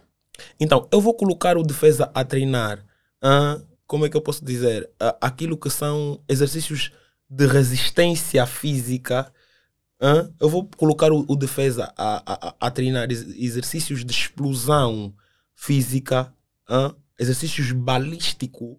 Então, 0.58 0.88
eu 0.92 1.00
vou 1.00 1.14
colocar 1.14 1.56
o 1.56 1.62
defesa 1.62 2.10
a 2.14 2.24
treinar, 2.24 2.84
uh, 3.22 3.64
como 3.90 4.06
é 4.06 4.08
que 4.08 4.16
eu 4.16 4.20
posso 4.20 4.44
dizer? 4.44 4.88
Aquilo 5.20 5.58
que 5.58 5.68
são 5.68 6.22
exercícios 6.28 6.92
de 7.28 7.44
resistência 7.44 8.46
física. 8.46 9.32
Uh, 10.00 10.32
eu 10.38 10.48
vou 10.48 10.70
colocar 10.76 11.10
o, 11.10 11.24
o 11.26 11.34
defesa 11.34 11.92
a, 11.96 12.22
a, 12.24 12.54
a, 12.60 12.70
treinar 12.70 13.10
exercícios 13.10 14.04
de 14.04 14.12
explosão 14.12 15.12
física, 15.56 16.32
exercícios 17.18 17.72
balísticos, 17.72 18.76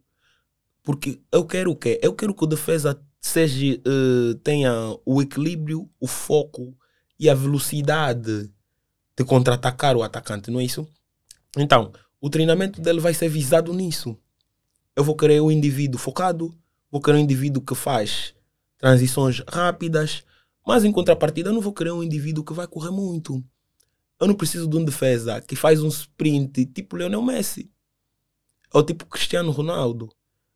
porque 0.82 1.20
eu 1.30 1.46
quero 1.46 1.72
o 1.72 1.76
quê? 1.76 2.00
Eu 2.02 2.14
quero 2.14 2.34
que 2.34 2.46
o 2.46 2.48
defesa 2.48 2.98
seja, 3.20 3.82
uh, 3.86 4.36
tenha 4.36 4.72
o 5.06 5.22
equilíbrio, 5.22 5.90
o 6.00 6.08
foco 6.08 6.74
e 7.20 7.30
a 7.30 7.36
velocidade 7.36 8.50
de 9.18 9.26
contra-atacar 9.26 9.98
o 9.98 10.04
atacante, 10.04 10.50
não 10.50 10.62
é 10.62 10.64
isso? 10.64 10.88
Então, 11.58 11.92
o 12.22 12.30
treinamento 12.30 12.80
dele 12.80 13.02
vai 13.02 13.14
ser 13.14 13.28
visado 13.28 13.74
nisso. 13.74 14.18
Eu 15.02 15.04
vou 15.04 15.16
querer 15.16 15.42
um 15.42 15.50
indivíduo 15.50 16.00
focado, 16.00 16.56
vou 16.92 17.02
querer 17.02 17.18
um 17.18 17.22
indivíduo 17.22 17.60
que 17.60 17.74
faz 17.74 18.36
transições 18.78 19.42
rápidas, 19.50 20.24
mas 20.64 20.84
em 20.84 20.92
contrapartida 20.92 21.50
eu 21.50 21.54
não 21.56 21.60
vou 21.60 21.74
querer 21.74 21.90
um 21.90 22.04
indivíduo 22.04 22.44
que 22.44 22.54
vai 22.54 22.68
correr 22.68 22.92
muito. 22.92 23.44
Eu 24.20 24.28
não 24.28 24.36
preciso 24.36 24.68
de 24.68 24.78
um 24.78 24.86
defesa 24.86 25.42
que 25.42 25.56
faz 25.56 25.82
um 25.82 25.88
sprint 25.88 26.68
tipo 26.68 26.96
Lionel 26.96 27.24
Messi 27.24 27.72
ou 28.72 28.84
tipo 28.84 29.08
Cristiano 29.08 29.50
Ronaldo. 29.50 30.08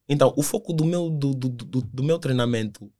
Então, 0.07 0.31
o 0.37 0.43
foco 0.43 0.73
do 0.73 0.85
meu, 0.85 1.09
do, 1.09 1.33
do, 1.33 1.49
do, 1.49 1.81
do 1.81 2.03
meu 2.03 2.19
treinamento 2.19 2.93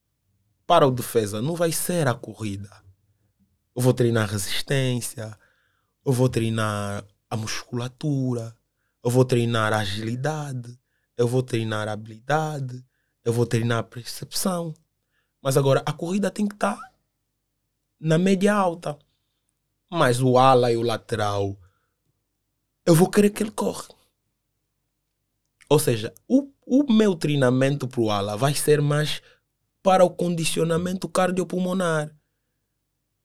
para 0.66 0.88
o 0.88 0.92
defesa 0.92 1.44
não 1.44 1.54
vai 1.54 1.72
ser 1.72 2.08
a 2.08 2.16
corrida. 2.16 2.72
Eu 3.76 3.84
vou 3.84 3.94
treinar 3.94 4.32
resistência, 4.32 5.38
eu 6.04 6.12
vou 6.12 6.28
treinar 6.28 7.06
a 7.30 7.38
musculatura, 7.38 8.58
eu 9.04 9.12
vou 9.12 9.24
treinar 9.24 9.74
a 9.74 9.78
agilidade, 9.82 10.76
eu 11.18 11.28
vou 11.28 11.42
treinar 11.42 11.88
a 11.88 11.94
habilidade, 11.94 12.84
eu 13.24 13.34
vou 13.34 13.46
treinar 13.46 13.80
a 13.80 13.84
percepção. 13.84 14.74
Mas 15.42 15.58
agora 15.58 15.84
a 15.86 15.94
corrida 15.94 16.32
tem 16.32 16.48
que 16.48 16.56
estar 16.56 16.76
tá 16.76 16.92
na 18.00 18.18
média 18.18 18.54
alta. 18.54 18.98
Mas 19.90 20.22
o 20.22 20.38
ala 20.38 20.72
e 20.72 20.78
o 20.78 20.82
lateral, 20.82 21.58
eu 22.86 22.96
vou 22.96 23.10
querer 23.10 23.30
que 23.30 23.44
ele 23.44 23.52
corra. 23.52 23.86
Ou 25.70 25.80
seja, 25.80 26.14
o, 26.28 26.52
o 26.66 26.92
meu 26.92 27.16
treinamento 27.16 27.88
para 27.88 28.02
o 28.02 28.12
ala 28.12 28.38
vai 28.38 28.54
ser 28.54 28.82
mais 28.82 29.22
para 29.82 30.04
o 30.04 30.10
condicionamento 30.10 31.08
cardiopulmonar 31.08 32.16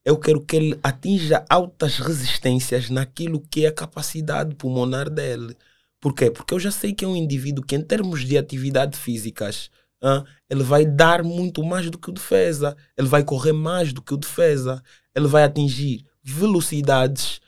eu 0.04 0.18
quero 0.18 0.40
que 0.40 0.56
ele 0.56 0.80
atinja 0.82 1.44
altas 1.48 1.98
resistências 1.98 2.88
naquilo 2.88 3.40
que 3.40 3.64
é 3.66 3.68
a 3.68 3.72
capacidade 3.72 4.54
pulmonar 4.54 5.10
dele. 5.10 5.56
Por 6.00 6.14
quê? 6.14 6.30
Porque 6.30 6.54
eu 6.54 6.60
já 6.60 6.70
sei 6.70 6.94
que 6.94 7.04
é 7.04 7.08
um 7.08 7.16
indivíduo 7.16 7.64
que, 7.64 7.76
em 7.76 7.82
termos 7.82 8.24
de 8.24 8.38
atividade 8.38 8.96
físicas, 8.96 9.70
hein, 10.02 10.24
ele 10.48 10.62
vai 10.62 10.86
dar 10.86 11.22
muito 11.22 11.62
mais 11.62 11.90
do 11.90 11.98
que 11.98 12.08
o 12.08 12.12
defesa, 12.12 12.76
ele 12.96 13.08
vai 13.08 13.22
correr 13.22 13.52
mais 13.52 13.92
do 13.92 14.00
que 14.00 14.14
o 14.14 14.16
defesa, 14.16 14.82
ele 15.14 15.26
vai 15.26 15.44
atingir 15.44 16.06
velocidades 16.22 17.40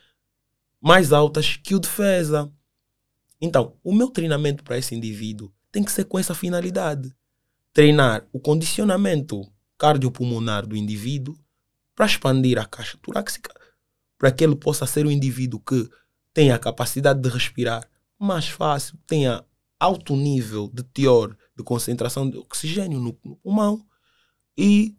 mais 0.81 1.13
altas 1.13 1.57
que 1.57 1.75
o 1.75 1.81
defesa. 1.81 2.53
Então, 3.41 3.75
o 3.83 3.95
meu 3.95 4.09
treinamento 4.09 4.63
para 4.63 4.77
esse 4.77 4.95
indivíduo 4.95 5.53
tem 5.71 5.83
que 5.83 5.91
ser 5.91 6.05
com 6.05 6.19
essa 6.19 6.35
finalidade: 6.35 7.15
treinar 7.73 8.27
o 8.33 8.39
condicionamento 8.39 9.51
cardiopulmonar 9.79 10.65
do 10.65 10.77
indivíduo 10.77 11.37
para 11.97 12.07
expandir 12.07 12.57
a 12.57 12.65
caixa 12.65 12.97
torácica, 13.03 13.53
para 14.17 14.31
que 14.31 14.45
ele 14.45 14.55
possa 14.55 14.87
ser 14.87 15.05
um 15.07 15.11
indivíduo 15.11 15.59
que 15.59 15.89
tenha 16.33 16.55
a 16.55 16.59
capacidade 16.59 17.21
de 17.21 17.29
respirar 17.29 17.89
mais 18.23 18.49
fácil, 18.49 18.97
tenha 19.07 19.45
alto 19.79 20.15
nível 20.15 20.69
de 20.73 20.83
teor 20.83 21.37
de 21.57 21.63
concentração 21.63 22.29
de 22.29 22.39
oxigênio 22.39 23.01
no, 23.01 23.13
pulmão 23.13 23.85
e 24.57 24.97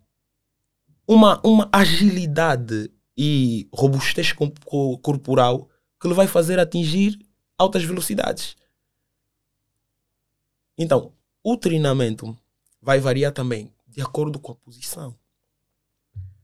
uma, 1.08 1.40
uma 1.46 1.70
agilidade 1.72 2.92
e 3.18 3.68
robustez 3.74 4.34
corporal 5.02 5.70
que 6.00 6.08
lhe 6.08 6.14
vai 6.14 6.28
fazer 6.28 6.60
atingir 6.60 7.18
altas 7.58 7.84
velocidades. 7.84 8.56
Então, 10.78 11.14
o 11.44 11.56
treinamento 11.56 12.38
vai 12.82 13.00
variar 13.00 13.32
também 13.32 13.72
de 13.88 14.02
acordo 14.02 14.40
com 14.40 14.52
a 14.52 14.56
posição. 14.56 15.16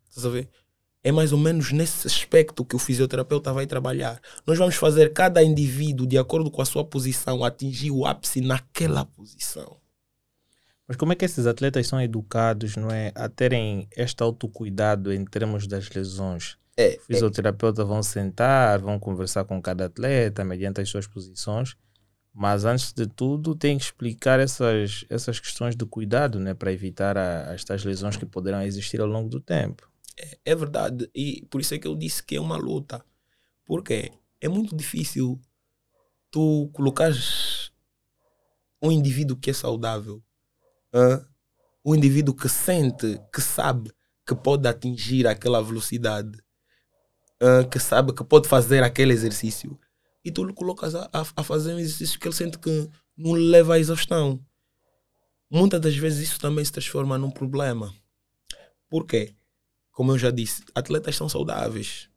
Estás 0.07 0.25
a 0.25 0.30
ver? 0.30 0.49
É 1.04 1.12
mais 1.12 1.32
ou 1.32 1.38
menos 1.38 1.72
nesse 1.72 2.06
aspecto 2.06 2.66
que 2.66 2.76
o 2.76 2.80
fisioterapeuta 2.80 3.54
vai 3.54 3.66
trabalhar. 3.66 4.20
Nós 4.45 4.58
vamos 4.58 4.76
fazer 4.76 5.14
cada 5.14 5.41
indivíduo, 5.41 6.06
de 6.06 6.18
acordo 6.18 6.52
com 6.52 6.62
a 6.62 6.66
sua 6.66 6.84
posição, 6.84 7.43
atingir 7.43 7.91
o 7.91 8.06
ápice 8.06 8.41
naquela 8.41 9.06
posição. 9.06 9.78
Mas 10.86 10.97
como 10.97 11.14
é 11.14 11.16
que 11.16 11.24
esses 11.24 11.45
atletas 11.45 11.88
são 11.88 12.02
educados 12.02 12.76
não 12.76 12.89
é, 12.89 13.12
a 13.14 13.30
terem 13.30 13.88
este 13.95 14.24
autocuidado 14.24 15.14
em 15.14 15.24
termos 15.24 15.68
das 15.68 15.88
lesões? 15.89 16.58
É, 16.76 16.97
o 16.97 17.06
fisioterapeuta 17.06 17.84
é. 17.84 17.86
vão 17.86 18.02
sentar, 18.02 18.80
vão 18.80 18.97
conversar 18.97 19.43
com 19.45 19.62
cada 19.62 19.86
atleta 19.86 20.43
mediante 20.43 20.82
as 20.82 20.89
suas 20.89 21.06
posições, 21.06 21.76
mas 22.34 22.66
antes 22.66 22.91
de 22.91 23.06
tudo 23.06 23.54
tem 23.54 23.78
que 23.78 23.84
explicar 23.84 24.39
essas, 24.39 25.06
essas 25.10 25.39
questões 25.39 25.76
de 25.76 25.86
cuidado 25.86 26.39
né, 26.39 26.54
para 26.54 26.74
evitar 26.74 27.18
a, 27.18 27.54
estas 27.54 27.86
lesões 27.86 28.18
que 28.18 28.26
poderão 28.26 28.64
existir 28.64 29.00
ao 29.00 29.08
longo 29.08 29.30
do 29.30 29.39
tempo. 29.39 29.88
É, 30.20 30.38
é 30.45 30.55
verdade. 30.55 31.09
E 31.15 31.45
por 31.49 31.61
isso 31.61 31.74
é 31.74 31.80
que 31.80 31.88
eu 31.88 31.95
disse 31.95 32.22
que 32.22 32.36
é 32.36 32.41
uma 32.41 32.57
luta. 32.57 33.03
Porque 33.65 34.11
é 34.41 34.49
muito 34.49 34.76
difícil 34.76 35.39
tu 36.32 36.70
colocares 36.74 37.72
um 38.82 38.91
indivíduo 38.91 39.38
que 39.38 39.49
é 39.49 39.53
saudável, 39.53 40.24
um 41.84 41.95
indivíduo 41.95 42.34
que 42.34 42.47
sente, 42.47 43.20
que 43.34 43.41
sabe 43.41 43.91
que 44.26 44.36
pode 44.36 44.67
atingir 44.67 45.28
aquela 45.28 45.61
velocidade, 45.61 46.38
que 47.72 47.80
sabe 47.80 48.13
que 48.13 48.24
pode 48.24 48.47
fazer 48.47 48.84
aquele 48.84 49.13
exercício, 49.13 49.80
e 50.24 50.32
tu 50.32 50.43
lhe 50.43 50.53
colocas 50.53 50.95
a, 50.95 51.09
a, 51.13 51.43
fazer 51.43 51.74
um 51.74 51.80
exercício 51.80 52.20
que 52.20 52.28
ele 52.28 52.36
sente 52.36 52.57
que 52.59 52.89
não 53.17 53.34
leva 53.34 53.76
à 53.76 53.80
exaustão. 53.80 54.43
Muitas 55.49 55.82
das 55.82 55.95
vezes 55.95 56.30
isso 56.30 56.39
também 56.39 56.63
se 56.63 56.72
transforma 56.72 57.17
num 57.17 57.32
problema. 57.32 57.93
Por 58.89 59.05
quê? 59.05 59.36
Como 60.00 60.14
eu 60.14 60.18
já 60.18 60.32
disse, 60.32 60.64
atletas 60.74 61.18
são 61.18 61.28
saudáveis. 61.28 62.10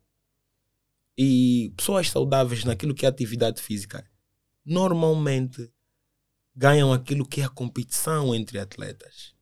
E 1.18 1.74
pessoas 1.76 2.08
saudáveis 2.08 2.62
naquilo 2.62 2.94
que 2.94 3.04
é 3.04 3.08
atividade 3.08 3.60
física 3.60 4.08
normalmente 4.64 5.68
ganham 6.54 6.92
aquilo 6.92 7.26
que 7.26 7.40
é 7.40 7.44
a 7.44 7.48
competição 7.48 8.32
entre 8.36 8.60
atletas. 8.60 9.34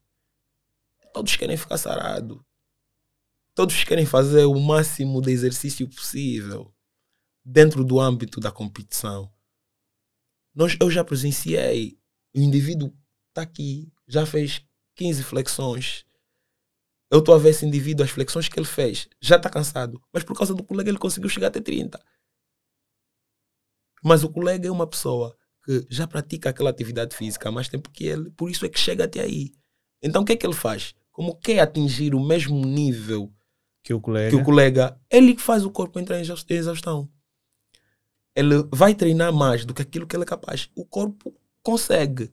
Todos 1.13 1.37
querem 1.37 1.55
ficar 1.55 1.77
sarado. 1.77 2.43
Todos 3.55 3.85
querem 3.85 4.07
fazer 4.07 4.47
o 4.47 4.59
máximo 4.59 5.21
de 5.21 5.31
exercício 5.31 5.87
possível 5.87 6.75
dentro 7.45 7.85
do 7.85 8.01
âmbito 8.01 8.41
da 8.41 8.51
competição. 8.51 9.31
Nós, 10.55 10.79
eu 10.81 10.91
já 10.91 11.05
presenciei, 11.05 12.01
o 12.35 12.41
indivíduo 12.41 12.91
está 13.29 13.43
aqui, 13.43 13.93
já 14.09 14.25
fez 14.25 14.65
15 14.95 15.25
flexões, 15.25 16.07
eu 17.11 17.19
estou 17.19 17.35
a 17.35 17.39
ver 17.39 17.51
esse 17.51 17.67
indivíduo, 17.67 18.05
as 18.05 18.11
flexões 18.11 18.49
que 18.49 18.59
ele 18.59 18.67
fez, 18.67 19.09
já 19.21 19.37
está 19.37 19.51
cansado. 19.51 20.01
Mas 20.13 20.23
por 20.23 20.37
causa 20.37 20.55
do 20.55 20.63
colega 20.63 20.91
ele 20.91 20.99
conseguiu 20.99 21.29
chegar 21.29 21.49
até 21.49 21.61
30. 21.61 22.01
Mas 24.03 24.23
o 24.23 24.31
colega 24.31 24.69
é 24.69 24.71
uma 24.71 24.87
pessoa 24.87 25.37
que 25.65 25.87
já 25.91 26.07
pratica 26.07 26.51
aquela 26.51 26.71
atividade 26.71 27.15
física 27.17 27.49
há 27.49 27.53
mais 27.53 27.69
tempo 27.69 27.91
que 27.91 28.07
ele, 28.07 28.31
por 28.31 28.51
isso 28.51 28.65
é 28.65 28.69
que 28.69 28.79
chega 28.79 29.05
até 29.05 29.21
aí. 29.21 29.53
Então 30.03 30.23
o 30.23 30.25
que 30.25 30.33
é 30.33 30.37
que 30.37 30.47
ele 30.47 30.55
faz? 30.55 30.95
Como 31.11 31.37
quer 31.37 31.59
atingir 31.61 32.15
o 32.15 32.25
mesmo 32.25 32.65
nível 32.65 33.33
que 33.83 33.93
o 33.93 34.01
colega, 34.01 34.31
que 34.31 34.37
o 34.37 34.45
colega 34.45 34.99
ele 35.11 35.37
faz 35.37 35.65
o 35.65 35.71
corpo 35.71 35.99
entrar 35.99 36.19
em 36.19 36.23
exaustão. 36.23 37.11
Ele 38.35 38.63
vai 38.73 38.95
treinar 38.95 39.33
mais 39.33 39.65
do 39.65 39.75
que 39.75 39.83
aquilo 39.83 40.07
que 40.07 40.15
ele 40.15 40.23
é 40.23 40.27
capaz. 40.27 40.71
O 40.75 40.85
corpo 40.85 41.35
consegue. 41.63 42.31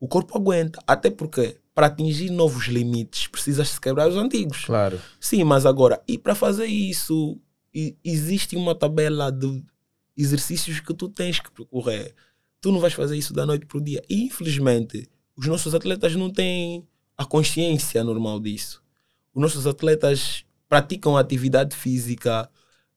O 0.00 0.08
corpo 0.08 0.36
aguenta. 0.36 0.82
Até 0.86 1.10
porque 1.10 1.60
para 1.74 1.86
atingir 1.86 2.30
novos 2.30 2.66
limites, 2.66 3.26
precisas 3.26 3.78
quebrar 3.78 4.08
os 4.08 4.16
antigos. 4.16 4.64
Claro. 4.64 5.00
Sim, 5.18 5.44
mas 5.44 5.64
agora, 5.64 6.02
e 6.06 6.18
para 6.18 6.34
fazer 6.34 6.66
isso, 6.66 7.40
existe 8.04 8.56
uma 8.56 8.74
tabela 8.74 9.30
de 9.32 9.62
exercícios 10.16 10.80
que 10.80 10.92
tu 10.92 11.08
tens 11.08 11.40
que 11.40 11.50
percorrer. 11.50 12.14
Tu 12.60 12.70
não 12.70 12.80
vais 12.80 12.92
fazer 12.92 13.16
isso 13.16 13.32
da 13.32 13.46
noite 13.46 13.66
para 13.66 13.78
o 13.78 13.80
dia. 13.80 14.02
E, 14.08 14.24
infelizmente, 14.24 15.08
os 15.36 15.46
nossos 15.46 15.74
atletas 15.74 16.14
não 16.14 16.30
têm 16.30 16.86
a 17.16 17.24
consciência 17.24 18.04
normal 18.04 18.38
disso. 18.38 18.82
Os 19.34 19.40
nossos 19.40 19.66
atletas 19.66 20.44
praticam 20.68 21.16
atividade 21.16 21.74
física, 21.74 22.48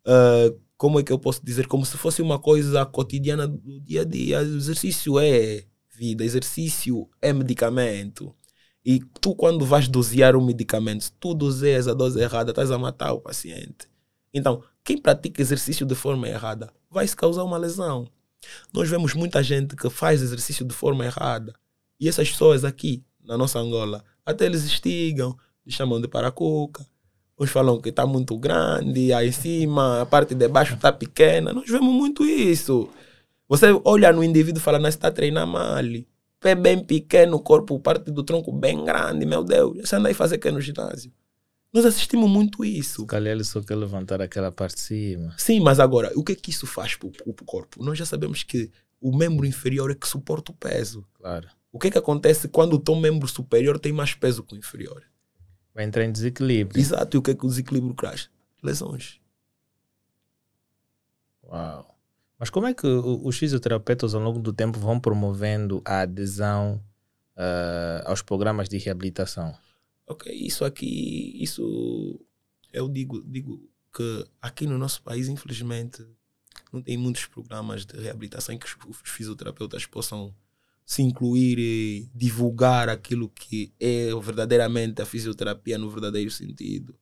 uh, 0.05 0.59
como 0.78 0.99
é 0.99 1.03
que 1.03 1.11
eu 1.11 1.19
posso 1.19 1.43
dizer? 1.43 1.67
Como 1.67 1.86
se 1.86 1.97
fosse 1.97 2.21
uma 2.21 2.38
coisa 2.38 2.86
cotidiana 2.86 3.47
do 3.47 3.80
dia 3.82 4.01
a 4.01 4.05
dia. 4.05 4.39
O 4.39 4.57
exercício 4.57 5.17
é 5.19 5.63
vida, 5.89 6.23
exercício 6.23 7.09
é 7.21 7.32
medicamento. 7.32 8.36
E 8.86 9.00
tu, 9.20 9.34
quando 9.34 9.66
vais 9.66 9.88
dosear 9.88 10.36
um 10.36 10.46
medicamento, 10.46 11.06
se 11.06 11.12
tu 11.14 11.34
doseias 11.34 11.88
a 11.88 11.94
dose 11.94 12.20
errada, 12.20 12.52
estás 12.52 12.70
a 12.70 12.78
matar 12.78 13.14
o 13.14 13.20
paciente. 13.20 13.90
Então, 14.32 14.62
quem 14.84 14.98
pratica 14.98 15.42
exercício 15.42 15.86
de 15.86 15.96
forma 15.96 16.28
errada 16.30 16.72
vai 16.92 17.08
se 17.08 17.16
causar 17.16 17.44
uma 17.44 17.58
lesão. 17.58 18.08
Nós 18.72 18.88
vemos 18.88 19.16
muita 19.16 19.42
gente 19.42 19.76
que 19.76 19.90
faz 19.90 20.22
exercício 20.22 20.64
de 20.64 20.76
forma 20.76 21.04
errada. 21.04 21.56
E 22.00 22.08
essas 22.08 22.30
pessoas 22.30 22.64
aqui, 22.64 23.04
na 23.24 23.38
nossa 23.38 23.58
Angola, 23.58 24.04
até 24.24 24.46
eles 24.46 24.64
estigam, 24.64 25.36
chamam 25.68 26.00
de 26.00 26.08
paracuca. 26.08 26.86
Uns 27.40 27.50
falam 27.50 27.82
que 27.82 27.90
está 27.90 28.06
muito 28.06 28.38
grande, 28.38 29.12
aí 29.12 29.30
em 29.30 29.32
cima, 29.32 30.02
a 30.02 30.06
parte 30.06 30.36
de 30.36 30.48
baixo 30.48 30.76
está 30.76 30.92
pequena. 30.92 31.52
Nós 31.52 31.68
vemos 31.68 31.94
muito 31.94 32.24
isso. 32.24 32.88
Você 33.50 33.68
olha 33.84 34.14
no 34.14 34.24
indivíduo 34.24 34.60
e 34.60 34.64
fala, 34.64 34.80
não, 34.80 34.90
está 34.90 35.12
treinando 35.12 35.52
mal. 35.52 35.84
Pé 36.46 36.54
bem 36.54 36.86
pequeno, 36.86 37.39
corpo, 37.39 37.80
parte 37.80 38.12
do 38.12 38.24
tronco 38.24 38.52
bem 38.52 38.86
grande, 38.86 39.26
meu 39.26 39.43
Deus. 39.43 39.80
Você 39.80 39.96
anda 39.96 40.10
aí 40.10 40.14
fazer 40.14 40.36
o 40.36 40.39
que 40.39 40.52
no 40.52 40.62
ginásio? 40.62 41.12
Nós 41.74 41.88
assistimos 41.88 42.30
muito 42.30 42.64
isso. 42.64 43.02
Se 43.02 43.08
calhar 43.08 43.34
ele 43.34 43.43
só 43.43 43.64
quer 43.64 43.74
levantar 43.74 44.22
aquela 44.22 44.52
parte 44.52 44.76
de 44.76 44.82
cima. 44.82 45.34
Sim, 45.39 45.60
mas 45.60 45.80
agora, 45.80 46.12
o 46.16 46.24
que 46.24 46.34
é 46.34 46.36
que 46.36 46.52
isso 46.52 46.68
faz 46.68 46.93
para 46.93 47.08
o 47.08 47.34
corpo? 47.43 47.84
Nós 47.84 47.98
já 47.98 48.06
sabemos 48.06 48.43
que 48.43 48.70
o 49.02 49.18
membro 49.18 49.43
inferior 49.43 49.89
é 49.89 49.96
que 49.96 50.08
suporta 50.08 50.52
o 50.52 50.56
peso. 50.56 51.04
Claro. 51.16 51.50
O 51.72 51.80
que 51.80 51.88
é 51.88 51.89
que 51.89 51.98
acontece 51.98 52.48
quando 52.48 52.74
o 52.74 52.80
teu 52.80 52.96
membro 52.96 53.28
superior 53.28 53.80
tem 53.80 53.91
mais 53.91 54.14
peso 54.14 54.43
que 54.43 54.54
o 54.54 54.58
inferior? 54.60 55.02
Vai 55.74 55.86
entrar 55.86 56.06
em 56.06 56.12
desequilíbrio. 56.12 56.80
Exato. 56.80 57.18
E 57.18 57.20
o 57.20 57.24
que 57.24 57.32
é 57.32 57.34
que 57.34 57.43
o 57.43 57.50
desequilíbrio 57.50 57.96
traz? 57.96 58.30
Lesões. 58.62 59.20
Uau. 61.43 61.95
Mas 62.38 62.50
como 62.50 62.68
é 62.68 62.74
que 62.74 62.86
os 62.86 63.38
fisioterapeutas 63.38 64.14
ao 64.14 64.22
longo 64.22 64.40
do 64.40 64.52
tempo 64.52 64.78
vão 64.78 65.00
promovendo 65.00 65.82
a 65.86 66.02
adesão 66.02 66.82
uh, 67.38 68.04
aos 68.06 68.22
programas 68.22 68.68
de 68.68 68.78
reabilitação? 68.78 69.56
Ok, 70.06 70.32
isso 70.34 70.66
aqui, 70.66 71.34
isso 71.42 72.20
eu 72.74 72.90
digo, 72.90 73.24
digo 73.26 73.70
que 73.96 74.26
aqui 74.42 74.68
no 74.68 74.78
nosso 74.78 75.02
país, 75.02 75.30
infelizmente, 75.30 76.06
não 76.72 76.82
tem 76.82 76.98
muitos 76.98 77.26
programas 77.26 77.86
de 77.86 77.98
reabilitação 77.98 78.54
em 78.54 78.60
que 78.60 78.66
os 78.66 78.98
fisioterapeutas 79.06 79.86
possam 79.86 80.36
se 80.86 81.02
incluir 81.02 81.58
e 81.58 82.10
divulgar 82.14 82.90
aquilo 82.90 83.30
que 83.30 83.74
é 83.80 84.10
verdadeiramente 84.22 85.02
a 85.02 85.06
fisioterapia 85.06 85.78
no 85.78 85.90
verdadeiro 85.90 86.30
sentido. 86.30 86.96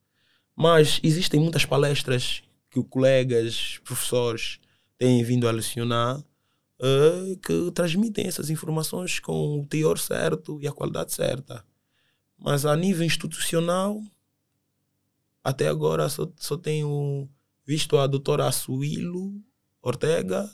Mas 0.55 0.99
existem 1.03 1.39
muitas 1.39 1.65
palestras 1.65 2.43
que 2.69 2.81
colegas, 2.83 3.79
professores 3.83 4.59
têm 4.97 5.23
vindo 5.23 5.47
a 5.47 5.51
lecionar 5.51 6.19
uh, 6.19 7.37
que 7.37 7.71
transmitem 7.71 8.27
essas 8.27 8.49
informações 8.49 9.19
com 9.19 9.59
o 9.59 9.65
teor 9.65 9.97
certo 9.97 10.59
e 10.61 10.67
a 10.67 10.71
qualidade 10.71 11.13
certa. 11.13 11.65
Mas 12.37 12.65
a 12.65 12.75
nível 12.75 13.05
institucional, 13.05 14.01
até 15.43 15.67
agora 15.67 16.09
só, 16.09 16.29
só 16.37 16.57
tenho 16.57 17.29
visto 17.65 17.97
a 17.97 18.07
doutora 18.07 18.51
Suílo 18.51 19.41
Ortega, 19.81 20.49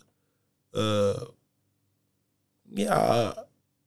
uh, 0.74 1.34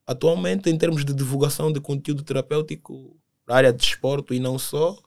atualmente, 0.07 0.69
em 0.69 0.77
termos 0.77 1.05
de 1.05 1.15
divulgação 1.15 1.73
de 1.73 1.81
conteúdo 1.81 2.25
terapêutico 2.25 3.17
para 3.45 3.55
a 3.55 3.59
área 3.59 3.73
de 3.73 3.79
desporto 3.79 4.35
e 4.35 4.41
não 4.41 4.59
só, 4.59 4.99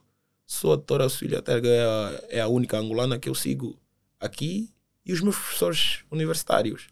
sou 0.46 0.72
a 0.72 0.76
doutora 0.76 1.08
Cília 1.08 1.42
Terga, 1.42 1.68
é 1.68 1.84
a, 1.84 2.24
é 2.30 2.40
a 2.40 2.48
única 2.48 2.78
angolana 2.78 3.18
que 3.18 3.28
eu 3.28 3.34
sigo 3.34 3.78
aqui 4.18 4.72
e 5.06 5.12
os 5.12 5.20
meus 5.20 5.36
professores 5.36 6.00
universitários. 6.10 6.88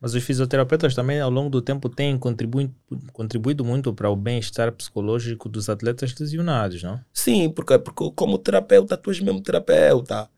Mas 0.00 0.14
os 0.14 0.22
fisioterapeutas 0.24 0.94
também, 0.94 1.20
ao 1.20 1.30
longo 1.30 1.50
do 1.50 1.60
tempo, 1.60 1.88
têm 1.88 2.18
contribuído, 2.18 2.74
contribuído 3.12 3.64
muito 3.64 3.92
para 3.92 4.08
o 4.08 4.16
bem-estar 4.16 4.72
psicológico 4.72 5.48
dos 5.48 5.68
atletas 5.68 6.14
lesionados, 6.18 6.82
não? 6.82 7.04
Sim, 7.12 7.50
porque, 7.50 7.78
porque 7.78 8.10
como 8.14 8.38
terapeuta, 8.38 8.96
tu 8.96 9.10
és 9.10 9.20
mesmo 9.20 9.42
terapeuta. 9.42 10.30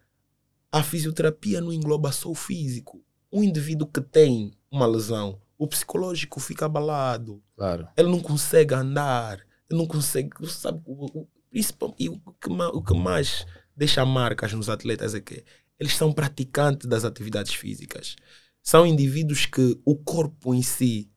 A 0.71 0.83
fisioterapia 0.83 1.61
não 1.61 1.73
engloba 1.73 2.11
só 2.11 2.31
o 2.31 2.35
físico. 2.35 3.05
Um 3.33 3.45
indivíduo 3.45 3.87
que 3.87 4.01
tem 4.01 4.53
uma 4.71 4.87
lesão, 4.87 5.41
o 5.57 5.69
psicológico 5.69 6.41
fica 6.41 6.67
abalado. 6.67 7.41
Claro. 7.57 7.87
Ele 7.97 8.11
não 8.11 8.21
consegue 8.21 8.75
andar, 8.75 9.39
ele 9.71 9.79
não 9.79 9.87
consegue, 9.87 10.31
sabe, 10.49 10.83
o, 10.85 11.21
o, 11.21 11.29
isso, 11.53 11.73
e 11.99 12.09
o 12.09 12.19
que, 12.41 12.51
o 12.51 12.83
que 12.83 12.95
mais 12.95 13.47
deixa 13.77 14.05
marcas 14.05 14.53
nos 14.53 14.69
atletas 14.69 15.15
é 15.15 15.21
que 15.21 15.45
eles 15.79 15.97
são 15.97 16.13
praticantes 16.13 16.87
das 16.89 17.05
atividades 17.05 17.55
físicas. 17.55 18.17
São 18.63 18.87
indivíduos 18.87 19.47
que 19.47 19.81
o 19.85 19.97
corpo 19.97 20.55
em 20.55 20.63
si 20.63 21.11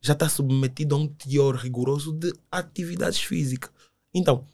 já 0.00 0.14
está 0.14 0.28
submetido 0.28 0.94
a 0.94 0.98
um 0.98 1.06
teor 1.06 1.56
rigoroso 1.56 2.12
de 2.12 2.32
atividades 2.50 3.20
físicas. 3.20 3.70
Então, 4.12 4.44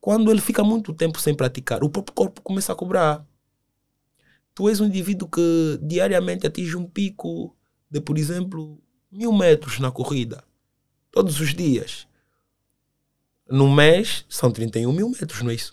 quando 0.00 0.30
ele 0.30 0.40
fica 0.40 0.62
muito 0.62 0.92
tempo 0.92 1.20
sem 1.20 1.34
praticar, 1.34 1.82
o 1.82 1.88
próprio 1.88 2.14
corpo 2.14 2.42
começa 2.42 2.72
a 2.72 2.76
cobrar. 2.76 3.26
Tu 4.54 4.68
és 4.68 4.80
um 4.80 4.86
indivíduo 4.86 5.28
que 5.28 5.78
diariamente 5.82 6.46
atinge 6.46 6.76
um 6.76 6.86
pico 6.86 7.56
de, 7.90 8.00
por 8.00 8.18
exemplo, 8.18 8.80
mil 9.10 9.32
metros 9.32 9.78
na 9.78 9.90
corrida, 9.90 10.44
todos 11.10 11.40
os 11.40 11.54
dias. 11.54 12.06
No 13.48 13.72
mês 13.72 14.24
são 14.28 14.50
31 14.50 14.92
mil 14.92 15.08
metros, 15.08 15.42
não 15.42 15.50
é 15.50 15.54
isso? 15.54 15.72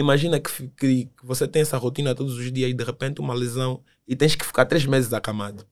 Imagina 0.00 0.40
que, 0.40 0.68
que, 0.68 1.04
que, 1.04 1.10
você 1.22 1.46
tem 1.46 1.62
essa 1.62 1.76
rotina 1.76 2.14
todos 2.14 2.36
os 2.36 2.52
dias 2.52 2.70
e 2.70 2.74
de 2.74 2.84
repente 2.84 3.20
uma 3.20 3.34
lesão 3.34 3.82
e 4.08 4.16
tens 4.16 4.34
que 4.34 4.44
ficar 4.44 4.64
três 4.64 4.86
meses 4.86 5.12
acamado. 5.12 5.66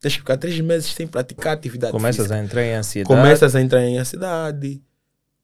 Tens 0.00 0.12
que 0.14 0.20
ficar 0.20 0.36
três 0.36 0.58
meses 0.60 0.92
sem 0.92 1.08
praticar 1.08 1.54
atividade 1.54 1.90
Começas 1.90 2.26
física. 2.26 2.34
a 2.36 2.44
entrar 2.44 2.64
em 2.64 2.74
ansiedade. 2.74 3.08
Começas 3.08 3.56
a 3.56 3.60
entrar 3.60 3.84
em 3.84 3.98
ansiedade. 3.98 4.82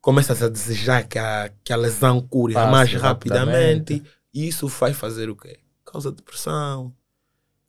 Começas 0.01 0.43
a 0.43 0.49
desejar 0.49 1.03
que 1.09 1.19
a, 1.19 1.51
que 1.65 1.73
a 1.73 1.77
lesão 1.77 2.21
cure 2.21 2.55
Passe 2.55 2.71
mais 2.71 2.93
rapidamente. 2.93 3.95
rapidamente. 3.95 4.03
E 4.33 4.47
isso 4.47 4.69
vai 4.69 4.95
fazer 4.95 5.29
o 5.29 5.35
quê? 5.35 5.59
Causa 5.85 6.13
depressão, 6.13 6.95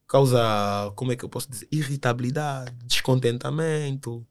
causa, 0.07 0.91
como 0.95 1.11
é 1.11 1.15
que 1.15 1.25
eu 1.25 1.29
posso 1.29 1.49
dizer, 1.49 1.67
irritabilidade, 1.71 2.71
descontentamento. 2.85 4.25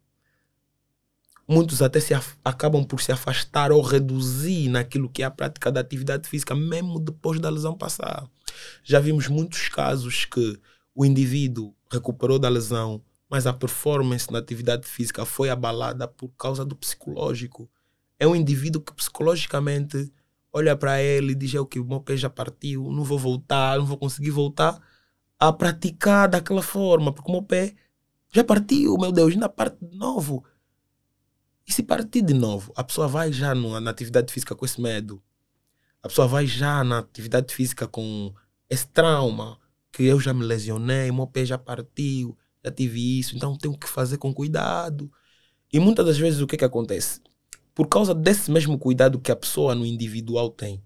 Muitos 1.47 1.83
até 1.83 2.01
se 2.01 2.15
acabam 2.43 2.85
por 2.85 3.03
se 3.03 3.13
afastar 3.13 3.71
ou 3.71 3.83
reduzir 3.83 4.69
naquilo 4.69 5.11
que 5.11 5.23
é 5.23 5.27
a 5.27 5.31
prática 5.31 5.71
da 5.71 5.81
atividade 5.81 6.29
física, 6.29 6.55
mesmo 6.55 6.99
depois 6.99 7.39
da 7.39 7.51
lesão 7.51 7.77
passar. 7.77 8.27
Já 8.83 8.99
vimos 8.99 9.29
muitos 9.29 9.69
casos 9.69 10.25
que 10.25 10.59
o 10.95 11.05
indivíduo 11.05 11.75
recuperou 11.91 12.39
da 12.39 12.49
lesão, 12.49 13.03
mas 13.29 13.47
a 13.47 13.53
performance 13.53 14.31
na 14.33 14.39
atividade 14.39 14.87
física 14.87 15.25
foi 15.25 15.51
abalada 15.51 16.09
por 16.09 16.29
causa 16.39 16.65
do 16.65 16.77
psicológico. 16.77 17.69
É 18.19 18.27
um 18.27 18.37
indivíduo 18.37 18.81
que 18.81 18.95
psicologicamente 18.95 20.13
olha 20.53 20.77
para 20.77 21.03
ele 21.03 21.33
e 21.33 21.35
diz: 21.35 21.55
é 21.55 21.61
o 21.61 21.67
que 21.67 21.81
o 21.81 21.85
meu 21.85 22.01
pé 22.01 22.17
já 22.17 22.31
partiu, 22.31 22.91
não 22.91 23.05
vou 23.05 23.19
voltar, 23.19 23.79
não 23.79 23.87
vou 23.87 23.99
conseguir 23.99 24.31
voltar 24.31 24.81
a 25.39 25.53
praticar 25.53 26.29
daquela 26.29 26.63
forma, 26.63 27.13
porque 27.13 27.31
o 27.31 27.35
meu 27.35 27.43
pé 27.43 27.75
já 28.33 28.43
partiu, 28.43 28.97
meu 28.97 29.13
Deus, 29.13 29.33
ainda 29.33 29.49
parte 29.49 29.85
de 29.85 29.97
novo. 29.97 30.45
E 31.67 31.73
se 31.73 31.83
partir 31.83 32.23
de 32.23 32.35
novo, 32.35 32.73
a 32.77 32.85
pessoa 32.85 33.09
vai 33.09 33.33
já 33.33 33.55
no, 33.55 33.79
na 33.81 33.91
atividade 33.91 34.33
física 34.33 34.55
com 34.55 34.65
esse 34.65 34.81
medo. 34.81 35.23
A 36.03 36.09
pessoa 36.09 36.29
vai 36.29 36.47
já 36.47 36.85
na 36.85 36.99
atividade 36.99 37.55
física 37.55 37.89
com 37.89 38.35
esse 38.69 38.87
trauma, 38.89 39.59
que 39.91 40.03
eu 40.03 40.21
já 40.21 40.35
me 40.35 40.45
lesionei, 40.45 41.11
meu 41.11 41.27
pé 41.27 41.45
já 41.45 41.57
partiu, 41.57 42.37
já 42.62 42.71
tive 42.71 43.21
isso, 43.21 43.37
então 43.37 43.57
tenho 43.57 43.79
que 43.79 43.89
fazer 43.89 44.19
com 44.19 44.35
cuidado. 44.35 45.11
E 45.73 45.79
muitas 45.79 46.05
das 46.05 46.19
vezes 46.19 46.41
o 46.41 46.47
que, 46.47 46.57
que 46.57 46.65
acontece? 46.65 47.21
Por 47.75 47.89
causa 47.89 48.15
desse 48.15 48.51
mesmo 48.51 48.79
cuidado 48.79 49.21
que 49.21 49.33
a 49.33 49.37
pessoa 49.37 49.75
no 49.75 49.87
individual 49.87 50.51
tem, 50.51 50.83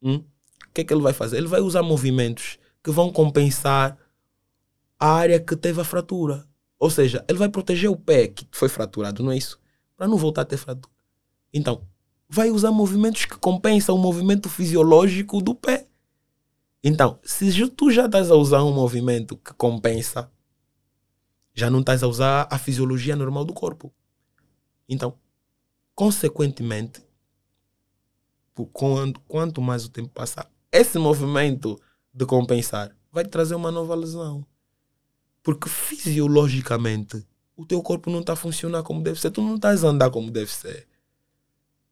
hum, 0.00 0.16
o 0.16 0.72
que, 0.72 0.84
que 0.84 0.92
ele 0.92 1.02
vai 1.02 1.12
fazer? 1.12 1.36
Ele 1.36 1.46
vai 1.46 1.60
usar 1.60 1.82
movimentos 1.82 2.58
que 2.82 2.90
vão 2.90 3.12
compensar 3.12 3.98
a 4.98 5.08
área 5.08 5.38
que 5.38 5.54
teve 5.56 5.80
a 5.80 5.84
fratura. 5.84 6.46
Ou 6.78 6.90
seja, 6.90 7.24
ele 7.28 7.38
vai 7.38 7.48
proteger 7.48 7.90
o 7.90 7.96
pé 7.96 8.28
que 8.28 8.46
foi 8.50 8.68
fraturado, 8.68 9.22
não 9.22 9.32
é 9.32 9.36
isso? 9.36 9.60
Para 10.02 10.08
não 10.08 10.16
voltar 10.16 10.42
a 10.42 10.44
ter 10.44 10.56
fratura. 10.56 10.92
Então, 11.54 11.86
vai 12.28 12.50
usar 12.50 12.72
movimentos 12.72 13.24
que 13.24 13.38
compensam 13.38 13.94
o 13.94 13.98
movimento 13.98 14.48
fisiológico 14.48 15.40
do 15.40 15.54
pé. 15.54 15.86
Então, 16.82 17.20
se 17.22 17.68
tu 17.68 17.88
já 17.88 18.06
estás 18.06 18.28
a 18.28 18.34
usar 18.34 18.64
um 18.64 18.74
movimento 18.74 19.36
que 19.36 19.54
compensa, 19.54 20.28
já 21.54 21.70
não 21.70 21.78
estás 21.78 22.02
a 22.02 22.08
usar 22.08 22.48
a 22.50 22.58
fisiologia 22.58 23.14
normal 23.14 23.44
do 23.44 23.52
corpo. 23.52 23.94
Então, 24.88 25.16
consequentemente, 25.94 27.00
quanto 29.28 29.62
mais 29.62 29.84
o 29.84 29.88
tempo 29.88 30.08
passar, 30.08 30.50
esse 30.72 30.98
movimento 30.98 31.80
de 32.12 32.26
compensar 32.26 32.92
vai 33.12 33.24
trazer 33.24 33.54
uma 33.54 33.70
nova 33.70 33.94
lesão. 33.94 34.44
Porque 35.44 35.68
fisiologicamente 35.68 37.24
o 37.62 37.66
teu 37.66 37.82
corpo 37.82 38.10
não 38.10 38.20
está 38.20 38.32
a 38.32 38.36
funcionar 38.36 38.82
como 38.82 39.02
deve 39.02 39.20
ser. 39.20 39.30
Tu 39.30 39.40
não 39.40 39.56
estás 39.56 39.84
a 39.84 39.88
andar 39.88 40.10
como 40.10 40.30
deve 40.30 40.50
ser. 40.52 40.86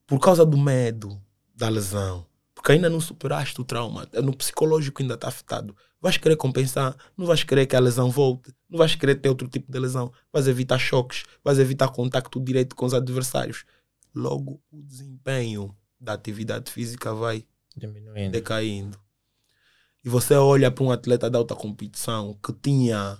Por 0.06 0.18
causa 0.18 0.44
do 0.44 0.58
medo 0.58 1.20
da 1.54 1.68
lesão. 1.68 2.26
Porque 2.54 2.72
ainda 2.72 2.90
não 2.90 3.00
superaste 3.00 3.60
o 3.60 3.64
trauma. 3.64 4.06
No 4.22 4.36
psicológico 4.36 5.00
ainda 5.00 5.14
está 5.14 5.28
afetado. 5.28 5.74
Vais 6.00 6.16
querer 6.16 6.36
compensar, 6.36 6.96
não 7.16 7.26
vais 7.26 7.44
querer 7.44 7.66
que 7.66 7.76
a 7.76 7.80
lesão 7.80 8.10
volte, 8.10 8.54
não 8.68 8.78
vais 8.78 8.94
querer 8.94 9.16
ter 9.16 9.28
outro 9.28 9.46
tipo 9.48 9.70
de 9.70 9.78
lesão, 9.78 10.10
vais 10.32 10.48
evitar 10.48 10.78
choques, 10.78 11.24
vais 11.44 11.58
evitar 11.58 11.88
contacto 11.88 12.40
direto 12.40 12.74
com 12.74 12.86
os 12.86 12.94
adversários. 12.94 13.64
Logo, 14.14 14.62
o 14.72 14.82
desempenho 14.82 15.76
da 16.00 16.14
atividade 16.14 16.72
física 16.72 17.12
vai 17.14 17.44
Diminuindo. 17.76 18.32
decaindo. 18.32 18.98
E 20.02 20.08
você 20.08 20.34
olha 20.34 20.70
para 20.70 20.84
um 20.84 20.90
atleta 20.90 21.28
de 21.28 21.36
alta 21.36 21.54
competição 21.54 22.38
que 22.42 22.52
tinha 22.54 23.18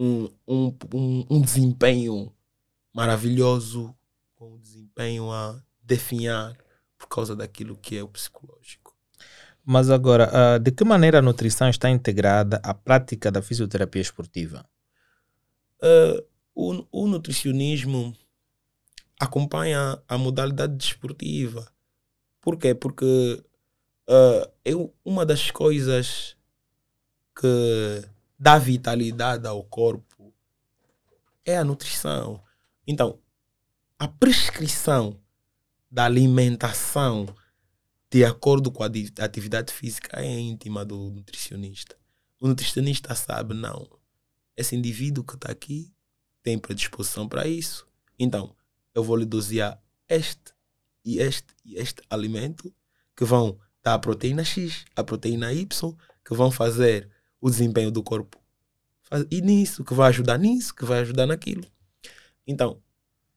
um, 0.00 0.30
um, 0.48 0.76
um, 0.94 1.26
um 1.28 1.40
desempenho 1.42 2.32
maravilhoso, 2.90 3.94
com 4.34 4.54
um 4.54 4.58
desempenho 4.58 5.30
a 5.30 5.62
definhar 5.82 6.56
por 6.96 7.06
causa 7.06 7.36
daquilo 7.36 7.76
que 7.76 7.98
é 7.98 8.02
o 8.02 8.08
psicológico. 8.08 8.96
Mas 9.62 9.90
agora, 9.90 10.30
ah, 10.32 10.58
de 10.58 10.72
que 10.72 10.84
maneira 10.84 11.18
a 11.18 11.22
nutrição 11.22 11.68
está 11.68 11.90
integrada 11.90 12.58
à 12.62 12.72
prática 12.72 13.30
da 13.30 13.42
fisioterapia 13.42 14.00
esportiva? 14.00 14.64
Uh, 15.82 16.24
o, 16.54 16.86
o 16.90 17.06
nutricionismo 17.06 18.16
acompanha 19.18 20.02
a 20.08 20.16
modalidade 20.16 20.76
desportiva. 20.76 21.70
Por 22.40 22.56
quê? 22.56 22.74
Porque 22.74 23.42
uh, 24.08 24.50
eu, 24.64 24.94
uma 25.04 25.26
das 25.26 25.50
coisas 25.50 26.36
que 27.38 28.02
dá 28.40 28.58
vitalidade 28.58 29.46
ao 29.46 29.62
corpo 29.62 30.32
é 31.44 31.58
a 31.58 31.64
nutrição. 31.64 32.42
Então, 32.86 33.20
a 33.98 34.08
prescrição 34.08 35.20
da 35.90 36.06
alimentação 36.06 37.26
de 38.10 38.24
acordo 38.24 38.72
com 38.72 38.82
a 38.82 38.90
atividade 39.20 39.74
física 39.74 40.18
é 40.18 40.40
íntima 40.40 40.86
do 40.86 41.10
nutricionista. 41.10 41.94
O 42.40 42.48
nutricionista 42.48 43.14
sabe, 43.14 43.52
não, 43.52 43.86
esse 44.56 44.74
indivíduo 44.74 45.22
que 45.22 45.34
está 45.34 45.52
aqui 45.52 45.92
tem 46.42 46.58
predisposição 46.58 47.28
para 47.28 47.46
isso. 47.46 47.86
Então, 48.18 48.56
eu 48.94 49.04
vou 49.04 49.16
lhe 49.16 49.26
dosear 49.26 49.78
este 50.08 50.54
e 51.04 51.18
este 51.18 51.54
e 51.62 51.76
este 51.76 52.02
alimento 52.08 52.74
que 53.14 53.24
vão 53.24 53.60
dar 53.82 53.94
a 53.94 53.98
proteína 53.98 54.44
X, 54.44 54.86
a 54.96 55.04
proteína 55.04 55.52
Y, 55.52 55.96
que 56.24 56.34
vão 56.34 56.50
fazer 56.50 57.10
o 57.40 57.50
desempenho 57.50 57.90
do 57.90 58.02
corpo. 58.02 58.38
E 59.30 59.40
nisso, 59.40 59.84
que 59.84 59.94
vai 59.94 60.08
ajudar 60.10 60.38
nisso, 60.38 60.74
que 60.74 60.84
vai 60.84 61.00
ajudar 61.00 61.26
naquilo. 61.26 61.64
Então, 62.46 62.80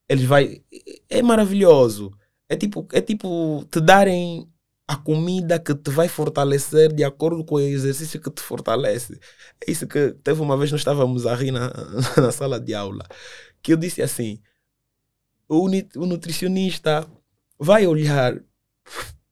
eles 0.08 0.24
vai 0.24 0.62
é 1.08 1.22
maravilhoso. 1.22 2.12
É 2.48 2.56
tipo, 2.56 2.86
é 2.92 3.00
tipo 3.00 3.64
te 3.70 3.80
darem 3.80 4.48
a 4.86 4.96
comida 4.96 5.58
que 5.58 5.74
te 5.74 5.90
vai 5.90 6.08
fortalecer 6.08 6.92
de 6.92 7.02
acordo 7.04 7.44
com 7.44 7.56
o 7.56 7.60
exercício 7.60 8.20
que 8.20 8.30
te 8.30 8.42
fortalece. 8.42 9.18
É 9.66 9.70
isso 9.70 9.86
que 9.86 10.12
teve 10.22 10.40
uma 10.40 10.56
vez 10.56 10.70
nós 10.70 10.80
estávamos 10.80 11.26
a 11.26 11.34
rir 11.34 11.50
na, 11.50 11.72
na 12.20 12.30
sala 12.30 12.60
de 12.60 12.74
aula, 12.74 13.04
que 13.62 13.72
eu 13.72 13.76
disse 13.76 14.02
assim: 14.02 14.40
o, 15.48 15.66
o 15.66 16.06
nutricionista 16.06 17.06
vai 17.58 17.86
olhar 17.86 18.40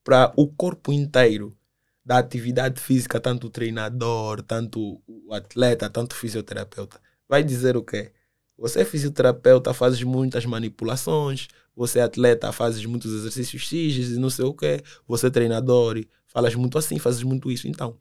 para 0.03 0.33
o 0.37 0.49
corpo 0.49 0.93
inteiro 0.93 1.57
da 2.05 2.19
atividade 2.19 2.81
física, 2.81 3.21
tanto 3.21 3.47
o 3.47 3.51
treinador, 3.51 4.43
tanto 4.43 5.01
o 5.07 5.33
atleta, 5.33 5.89
tanto 5.89 6.13
o 6.13 6.17
fisioterapeuta. 6.17 7.01
Vai 7.29 7.43
dizer 7.43 7.77
o 7.77 7.83
quê? 7.83 8.13
Você 8.59 8.81
é 8.81 8.85
fisioterapeuta, 8.85 9.73
fazes 9.73 10.03
muitas 10.03 10.45
manipulações, 10.45 11.49
você 11.75 12.01
é 12.01 12.03
atleta, 12.03 12.53
fazes 12.53 12.85
muitos 12.85 13.13
exercícios 13.13 13.63
X 13.63 14.11
e 14.11 14.19
não 14.19 14.31
sei 14.31 14.45
o 14.45 14.55
quê, 14.55 14.83
você 15.07 15.29
é 15.29 15.31
treinador, 15.31 15.97
e 15.97 16.09
falas 16.27 16.55
muito 16.55 16.77
assim, 16.79 16.99
fazes 16.99 17.23
muito 17.23 17.51
isso. 17.51 17.67
Então, 17.67 17.97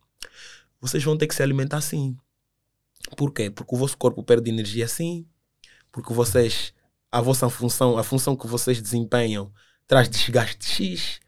vocês 0.79 1.03
vão 1.03 1.17
ter 1.17 1.27
que 1.27 1.35
se 1.35 1.43
alimentar 1.43 1.77
assim. 1.77 2.17
Por 3.15 3.31
quê? 3.31 3.49
Porque 3.49 3.73
o 3.73 3.77
vosso 3.77 3.97
corpo 3.97 4.23
perde 4.23 4.49
energia 4.49 4.85
assim, 4.85 5.25
porque 5.91 6.13
vocês, 6.13 6.73
a 7.11 7.21
vossa 7.21 7.49
função, 7.49 7.97
a 7.97 8.03
função 8.03 8.35
que 8.35 8.47
vocês 8.47 8.81
desempenham 8.81 9.51
traz 9.87 10.09
desgaste 10.09 10.65
X, 10.65 11.19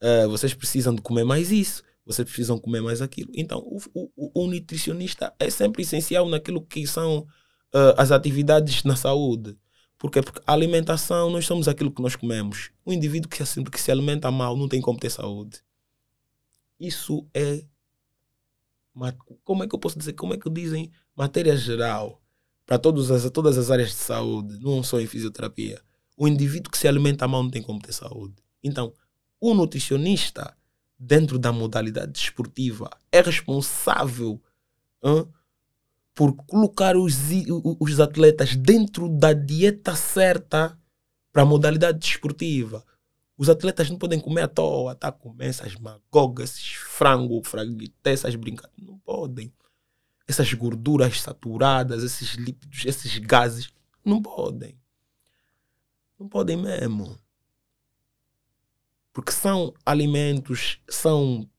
eh, 0.00 0.26
vocês 0.26 0.54
precisam 0.54 0.94
de 0.94 1.02
comer 1.02 1.24
mais 1.24 1.50
isso, 1.52 1.82
vocês 2.08 2.26
precisam 2.26 2.58
comer 2.58 2.80
mais 2.80 3.02
aquilo. 3.02 3.30
Então, 3.34 3.58
o, 3.58 3.78
o, 4.16 4.44
o 4.44 4.46
nutricionista 4.46 5.34
é 5.38 5.50
sempre 5.50 5.82
essencial 5.82 6.26
naquilo 6.26 6.64
que 6.64 6.86
são 6.86 7.26
eh, 7.74 7.94
as 7.98 8.10
atividades 8.10 8.82
na 8.82 8.96
saúde. 8.96 9.58
Por 9.98 10.10
quê? 10.10 10.22
Porque 10.22 10.40
a 10.46 10.52
alimentação, 10.54 11.28
nós 11.28 11.44
somos 11.44 11.68
aquilo 11.68 11.92
que 11.92 12.00
nós 12.00 12.16
comemos. 12.16 12.70
Um 12.86 12.94
indivíduo 12.94 13.28
que 13.28 13.44
se, 13.44 13.62
que 13.62 13.80
se 13.80 13.92
alimenta 13.92 14.30
mal 14.30 14.56
não 14.56 14.66
tem 14.66 14.80
como 14.80 14.98
ter 14.98 15.10
saúde. 15.10 15.60
Isso 16.80 17.28
é. 17.34 17.62
Como 19.44 19.62
é 19.62 19.68
que 19.68 19.74
eu 19.74 19.78
posso 19.78 19.98
dizer? 19.98 20.14
Como 20.14 20.32
é 20.32 20.38
que 20.38 20.48
dizem? 20.48 20.90
Matéria 21.14 21.56
geral 21.56 22.22
para 22.64 22.78
todas 22.78 23.10
as, 23.10 23.30
todas 23.30 23.58
as 23.58 23.70
áreas 23.70 23.90
de 23.90 23.96
saúde, 23.96 24.58
não 24.60 24.82
só 24.82 24.98
em 24.98 25.06
fisioterapia. 25.06 25.80
O 26.16 26.26
indivíduo 26.26 26.70
que 26.70 26.78
se 26.78 26.88
alimenta 26.88 27.28
mal 27.28 27.42
não 27.42 27.50
tem 27.50 27.62
como 27.62 27.80
ter 27.80 27.92
saúde. 27.92 28.34
Então, 28.62 28.92
o 29.40 29.54
nutricionista, 29.54 30.56
dentro 30.98 31.38
da 31.38 31.52
modalidade 31.52 32.12
desportiva, 32.12 32.90
é 33.12 33.20
responsável 33.20 34.42
hã, 35.02 35.26
por 36.14 36.34
colocar 36.34 36.96
os, 36.96 37.14
os 37.78 38.00
atletas 38.00 38.56
dentro 38.56 39.08
da 39.08 39.32
dieta 39.32 39.94
certa 39.94 40.76
para 41.32 41.42
a 41.42 41.46
modalidade 41.46 42.00
desportiva. 42.00 42.84
Os 43.36 43.48
atletas 43.48 43.88
não 43.88 43.96
podem 43.96 44.18
comer 44.18 44.42
à 44.42 44.48
toa, 44.48 44.96
tá? 44.96 45.12
Comer 45.12 45.46
essas 45.46 45.76
magogas, 45.76 46.50
esses 46.50 46.72
frango, 46.72 47.40
essas 48.02 48.34
brincadeiras. 48.34 48.84
Não 48.84 48.98
podem. 48.98 49.52
Essas 50.26 50.52
gorduras 50.52 51.20
saturadas, 51.20 52.02
esses 52.02 52.30
lípidos, 52.34 52.84
esses 52.84 53.16
gases. 53.18 53.72
Não 54.04 54.20
podem. 54.20 54.76
Não 56.18 56.28
podem 56.28 56.56
mesmo. 56.56 57.16
Porque 59.18 59.32
são 59.32 59.74
alimentos, 59.84 60.78
são, 60.88 61.50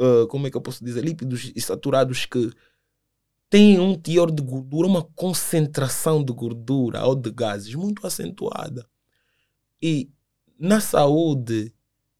ah, 0.00 0.26
como 0.28 0.48
é 0.48 0.50
que 0.50 0.56
eu 0.56 0.60
posso 0.60 0.84
dizer, 0.84 1.04
lípidos 1.04 1.52
e 1.54 1.60
saturados 1.60 2.26
que 2.26 2.50
têm 3.48 3.78
um 3.78 3.94
teor 3.94 4.32
de 4.32 4.42
gordura, 4.42 4.88
uma 4.88 5.04
concentração 5.04 6.24
de 6.24 6.32
gordura 6.32 7.06
ou 7.06 7.14
de 7.14 7.30
gases 7.30 7.72
muito 7.76 8.04
acentuada. 8.04 8.84
E 9.80 10.10
na 10.58 10.80
saúde, 10.80 11.72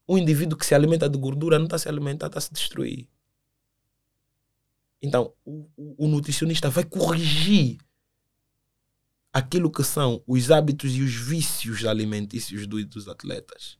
um 0.07 0.17
indivíduo 0.17 0.57
que 0.57 0.65
se 0.65 0.73
alimenta 0.73 1.09
de 1.09 1.17
gordura 1.17 1.59
não 1.59 1.65
está 1.65 1.77
se 1.77 1.89
alimentar, 1.89 2.27
está 2.27 2.39
se 2.39 2.53
destruir. 2.53 3.09
Então, 5.01 5.33
o, 5.43 5.67
o- 5.75 6.05
o 6.05 6.07
nutricionista 6.07 6.69
vai 6.69 6.85
corrigir 6.85 7.79
aquilo 9.33 9.69
que 9.69 9.83
são 9.83 10.23
os 10.25 10.49
hábitos 10.49 10.95
e 10.95 11.01
os 11.01 11.13
vícios 11.13 11.83
alimentícios 11.83 12.65
do- 12.65 12.85
dos 12.85 13.09
atletas. 13.09 13.77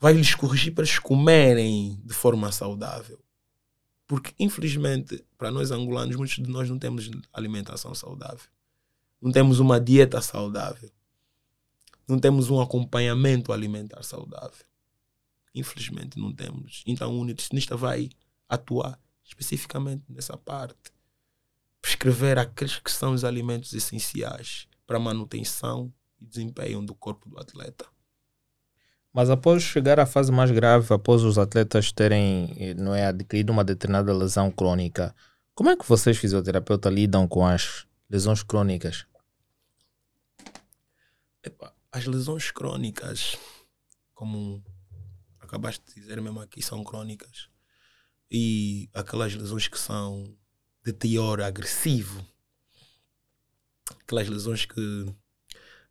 Vai 0.00 0.14
lhes 0.14 0.34
corrigir 0.34 0.74
para 0.74 0.82
eles 0.82 0.98
comerem 0.98 2.00
de 2.02 2.14
forma 2.14 2.50
saudável. 2.50 3.22
Porque, 4.06 4.34
infelizmente, 4.40 5.22
para 5.36 5.50
nós 5.50 5.70
angolanos, 5.70 6.16
muitos 6.16 6.36
de 6.36 6.50
nós 6.50 6.68
não 6.70 6.78
temos 6.78 7.10
alimentação 7.32 7.94
saudável. 7.94 8.48
Não 9.20 9.30
temos 9.30 9.60
uma 9.60 9.78
dieta 9.78 10.22
saudável. 10.22 10.90
Não 12.08 12.18
temos 12.18 12.48
um 12.48 12.60
acompanhamento 12.60 13.52
alimentar 13.52 14.02
saudável. 14.02 14.64
Infelizmente, 15.54 16.18
não 16.18 16.32
temos. 16.32 16.82
Então, 16.86 17.16
o 17.16 17.24
nutricionista 17.24 17.76
vai 17.76 18.08
atuar 18.48 18.98
especificamente 19.22 20.04
nessa 20.08 20.36
parte. 20.36 20.90
Prescrever 21.80 22.38
aqueles 22.38 22.78
que 22.78 22.90
são 22.90 23.12
os 23.12 23.22
alimentos 23.22 23.74
essenciais 23.74 24.66
para 24.86 24.96
a 24.96 25.00
manutenção 25.00 25.92
e 26.20 26.24
desempenho 26.24 26.82
do 26.82 26.94
corpo 26.94 27.28
do 27.28 27.38
atleta. 27.38 27.86
Mas 29.12 29.28
após 29.28 29.62
chegar 29.62 29.98
à 29.98 30.06
fase 30.06 30.30
mais 30.30 30.50
grave, 30.50 30.92
após 30.94 31.22
os 31.22 31.36
atletas 31.36 31.90
terem 31.90 32.54
eh, 32.56 32.74
não 32.74 32.94
é, 32.94 33.06
adquirido 33.06 33.50
uma 33.50 33.64
determinada 33.64 34.12
lesão 34.12 34.50
crônica, 34.50 35.14
como 35.54 35.68
é 35.68 35.76
que 35.76 35.86
vocês, 35.86 36.16
fisioterapeutas, 36.16 36.92
lidam 36.92 37.26
com 37.26 37.44
as 37.44 37.86
lesões 38.08 38.42
crônicas? 38.42 39.04
Epá, 41.42 41.72
as 41.90 42.06
lesões 42.06 42.50
crônicas, 42.50 43.36
como 44.14 44.64
acabaste 45.40 45.84
de 45.86 46.00
dizer 46.00 46.20
mesmo 46.20 46.40
aqui, 46.40 46.62
são 46.62 46.84
crônicas. 46.84 47.48
E 48.30 48.88
aquelas 48.94 49.34
lesões 49.34 49.66
que 49.66 49.78
são 49.78 50.36
de 50.84 50.92
teor 50.92 51.40
agressivo, 51.40 52.24
aquelas 54.02 54.28
lesões 54.28 54.64
que 54.64 55.14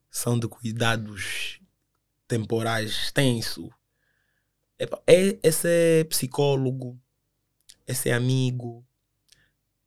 são 0.09 0.39
de 0.39 0.47
cuidados 0.47 1.58
temporais 2.29 2.91
extenso. 2.91 3.69
Epá, 4.77 5.01
é, 5.05 5.37
esse 5.43 5.67
é 5.67 6.03
psicólogo, 6.05 6.97
esse 7.85 8.09
é 8.09 8.13
amigo, 8.13 8.85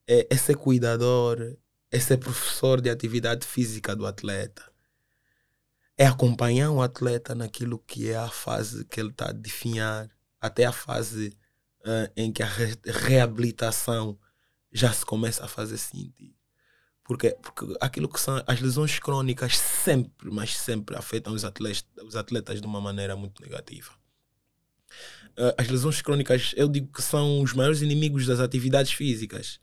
é, 0.07 0.27
esse 0.29 0.53
é 0.53 0.55
cuidador, 0.55 1.57
é 1.91 2.01
ser 2.01 2.19
professor 2.19 2.81
de 2.81 2.91
atividade 2.91 3.47
física 3.47 3.97
do 3.97 4.07
atleta. 4.07 4.71
É 5.97 6.05
acompanhar 6.05 6.71
o 6.71 6.83
atleta 6.83 7.35
naquilo 7.35 7.79
que 7.79 8.11
é 8.11 8.17
a 8.17 8.29
fase 8.29 8.85
que 8.87 9.01
ele 9.01 9.11
está 9.11 9.29
a 9.29 9.33
definhar, 9.33 10.11
até 10.41 10.65
a 10.65 10.73
fase 10.73 11.39
uh, 11.81 12.13
em 12.17 12.33
que 12.33 12.43
a 12.43 12.47
re 12.47 12.77
reabilitação 12.87 14.19
já 14.73 14.93
se 14.93 15.07
começa 15.07 15.45
a 15.45 15.49
fazer 15.49 15.79
sentir. 15.79 16.35
Porque, 17.05 17.37
aquilo 17.81 18.09
que 18.09 18.21
são 18.21 18.43
as 18.47 18.61
lesões 18.61 18.99
crônicas 18.99 19.59
sempre, 19.59 20.31
mas 20.31 20.57
sempre 20.57 20.97
afetam 20.97 21.33
os 21.35 21.45
atletas, 21.45 21.85
os 22.05 22.15
atletas 22.15 22.61
de 22.61 22.67
uma 22.67 22.81
maneira 22.81 23.17
muito 23.17 23.43
negativa. 23.43 23.93
Uh, 25.33 25.55
as 25.59 25.69
lesões 25.69 26.01
crônicas, 26.01 26.53
eu 26.57 26.69
digo 26.69 26.93
que 26.93 27.03
são 27.03 27.43
os 27.43 27.53
maiores 27.55 27.81
inimigos 27.83 28.27
das 28.27 28.39
atividades 28.39 28.93
físicas. 28.93 29.59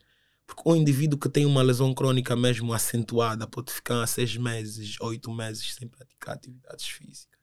Porque 0.45 0.67
um 0.67 0.75
indivíduo 0.75 1.19
que 1.19 1.29
tem 1.29 1.45
uma 1.45 1.61
lesão 1.61 1.93
crônica 1.93 2.35
mesmo 2.35 2.73
acentuada 2.73 3.45
pode 3.45 3.71
ficar 3.71 4.05
seis 4.07 4.35
meses, 4.35 4.99
oito 4.99 5.31
meses 5.31 5.75
sem 5.75 5.87
praticar 5.87 6.35
atividades 6.35 6.87
físicas. 6.87 7.39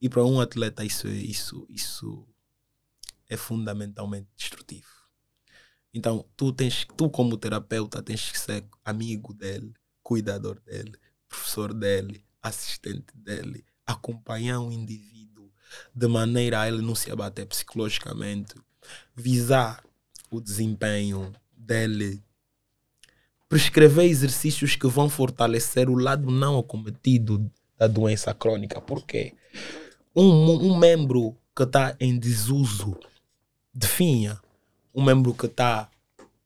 E 0.00 0.08
para 0.08 0.24
um 0.24 0.40
atleta 0.40 0.84
isso, 0.84 1.06
isso, 1.08 1.66
isso 1.70 2.26
é 3.28 3.36
fundamentalmente 3.36 4.28
destrutivo. 4.36 4.99
Então, 5.92 6.24
tu 6.36 6.52
tens, 6.52 6.86
tu 6.96 7.10
como 7.10 7.36
terapeuta, 7.36 8.02
tens 8.02 8.30
que 8.30 8.38
ser 8.38 8.64
amigo 8.84 9.34
dele, 9.34 9.72
cuidador 10.02 10.60
dele, 10.60 10.96
professor 11.28 11.74
dele, 11.74 12.24
assistente 12.42 13.16
dele, 13.16 13.64
acompanhar 13.86 14.60
um 14.60 14.70
indivíduo 14.70 15.50
de 15.94 16.06
maneira 16.06 16.60
a 16.60 16.68
ele 16.68 16.82
não 16.82 16.94
se 16.94 17.10
abater 17.10 17.46
psicologicamente, 17.46 18.54
visar 19.14 19.82
o 20.30 20.40
desempenho 20.40 21.32
dele, 21.56 22.22
prescrever 23.48 24.06
exercícios 24.06 24.76
que 24.76 24.86
vão 24.86 25.08
fortalecer 25.08 25.90
o 25.90 25.96
lado 25.96 26.30
não 26.30 26.58
acometido 26.58 27.50
da 27.76 27.86
doença 27.86 28.32
crônica. 28.32 28.80
Por 28.80 29.04
quê? 29.04 29.34
Um, 30.14 30.72
um 30.72 30.78
membro 30.78 31.36
que 31.54 31.64
está 31.64 31.96
em 31.98 32.18
desuso 32.18 32.96
definha 33.72 34.40
um 34.94 35.02
membro 35.02 35.34
que 35.34 35.46
está 35.46 35.88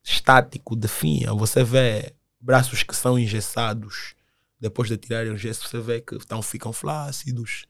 estático, 0.03 0.77
definha. 0.77 1.33
Você 1.33 1.65
vê 1.65 2.15
braços 2.41 2.83
que 2.83 2.95
são 2.95 3.19
engessados, 3.19 4.15
depois 4.61 4.89
de 4.89 4.97
tirarem 4.97 5.33
o 5.33 5.37
gesso, 5.37 5.69
você 5.69 5.81
vê 5.81 6.01
que 6.01 6.15
estão, 6.17 6.43
ficam 6.43 6.73
flácidos. 6.73 7.67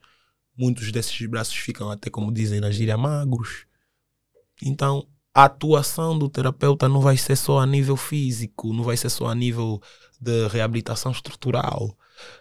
Muitos 0.56 0.92
desses 0.92 1.26
braços 1.26 1.56
ficam 1.56 1.90
até, 1.90 2.10
como 2.10 2.32
dizem 2.32 2.60
na 2.60 2.70
gíria, 2.70 2.96
magros. 2.96 3.66
Então, 4.62 5.06
a 5.32 5.44
atuação 5.44 6.16
do 6.16 6.28
terapeuta 6.28 6.88
não 6.88 7.00
vai 7.00 7.16
ser 7.16 7.36
só 7.36 7.58
a 7.58 7.66
nível 7.66 7.96
físico, 7.96 8.72
não 8.72 8.84
vai 8.84 8.96
ser 8.96 9.10
só 9.10 9.26
a 9.26 9.34
nível 9.34 9.82
de 10.20 10.46
reabilitação 10.48 11.10
estrutural. 11.10 11.96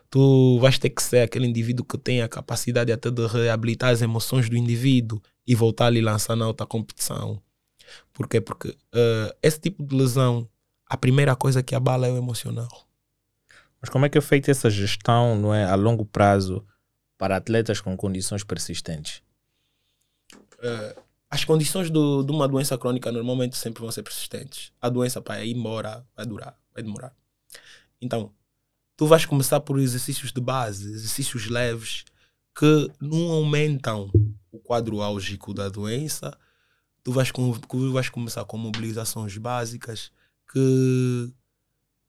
Tu 0.09 0.59
vais 0.59 0.77
ter 0.77 0.91
que 0.91 1.01
ser 1.01 1.21
aquele 1.21 1.47
indivíduo 1.47 1.83
que 1.83 1.97
tem 1.97 2.21
a 2.21 2.29
capacidade 2.29 2.91
até 2.91 3.09
de 3.09 3.25
reabilitar 3.25 3.89
as 3.89 4.03
emoções 4.03 4.47
do 4.47 4.55
indivíduo 4.55 5.19
e 5.45 5.55
voltar 5.55 5.87
ali 5.87 6.01
lançar 6.01 6.35
na 6.35 6.45
alta 6.45 6.65
competição. 6.67 7.41
Por 8.11 8.27
quê? 8.27 8.41
Porque 8.41 8.69
uh, 8.69 9.35
esse 9.41 9.59
tipo 9.59 9.83
de 9.83 9.95
lesão, 9.95 10.47
a 10.87 10.97
primeira 10.97 11.35
coisa 11.35 11.63
que 11.63 11.75
abala 11.75 12.07
é 12.07 12.11
o 12.11 12.17
emocional. 12.17 12.87
Mas 13.81 13.89
como 13.89 14.05
é 14.05 14.09
que 14.09 14.17
é 14.17 14.21
feita 14.21 14.49
essa 14.49 14.69
gestão 14.69 15.35
não 15.35 15.53
é, 15.53 15.65
a 15.65 15.75
longo 15.75 16.05
prazo 16.05 16.65
para 17.17 17.35
atletas 17.35 17.81
com 17.81 17.97
condições 17.97 18.43
persistentes? 18.43 19.21
Uh, 20.33 21.01
as 21.29 21.43
condições 21.43 21.89
do, 21.89 22.23
de 22.23 22.31
uma 22.31 22.47
doença 22.47 22.77
crônica 22.77 23.11
normalmente 23.11 23.57
sempre 23.57 23.81
vão 23.81 23.91
ser 23.91 24.03
persistentes. 24.03 24.71
A 24.79 24.87
doença 24.87 25.21
para 25.21 25.43
ir 25.43 25.55
embora 25.55 26.05
vai 26.15 26.25
durar, 26.25 26.57
vai 26.73 26.83
demorar. 26.83 27.13
Então, 27.99 28.31
tu 28.95 29.07
vais 29.07 29.25
começar 29.25 29.59
por 29.59 29.79
exercícios 29.79 30.31
de 30.31 30.39
base, 30.39 30.93
exercícios 30.93 31.49
leves 31.49 32.05
que 32.55 32.91
não 33.01 33.31
aumentam 33.31 34.11
o 34.51 34.59
quadro 34.59 35.01
álgico 35.01 35.53
da 35.53 35.69
doença, 35.69 36.37
tu 37.03 37.11
vais, 37.11 37.31
com, 37.31 37.51
tu 37.53 37.91
vais 37.91 38.09
começar 38.09 38.45
com 38.45 38.57
mobilizações 38.57 39.37
básicas 39.37 40.11
que 40.51 41.33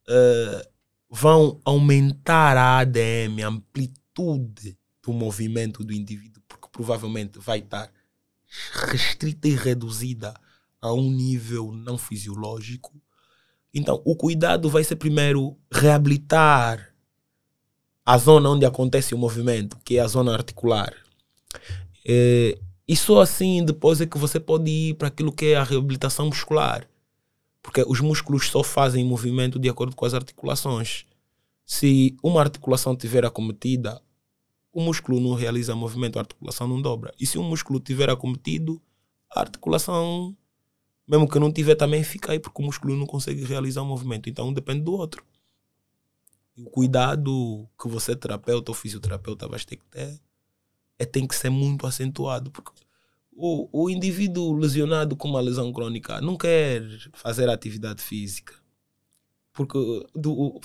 uh, 0.09 0.69
vão 1.11 1.61
aumentar 1.65 2.57
a 2.57 2.79
ADM, 2.79 3.43
a 3.43 3.49
amplitude 3.49 4.79
do 5.03 5.13
movimento 5.13 5.85
do 5.85 5.93
indivíduo, 5.93 6.43
porque 6.47 6.69
provavelmente 6.71 7.39
vai 7.39 7.59
estar 7.59 7.91
restrita 8.73 9.49
e 9.49 9.55
reduzida 9.55 10.35
a 10.81 10.93
um 10.93 11.11
nível 11.11 11.73
não 11.73 11.99
fisiológico. 11.99 12.93
Então, 13.73 14.01
o 14.05 14.15
cuidado 14.15 14.71
vai 14.71 14.85
ser 14.85 14.97
primeiro 14.97 15.59
reabilitar 15.73 16.95
a 18.07 18.19
zona 18.19 18.51
onde 18.51 18.67
acontece 18.67 19.15
o 19.15 19.19
movimento, 19.19 19.79
que 19.85 19.97
é 19.97 20.01
a 20.01 20.07
zona 20.07 20.33
articular. 20.33 20.95
É, 22.07 22.59
e 22.87 22.95
só 22.95 23.21
assim 23.21 23.65
depois 23.65 24.01
é 24.01 24.07
que 24.07 24.19
você 24.19 24.39
pode 24.39 24.71
ir 24.71 24.95
para 24.95 25.09
aquilo 25.09 25.33
que 25.33 25.47
é 25.47 25.57
a 25.57 25.65
reabilitação 25.65 26.27
muscular. 26.27 26.89
Porque 27.63 27.83
os 27.87 28.01
músculos 28.01 28.49
só 28.51 28.63
fazem 28.63 29.05
movimento 29.05 29.59
de 29.59 29.71
acordo 29.71 29.97
com 29.97 30.05
as 30.05 30.13
articulações. 30.13 31.07
Se 31.65 32.15
uma 32.23 32.43
articulação 32.43 32.93
estiver 32.93 33.25
acometida, 33.25 34.03
o 34.71 34.83
músculo 34.83 35.19
não 35.19 35.35
realiza 35.35 35.75
movimento, 35.75 36.19
a 36.19 36.23
articulação 36.23 36.69
não 36.69 36.83
dobra. 36.83 37.15
E 37.19 37.27
se 37.27 37.39
o 37.39 37.43
músculo 37.43 37.79
estiver 37.79 38.11
acometido, 38.11 38.83
a 39.31 39.41
articulação, 39.41 40.37
mesmo 41.09 41.27
que 41.27 41.39
não 41.39 41.51
tiver, 41.51 41.75
também 41.75 42.05
fica 42.05 42.33
aí, 42.33 42.39
porque 42.39 42.61
o 42.61 42.67
músculo 42.67 42.95
não 42.97 43.07
consegue 43.07 43.45
realizar 43.45 43.81
o 43.81 43.87
movimento. 43.87 44.29
Então 44.29 44.53
depende 44.53 44.83
do 44.83 44.93
outro. 44.93 45.25
E 46.57 46.63
o 46.63 46.67
cuidado 46.67 47.67
que 47.81 47.89
você, 47.89 48.15
terapeuta 48.15 48.71
ou 48.71 48.75
fisioterapeuta, 48.75 49.49
vai 49.49 49.59
ter 49.61 49.77
que 49.77 49.85
ter 49.87 50.21
é, 50.99 51.05
tem 51.05 51.27
que 51.27 51.35
ser 51.35 51.51
muito 51.51 51.87
acentuado. 51.87 52.51
Porque 52.51 52.73
o, 53.33 53.85
o 53.85 53.91
indivíduo 53.91 54.55
lesionado 54.55 55.17
com 55.17 55.29
uma 55.29 55.41
lesão 55.41 55.73
crônica 55.73 56.21
não 56.21 56.37
quer 56.37 56.83
fazer 57.13 57.49
atividade 57.49 58.03
física. 58.03 58.55
Porque 59.53 59.79
do, 60.15 60.61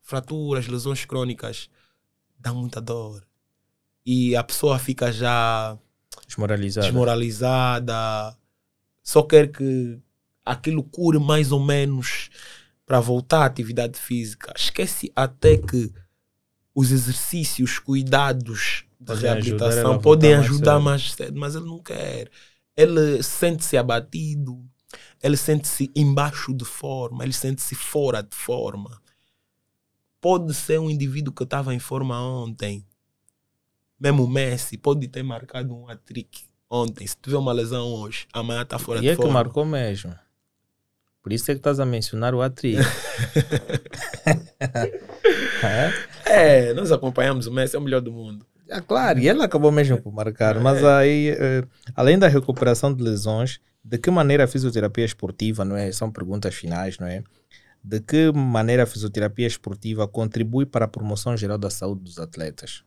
fraturas, 0.00 0.66
lesões 0.66 1.04
crônicas 1.04 1.68
dão 2.38 2.56
muita 2.56 2.80
dor. 2.80 3.26
E 4.04 4.34
a 4.34 4.42
pessoa 4.42 4.78
fica 4.78 5.12
já 5.12 5.78
desmoralizada. 6.26 6.86
desmoralizada 6.86 8.36
só 9.02 9.22
quer 9.22 9.50
que 9.50 10.00
aquilo 10.44 10.82
cure 10.82 11.18
mais 11.18 11.52
ou 11.52 11.60
menos 11.60 12.30
para 12.84 13.00
voltar 13.00 13.42
à 13.42 13.46
atividade 13.46 13.98
física. 13.98 14.52
Esquece 14.56 15.12
até 15.14 15.56
que 15.56 15.92
os 16.74 16.90
exercícios, 16.90 17.78
cuidados 17.78 18.84
de 19.02 19.14
reabilitação 19.14 19.98
podem 19.98 20.34
ajudar 20.34 20.80
mais 20.80 21.12
cedo, 21.12 21.38
mas 21.38 21.54
ele 21.54 21.66
não 21.66 21.82
quer. 21.82 22.30
Ele 22.76 23.22
sente-se 23.22 23.76
abatido, 23.76 24.64
ele 25.22 25.36
sente-se 25.36 25.90
embaixo 25.94 26.54
de 26.54 26.64
forma, 26.64 27.24
ele 27.24 27.32
sente-se 27.32 27.74
fora 27.74 28.22
de 28.22 28.34
forma. 28.34 29.00
Pode 30.20 30.54
ser 30.54 30.78
um 30.78 30.88
indivíduo 30.88 31.34
que 31.34 31.42
estava 31.42 31.74
em 31.74 31.78
forma 31.78 32.20
ontem, 32.20 32.86
mesmo 33.98 34.24
o 34.24 34.28
Messi, 34.28 34.76
pode 34.76 35.06
ter 35.08 35.22
marcado 35.22 35.74
um 35.74 35.88
hat-trick 35.88 36.44
ontem. 36.68 37.06
Se 37.06 37.16
tiver 37.20 37.36
uma 37.36 37.52
lesão 37.52 37.86
hoje, 37.86 38.26
amanhã 38.32 38.62
está 38.62 38.78
fora 38.78 38.98
e 38.98 39.02
de 39.02 39.08
é 39.10 39.14
forma. 39.14 39.30
que 39.30 39.34
marcou 39.34 39.64
mesmo. 39.64 40.14
Por 41.22 41.32
isso 41.32 41.50
é 41.50 41.54
que 41.54 41.60
estás 41.60 41.78
a 41.78 41.86
mencionar 41.86 42.34
o 42.34 42.42
hat-trick. 42.42 42.82
é? 45.62 45.92
é, 46.24 46.74
nós 46.74 46.90
acompanhamos 46.90 47.46
o 47.46 47.52
Messi, 47.52 47.76
é 47.76 47.78
o 47.78 47.82
melhor 47.82 48.00
do 48.00 48.10
mundo. 48.10 48.44
É 48.72 48.80
claro, 48.80 49.18
e 49.18 49.28
ele 49.28 49.42
acabou 49.42 49.70
mesmo 49.70 50.00
por 50.00 50.10
marcar. 50.10 50.58
Mas 50.58 50.82
é. 50.82 50.86
aí, 50.86 51.32
uh, 51.32 51.68
além 51.94 52.18
da 52.18 52.26
recuperação 52.26 52.92
de 52.92 53.02
lesões, 53.02 53.60
de 53.84 53.98
que 53.98 54.10
maneira 54.10 54.44
a 54.44 54.48
fisioterapia 54.48 55.04
esportiva, 55.04 55.62
não 55.62 55.76
é? 55.76 55.92
São 55.92 56.10
perguntas 56.10 56.54
finais, 56.54 56.98
não 56.98 57.06
é? 57.06 57.22
De 57.84 58.00
que 58.00 58.32
maneira 58.32 58.84
a 58.84 58.86
fisioterapia 58.86 59.46
esportiva 59.46 60.08
contribui 60.08 60.64
para 60.64 60.86
a 60.86 60.88
promoção 60.88 61.36
geral 61.36 61.58
da 61.58 61.68
saúde 61.68 62.00
dos 62.00 62.18
atletas? 62.18 62.82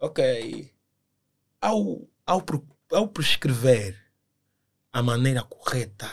Ok. 0.00 0.68
Ao, 1.60 2.08
ao, 2.26 2.44
ao 2.90 3.08
prescrever 3.08 3.96
a 4.92 5.00
maneira 5.00 5.44
correta 5.44 6.10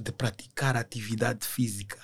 de 0.00 0.12
praticar 0.12 0.78
atividade 0.78 1.46
física 1.46 1.98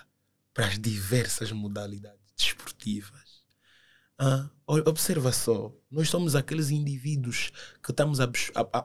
para 0.53 0.67
as 0.67 0.79
diversas 0.79 1.51
modalidades 1.51 2.21
desportivas, 2.37 3.43
ah, 4.19 4.51
observa 4.87 5.33
só, 5.33 5.73
nós 5.91 6.09
somos 6.09 6.37
aqueles 6.37 6.71
indivíduos 6.71 7.51
que 7.83 7.91
estamos 7.91 8.21
à, 8.21 8.27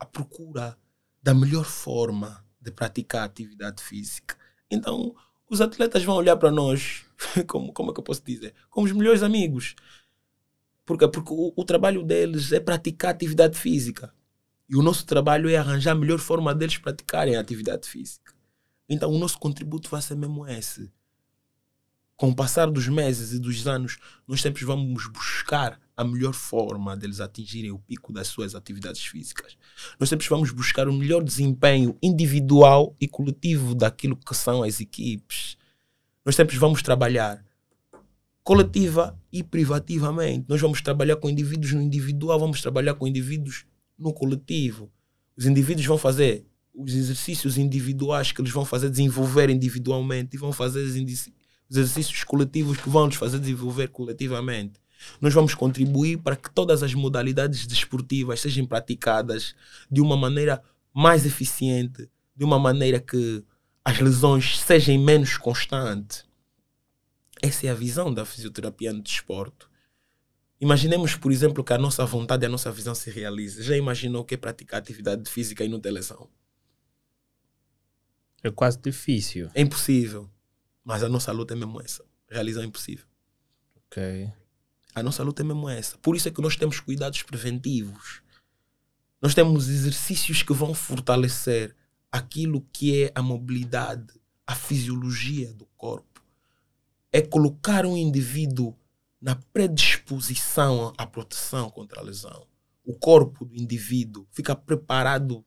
procura 0.06 0.78
da 1.22 1.34
melhor 1.34 1.66
forma 1.66 2.44
de 2.60 2.72
praticar 2.72 3.24
atividade 3.24 3.84
física. 3.84 4.36
Então, 4.70 5.16
os 5.50 5.62
atletas 5.62 6.04
vão 6.04 6.16
olhar 6.16 6.38
para 6.38 6.52
nós, 6.52 7.06
como, 7.48 7.72
como 7.72 7.92
é 7.92 7.94
que 7.94 8.00
eu 8.00 8.04
posso 8.04 8.24
dizer? 8.24 8.54
Como 8.70 8.88
os 8.88 8.94
melhores 8.94 9.22
amigos. 9.22 9.76
Porque, 10.86 11.08
porque 11.08 11.32
o, 11.32 11.54
o, 11.56 11.64
trabalho 11.64 12.04
deles 12.04 12.52
é 12.52 12.60
praticar 12.60 13.12
atividade 13.12 13.58
física. 13.58 14.14
E 14.68 14.76
o 14.76 14.82
nosso 14.82 15.06
trabalho 15.06 15.50
é 15.50 15.58
arranjar 15.58 15.92
a 15.92 15.96
melhor 15.96 16.20
forma 16.20 16.54
deles 16.54 16.78
praticarem 16.78 17.36
a 17.36 17.40
atividade 17.40 17.88
física. 17.88 18.34
Então, 18.90 19.12
o 19.12 19.20
nosso 19.20 19.38
contributo 19.38 19.90
vai 19.90 20.02
ser 20.02 20.16
mesmo 20.16 20.48
esse 20.48 20.92
com 22.18 22.30
o 22.30 22.36
passar 22.36 22.72
dos 22.72 22.88
meses 22.88 23.34
e 23.34 23.40
dos 23.40 23.68
anos, 23.68 23.98
nós 24.28 24.42
sempre 24.42 24.64
vamos 24.64 25.08
buscar 25.08 25.80
a 25.98 26.04
melhor 26.04 26.34
forma 26.34 26.96
deles 26.96 27.20
atingirem 27.20 27.72
o 27.72 27.80
pico 27.80 28.12
das 28.12 28.28
suas 28.28 28.56
atividades 28.56 29.06
físicas. 29.06 29.58
Nós 30.00 30.10
sempre 30.10 30.28
vamos 30.28 30.52
buscar 30.52 30.88
o 30.88 30.94
melhor 30.94 31.24
desempenho 31.24 31.98
individual 32.02 32.96
e 33.00 33.08
coletivo 33.08 33.74
daquilo 33.74 34.16
que 34.16 34.36
são 34.36 34.64
as 34.64 34.80
equipes. 34.80 35.58
Nós 36.26 36.36
sempre 36.36 36.58
vamos 36.58 36.82
trabalhar 36.82 37.44
coletiva 38.44 39.18
e 39.32 39.44
privativamente. 39.44 40.46
Nós 40.48 40.62
vamos 40.62 40.82
trabalhar 40.82 41.16
com 41.16 41.30
indivíduos 41.30 41.74
no 41.74 41.82
individual, 41.82 42.40
vamos 42.40 42.62
trabalhar 42.62 42.94
com 42.94 43.08
indivíduos 43.08 43.66
no 43.98 44.14
coletivo. 44.14 44.92
Os 45.36 45.46
indivíduos 45.46 45.86
vão 45.86 45.98
fazer 45.98 46.46
os 46.74 46.94
exercícios 46.94 47.58
individuais 47.58 48.32
que 48.32 48.42
eles 48.42 48.52
vão 48.52 48.66
fazer 48.66 48.90
desenvolver 48.90 49.50
individualmente 49.50 50.36
e 50.36 50.40
vão 50.40 50.52
fazer 50.52 50.84
os 51.70 51.78
exercícios 51.78 52.24
coletivos 52.24 52.78
que 52.78 52.90
vão 52.90 53.08
nos 53.08 53.16
fazer 53.16 53.40
desenvolver 53.40 53.90
coletivamente. 53.90 54.80
Nós 55.20 55.34
vamos 55.34 55.54
contribuir 55.54 56.18
para 56.18 56.36
que 56.36 56.52
todas 56.52 56.84
as 56.84 56.94
modalidades 56.94 57.68
desportivas 57.68 58.40
sejam 58.40 58.66
praticadas 58.66 59.56
de 59.92 60.02
uma 60.02 60.16
maneira 60.16 60.62
mais 60.94 61.26
eficiente, 61.26 62.10
de 62.36 62.44
uma 62.44 62.58
maneira 62.58 63.00
que 63.00 63.44
as 63.84 64.00
lesões 64.00 64.60
sejam 64.60 64.98
menos 64.98 65.38
constantes. 65.38 66.26
Essa 67.42 67.68
é 67.68 67.70
a 67.70 67.76
visão 67.76 68.14
da 68.14 68.26
fisioterapia 68.26 68.94
no 68.94 69.02
desporto. 69.02 69.70
Imaginemos, 70.60 71.16
por 71.16 71.32
exemplo, 71.32 71.64
que 71.64 71.74
a 71.74 71.78
nossa 71.78 72.06
vontade 72.06 72.44
e 72.44 72.48
a 72.48 72.50
nossa 72.50 72.72
visão 72.72 72.96
se 72.96 73.12
realize. 73.12 73.62
Já 73.62 73.76
imaginou 73.76 74.22
o 74.22 74.26
que 74.26 74.36
é 74.36 74.38
praticar 74.38 74.80
atividade 74.80 75.30
física 75.30 75.64
e 75.64 75.68
não 75.68 75.80
ter 75.80 75.92
lesão? 75.92 76.30
É 78.42 78.50
quase 78.50 78.80
difícil. 78.80 79.50
É 79.54 79.62
impossível. 79.62 80.30
Mas 80.86 81.04
a 81.04 81.10
nossa 81.10 81.32
luta 81.32 81.56
é 81.56 81.58
mesmo 81.58 81.82
essa. 81.82 82.06
Realizar 82.30 82.62
é 82.62 82.66
impossível. 82.66 83.08
Ok. 83.76 84.32
A 84.94 85.02
nossa 85.02 85.24
luta 85.24 85.42
é 85.42 85.46
mesmo 85.46 85.68
essa. 85.68 85.98
Por 85.98 86.16
isso 86.16 86.28
é 86.28 86.32
que 86.32 86.42
nós 86.42 86.56
temos 86.56 86.80
cuidados 86.80 87.24
preventivos. 87.24 88.22
Nós 89.20 89.34
temos 89.34 89.68
exercícios 89.68 90.44
que 90.44 90.54
vão 90.54 90.76
fortalecer 90.76 91.76
aquilo 92.12 92.62
que 92.72 93.04
é 93.04 93.12
a 93.16 93.22
mobilidade, 93.22 94.14
a 94.46 94.54
fisiologia 94.54 95.52
do 95.54 95.66
corpo. 95.76 96.24
É 97.12 97.22
colocar 97.22 97.86
um 97.86 97.98
indivíduo 97.98 98.78
na 99.20 99.36
predisposição 99.36 100.94
à 100.98 101.08
proteção 101.08 101.72
contra 101.72 102.00
a 102.00 102.04
lesão. 102.04 102.46
O 102.84 102.94
corpo 102.94 103.44
do 103.44 103.56
indivíduo 103.56 104.28
fica 104.32 104.56
preparado 104.56 105.44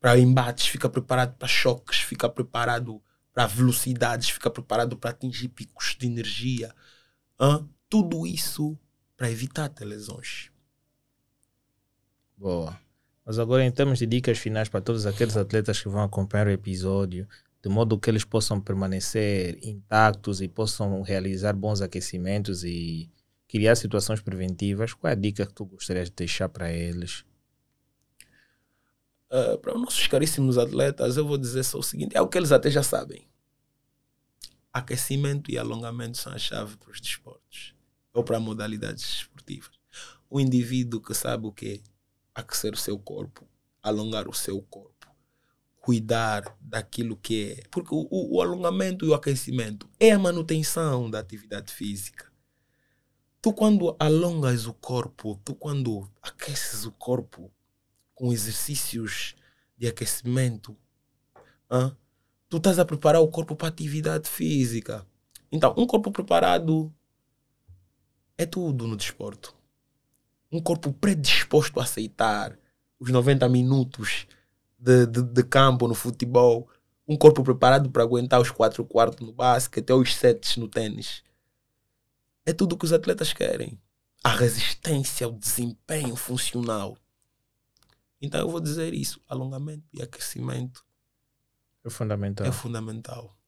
para 0.00 0.18
embates, 0.18 0.66
fica 0.66 0.88
preparado 0.88 1.36
para 1.36 1.46
choques, 1.46 2.00
fica 2.00 2.28
preparado 2.28 3.00
para 3.38 3.46
velocidades, 3.46 4.30
fica 4.30 4.50
preparado 4.50 4.96
para 4.96 5.10
atingir 5.10 5.46
picos 5.50 5.94
de 5.96 6.08
energia. 6.08 6.74
Hein? 7.40 7.68
Tudo 7.88 8.26
isso 8.26 8.76
para 9.16 9.30
evitar 9.30 9.68
ter 9.68 9.84
lesões. 9.84 10.50
Boa. 12.36 12.76
Mas 13.24 13.38
agora, 13.38 13.64
em 13.64 13.70
termos 13.70 14.00
de 14.00 14.06
dicas 14.06 14.38
finais 14.38 14.68
para 14.68 14.80
todos 14.80 15.06
aqueles 15.06 15.36
atletas 15.36 15.80
que 15.80 15.88
vão 15.88 16.02
acompanhar 16.02 16.48
o 16.48 16.50
episódio, 16.50 17.28
de 17.62 17.68
modo 17.68 17.96
que 17.96 18.10
eles 18.10 18.24
possam 18.24 18.60
permanecer 18.60 19.56
intactos 19.62 20.40
e 20.40 20.48
possam 20.48 21.00
realizar 21.02 21.52
bons 21.52 21.80
aquecimentos 21.80 22.64
e 22.64 23.08
criar 23.46 23.76
situações 23.76 24.20
preventivas, 24.20 24.94
qual 24.94 25.10
é 25.10 25.12
a 25.12 25.16
dica 25.16 25.46
que 25.46 25.54
tu 25.54 25.64
gostarias 25.64 26.10
de 26.10 26.16
deixar 26.16 26.48
para 26.48 26.72
eles? 26.72 27.24
Uh, 29.30 29.58
para 29.58 29.74
os 29.74 29.80
nossos 29.80 30.06
caríssimos 30.06 30.56
atletas, 30.56 31.16
eu 31.16 31.26
vou 31.26 31.36
dizer 31.36 31.62
só 31.62 31.78
o 31.78 31.82
seguinte: 31.82 32.16
é 32.16 32.20
o 32.20 32.28
que 32.28 32.38
eles 32.38 32.52
até 32.52 32.70
já 32.70 32.82
sabem. 32.82 33.28
Aquecimento 34.72 35.50
e 35.50 35.58
alongamento 35.58 36.16
são 36.16 36.32
a 36.32 36.38
chave 36.38 36.76
para 36.76 36.90
os 36.90 37.00
desportos 37.00 37.74
ou 38.12 38.24
para 38.24 38.40
modalidades 38.40 39.04
esportivas. 39.04 39.78
O 40.30 40.40
indivíduo 40.40 41.00
que 41.00 41.14
sabe 41.14 41.46
o 41.46 41.52
que 41.52 41.82
é 41.84 42.40
aquecer 42.40 42.72
o 42.72 42.76
seu 42.76 42.98
corpo, 42.98 43.46
alongar 43.82 44.28
o 44.28 44.34
seu 44.34 44.60
corpo, 44.62 45.06
cuidar 45.80 46.56
daquilo 46.60 47.16
que 47.16 47.52
é. 47.52 47.62
Porque 47.70 47.94
o, 47.94 48.08
o 48.10 48.42
alongamento 48.42 49.04
e 49.04 49.08
o 49.08 49.14
aquecimento 49.14 49.88
é 49.98 50.12
a 50.12 50.18
manutenção 50.18 51.10
da 51.10 51.18
atividade 51.18 51.72
física. 51.72 52.30
Tu, 53.40 53.52
quando 53.52 53.96
alongas 53.98 54.66
o 54.66 54.74
corpo, 54.74 55.40
tu, 55.44 55.54
quando 55.54 56.10
aqueces 56.20 56.84
o 56.84 56.92
corpo, 56.92 57.50
com 58.18 58.32
exercícios 58.32 59.36
de 59.76 59.86
aquecimento, 59.86 60.76
tu 62.48 62.56
estás 62.56 62.80
a 62.80 62.84
preparar 62.84 63.22
o 63.22 63.28
corpo 63.28 63.54
para 63.54 63.68
atividade 63.68 64.28
física. 64.28 65.06
Então, 65.52 65.72
um 65.78 65.86
corpo 65.86 66.10
preparado 66.10 66.92
é 68.36 68.44
tudo 68.44 68.88
no 68.88 68.96
desporto. 68.96 69.54
Um 70.50 70.60
corpo 70.60 70.92
predisposto 70.92 71.78
a 71.78 71.84
aceitar 71.84 72.58
os 72.98 73.08
90 73.08 73.48
minutos 73.48 74.26
de, 74.76 75.06
de, 75.06 75.22
de 75.22 75.42
campo 75.44 75.86
no 75.86 75.94
futebol. 75.94 76.68
Um 77.06 77.16
corpo 77.16 77.44
preparado 77.44 77.88
para 77.88 78.02
aguentar 78.02 78.40
os 78.40 78.50
4 78.50 78.84
quartos 78.84 79.24
no 79.24 79.32
basquete 79.32 79.92
ou 79.92 80.00
os 80.00 80.16
7 80.16 80.58
no 80.58 80.66
tênis. 80.66 81.22
É 82.44 82.52
tudo 82.52 82.72
o 82.72 82.76
que 82.76 82.84
os 82.84 82.92
atletas 82.92 83.32
querem. 83.32 83.78
A 84.24 84.30
resistência, 84.30 85.28
o 85.28 85.32
desempenho 85.32 86.16
funcional. 86.16 86.98
Então 88.20 88.40
eu 88.40 88.50
vou 88.50 88.60
dizer 88.60 88.94
isso: 88.94 89.20
alongamento 89.28 89.84
e 89.92 90.02
aquecimento 90.02 90.84
é 91.84 91.90
fundamental. 91.90 92.46
É 92.46 92.52
fundamental. 92.52 93.38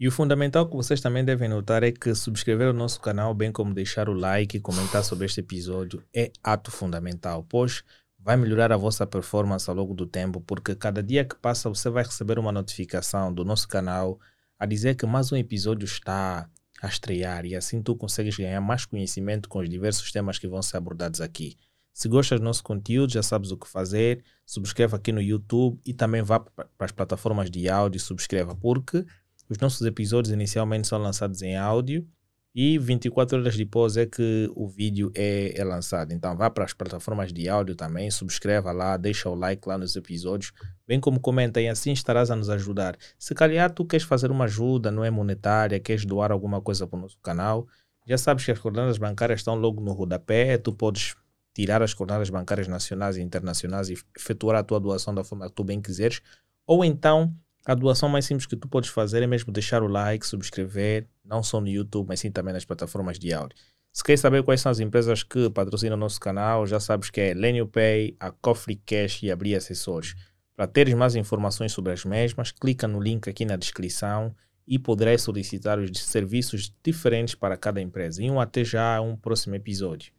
E 0.00 0.06
o 0.06 0.12
fundamental 0.12 0.68
que 0.68 0.76
vocês 0.76 1.00
também 1.00 1.24
devem 1.24 1.48
notar 1.48 1.82
é 1.82 1.90
que 1.90 2.14
subscrever 2.14 2.68
o 2.68 2.72
nosso 2.72 3.00
canal, 3.00 3.34
bem 3.34 3.50
como 3.50 3.74
deixar 3.74 4.08
o 4.08 4.12
like 4.12 4.56
e 4.56 4.60
comentar 4.60 5.02
sobre 5.02 5.26
este 5.26 5.40
episódio, 5.40 6.04
é 6.14 6.30
ato 6.42 6.70
fundamental, 6.70 7.44
pois 7.48 7.82
vai 8.16 8.36
melhorar 8.36 8.70
a 8.72 8.76
vossa 8.76 9.06
performance 9.06 9.68
ao 9.68 9.74
longo 9.74 9.94
do 9.94 10.06
tempo, 10.06 10.40
porque 10.40 10.76
cada 10.76 11.02
dia 11.02 11.24
que 11.24 11.34
passa 11.34 11.68
você 11.68 11.90
vai 11.90 12.04
receber 12.04 12.38
uma 12.38 12.52
notificação 12.52 13.32
do 13.32 13.44
nosso 13.44 13.66
canal 13.66 14.20
a 14.56 14.66
dizer 14.66 14.94
que 14.94 15.06
mais 15.06 15.32
um 15.32 15.36
episódio 15.36 15.84
está 15.84 16.48
a 16.80 16.86
estrear 16.86 17.44
e 17.44 17.56
assim 17.56 17.82
tu 17.82 17.96
consegues 17.96 18.36
ganhar 18.36 18.60
mais 18.60 18.84
conhecimento 18.84 19.48
com 19.48 19.58
os 19.58 19.68
diversos 19.68 20.12
temas 20.12 20.38
que 20.38 20.46
vão 20.46 20.62
ser 20.62 20.76
abordados 20.76 21.20
aqui. 21.20 21.56
Se 21.98 22.08
gostas 22.08 22.38
do 22.38 22.44
nosso 22.44 22.62
conteúdo, 22.62 23.12
já 23.12 23.24
sabes 23.24 23.50
o 23.50 23.56
que 23.56 23.66
fazer. 23.66 24.22
Subscreva 24.46 24.98
aqui 24.98 25.10
no 25.10 25.20
YouTube 25.20 25.80
e 25.84 25.92
também 25.92 26.22
vá 26.22 26.38
para 26.38 26.68
as 26.78 26.92
plataformas 26.92 27.50
de 27.50 27.68
áudio 27.68 27.96
e 27.96 28.00
subscreva, 28.00 28.54
porque 28.54 29.04
os 29.50 29.58
nossos 29.58 29.84
episódios 29.84 30.32
inicialmente 30.32 30.86
são 30.86 30.96
lançados 30.96 31.42
em 31.42 31.56
áudio 31.56 32.06
e 32.54 32.78
24 32.78 33.40
horas 33.40 33.56
depois 33.56 33.96
é 33.96 34.06
que 34.06 34.48
o 34.54 34.68
vídeo 34.68 35.10
é, 35.12 35.60
é 35.60 35.64
lançado. 35.64 36.12
Então 36.12 36.36
vá 36.36 36.48
para 36.48 36.64
as 36.64 36.72
plataformas 36.72 37.32
de 37.32 37.48
áudio 37.48 37.74
também, 37.74 38.08
subscreva 38.12 38.70
lá, 38.70 38.96
deixa 38.96 39.28
o 39.28 39.34
like 39.34 39.68
lá 39.68 39.76
nos 39.76 39.96
episódios, 39.96 40.52
bem 40.86 41.00
como 41.00 41.18
comenta 41.18 41.60
e 41.60 41.66
assim 41.68 41.90
estarás 41.90 42.30
a 42.30 42.36
nos 42.36 42.48
ajudar. 42.48 42.96
Se 43.18 43.34
calhar 43.34 43.74
tu 43.74 43.84
queres 43.84 44.06
fazer 44.06 44.30
uma 44.30 44.44
ajuda, 44.44 44.92
não 44.92 45.04
é 45.04 45.10
monetária, 45.10 45.80
queres 45.80 46.04
doar 46.04 46.30
alguma 46.30 46.60
coisa 46.60 46.86
para 46.86 46.96
o 46.96 47.02
nosso 47.02 47.18
canal, 47.20 47.66
já 48.06 48.16
sabes 48.16 48.44
que 48.44 48.52
as 48.52 48.58
coordenadas 48.60 48.98
bancárias 48.98 49.40
estão 49.40 49.56
logo 49.56 49.80
no 49.82 49.92
rodapé, 49.92 50.56
tu 50.58 50.72
podes 50.72 51.16
tirar 51.58 51.82
as 51.82 51.92
coordenadas 51.92 52.30
bancárias 52.30 52.68
nacionais 52.68 53.16
e 53.16 53.20
internacionais 53.20 53.90
e 53.90 53.98
efetuar 54.16 54.56
a 54.56 54.62
tua 54.62 54.78
doação 54.78 55.12
da 55.12 55.24
forma 55.24 55.48
que 55.48 55.56
tu 55.56 55.64
bem 55.64 55.80
quiseres. 55.80 56.22
Ou 56.64 56.84
então, 56.84 57.34
a 57.66 57.74
doação 57.74 58.08
mais 58.08 58.26
simples 58.26 58.46
que 58.46 58.54
tu 58.54 58.68
podes 58.68 58.90
fazer 58.90 59.24
é 59.24 59.26
mesmo 59.26 59.52
deixar 59.52 59.82
o 59.82 59.88
like, 59.88 60.24
subscrever, 60.24 61.08
não 61.24 61.42
só 61.42 61.60
no 61.60 61.66
YouTube, 61.66 62.06
mas 62.06 62.20
sim 62.20 62.30
também 62.30 62.54
nas 62.54 62.64
plataformas 62.64 63.18
de 63.18 63.32
áudio. 63.32 63.58
Se 63.92 64.04
quer 64.04 64.16
saber 64.16 64.44
quais 64.44 64.60
são 64.60 64.70
as 64.70 64.78
empresas 64.78 65.24
que 65.24 65.50
patrocinam 65.50 65.96
o 65.96 65.98
nosso 66.00 66.20
canal, 66.20 66.64
já 66.64 66.78
sabes 66.78 67.10
que 67.10 67.20
é 67.20 67.34
Lenio 67.34 67.66
Pay, 67.66 68.16
a 68.20 68.30
Coffee 68.30 68.80
Cash 68.86 69.24
e 69.24 69.30
Abrir 69.32 69.56
Acessórios. 69.56 70.14
Para 70.54 70.68
teres 70.68 70.94
mais 70.94 71.16
informações 71.16 71.72
sobre 71.72 71.92
as 71.92 72.04
mesmas, 72.04 72.52
clica 72.52 72.86
no 72.86 73.00
link 73.00 73.28
aqui 73.28 73.44
na 73.44 73.56
descrição 73.56 74.32
e 74.64 74.78
poderás 74.78 75.22
solicitar 75.22 75.80
os 75.80 75.90
serviços 76.04 76.72
diferentes 76.84 77.34
para 77.34 77.56
cada 77.56 77.80
empresa. 77.80 78.22
E 78.22 78.30
um 78.30 78.40
até 78.40 78.62
já 78.62 79.00
um 79.00 79.16
próximo 79.16 79.56
episódio. 79.56 80.12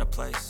in 0.00 0.02
a 0.02 0.06
place. 0.06 0.49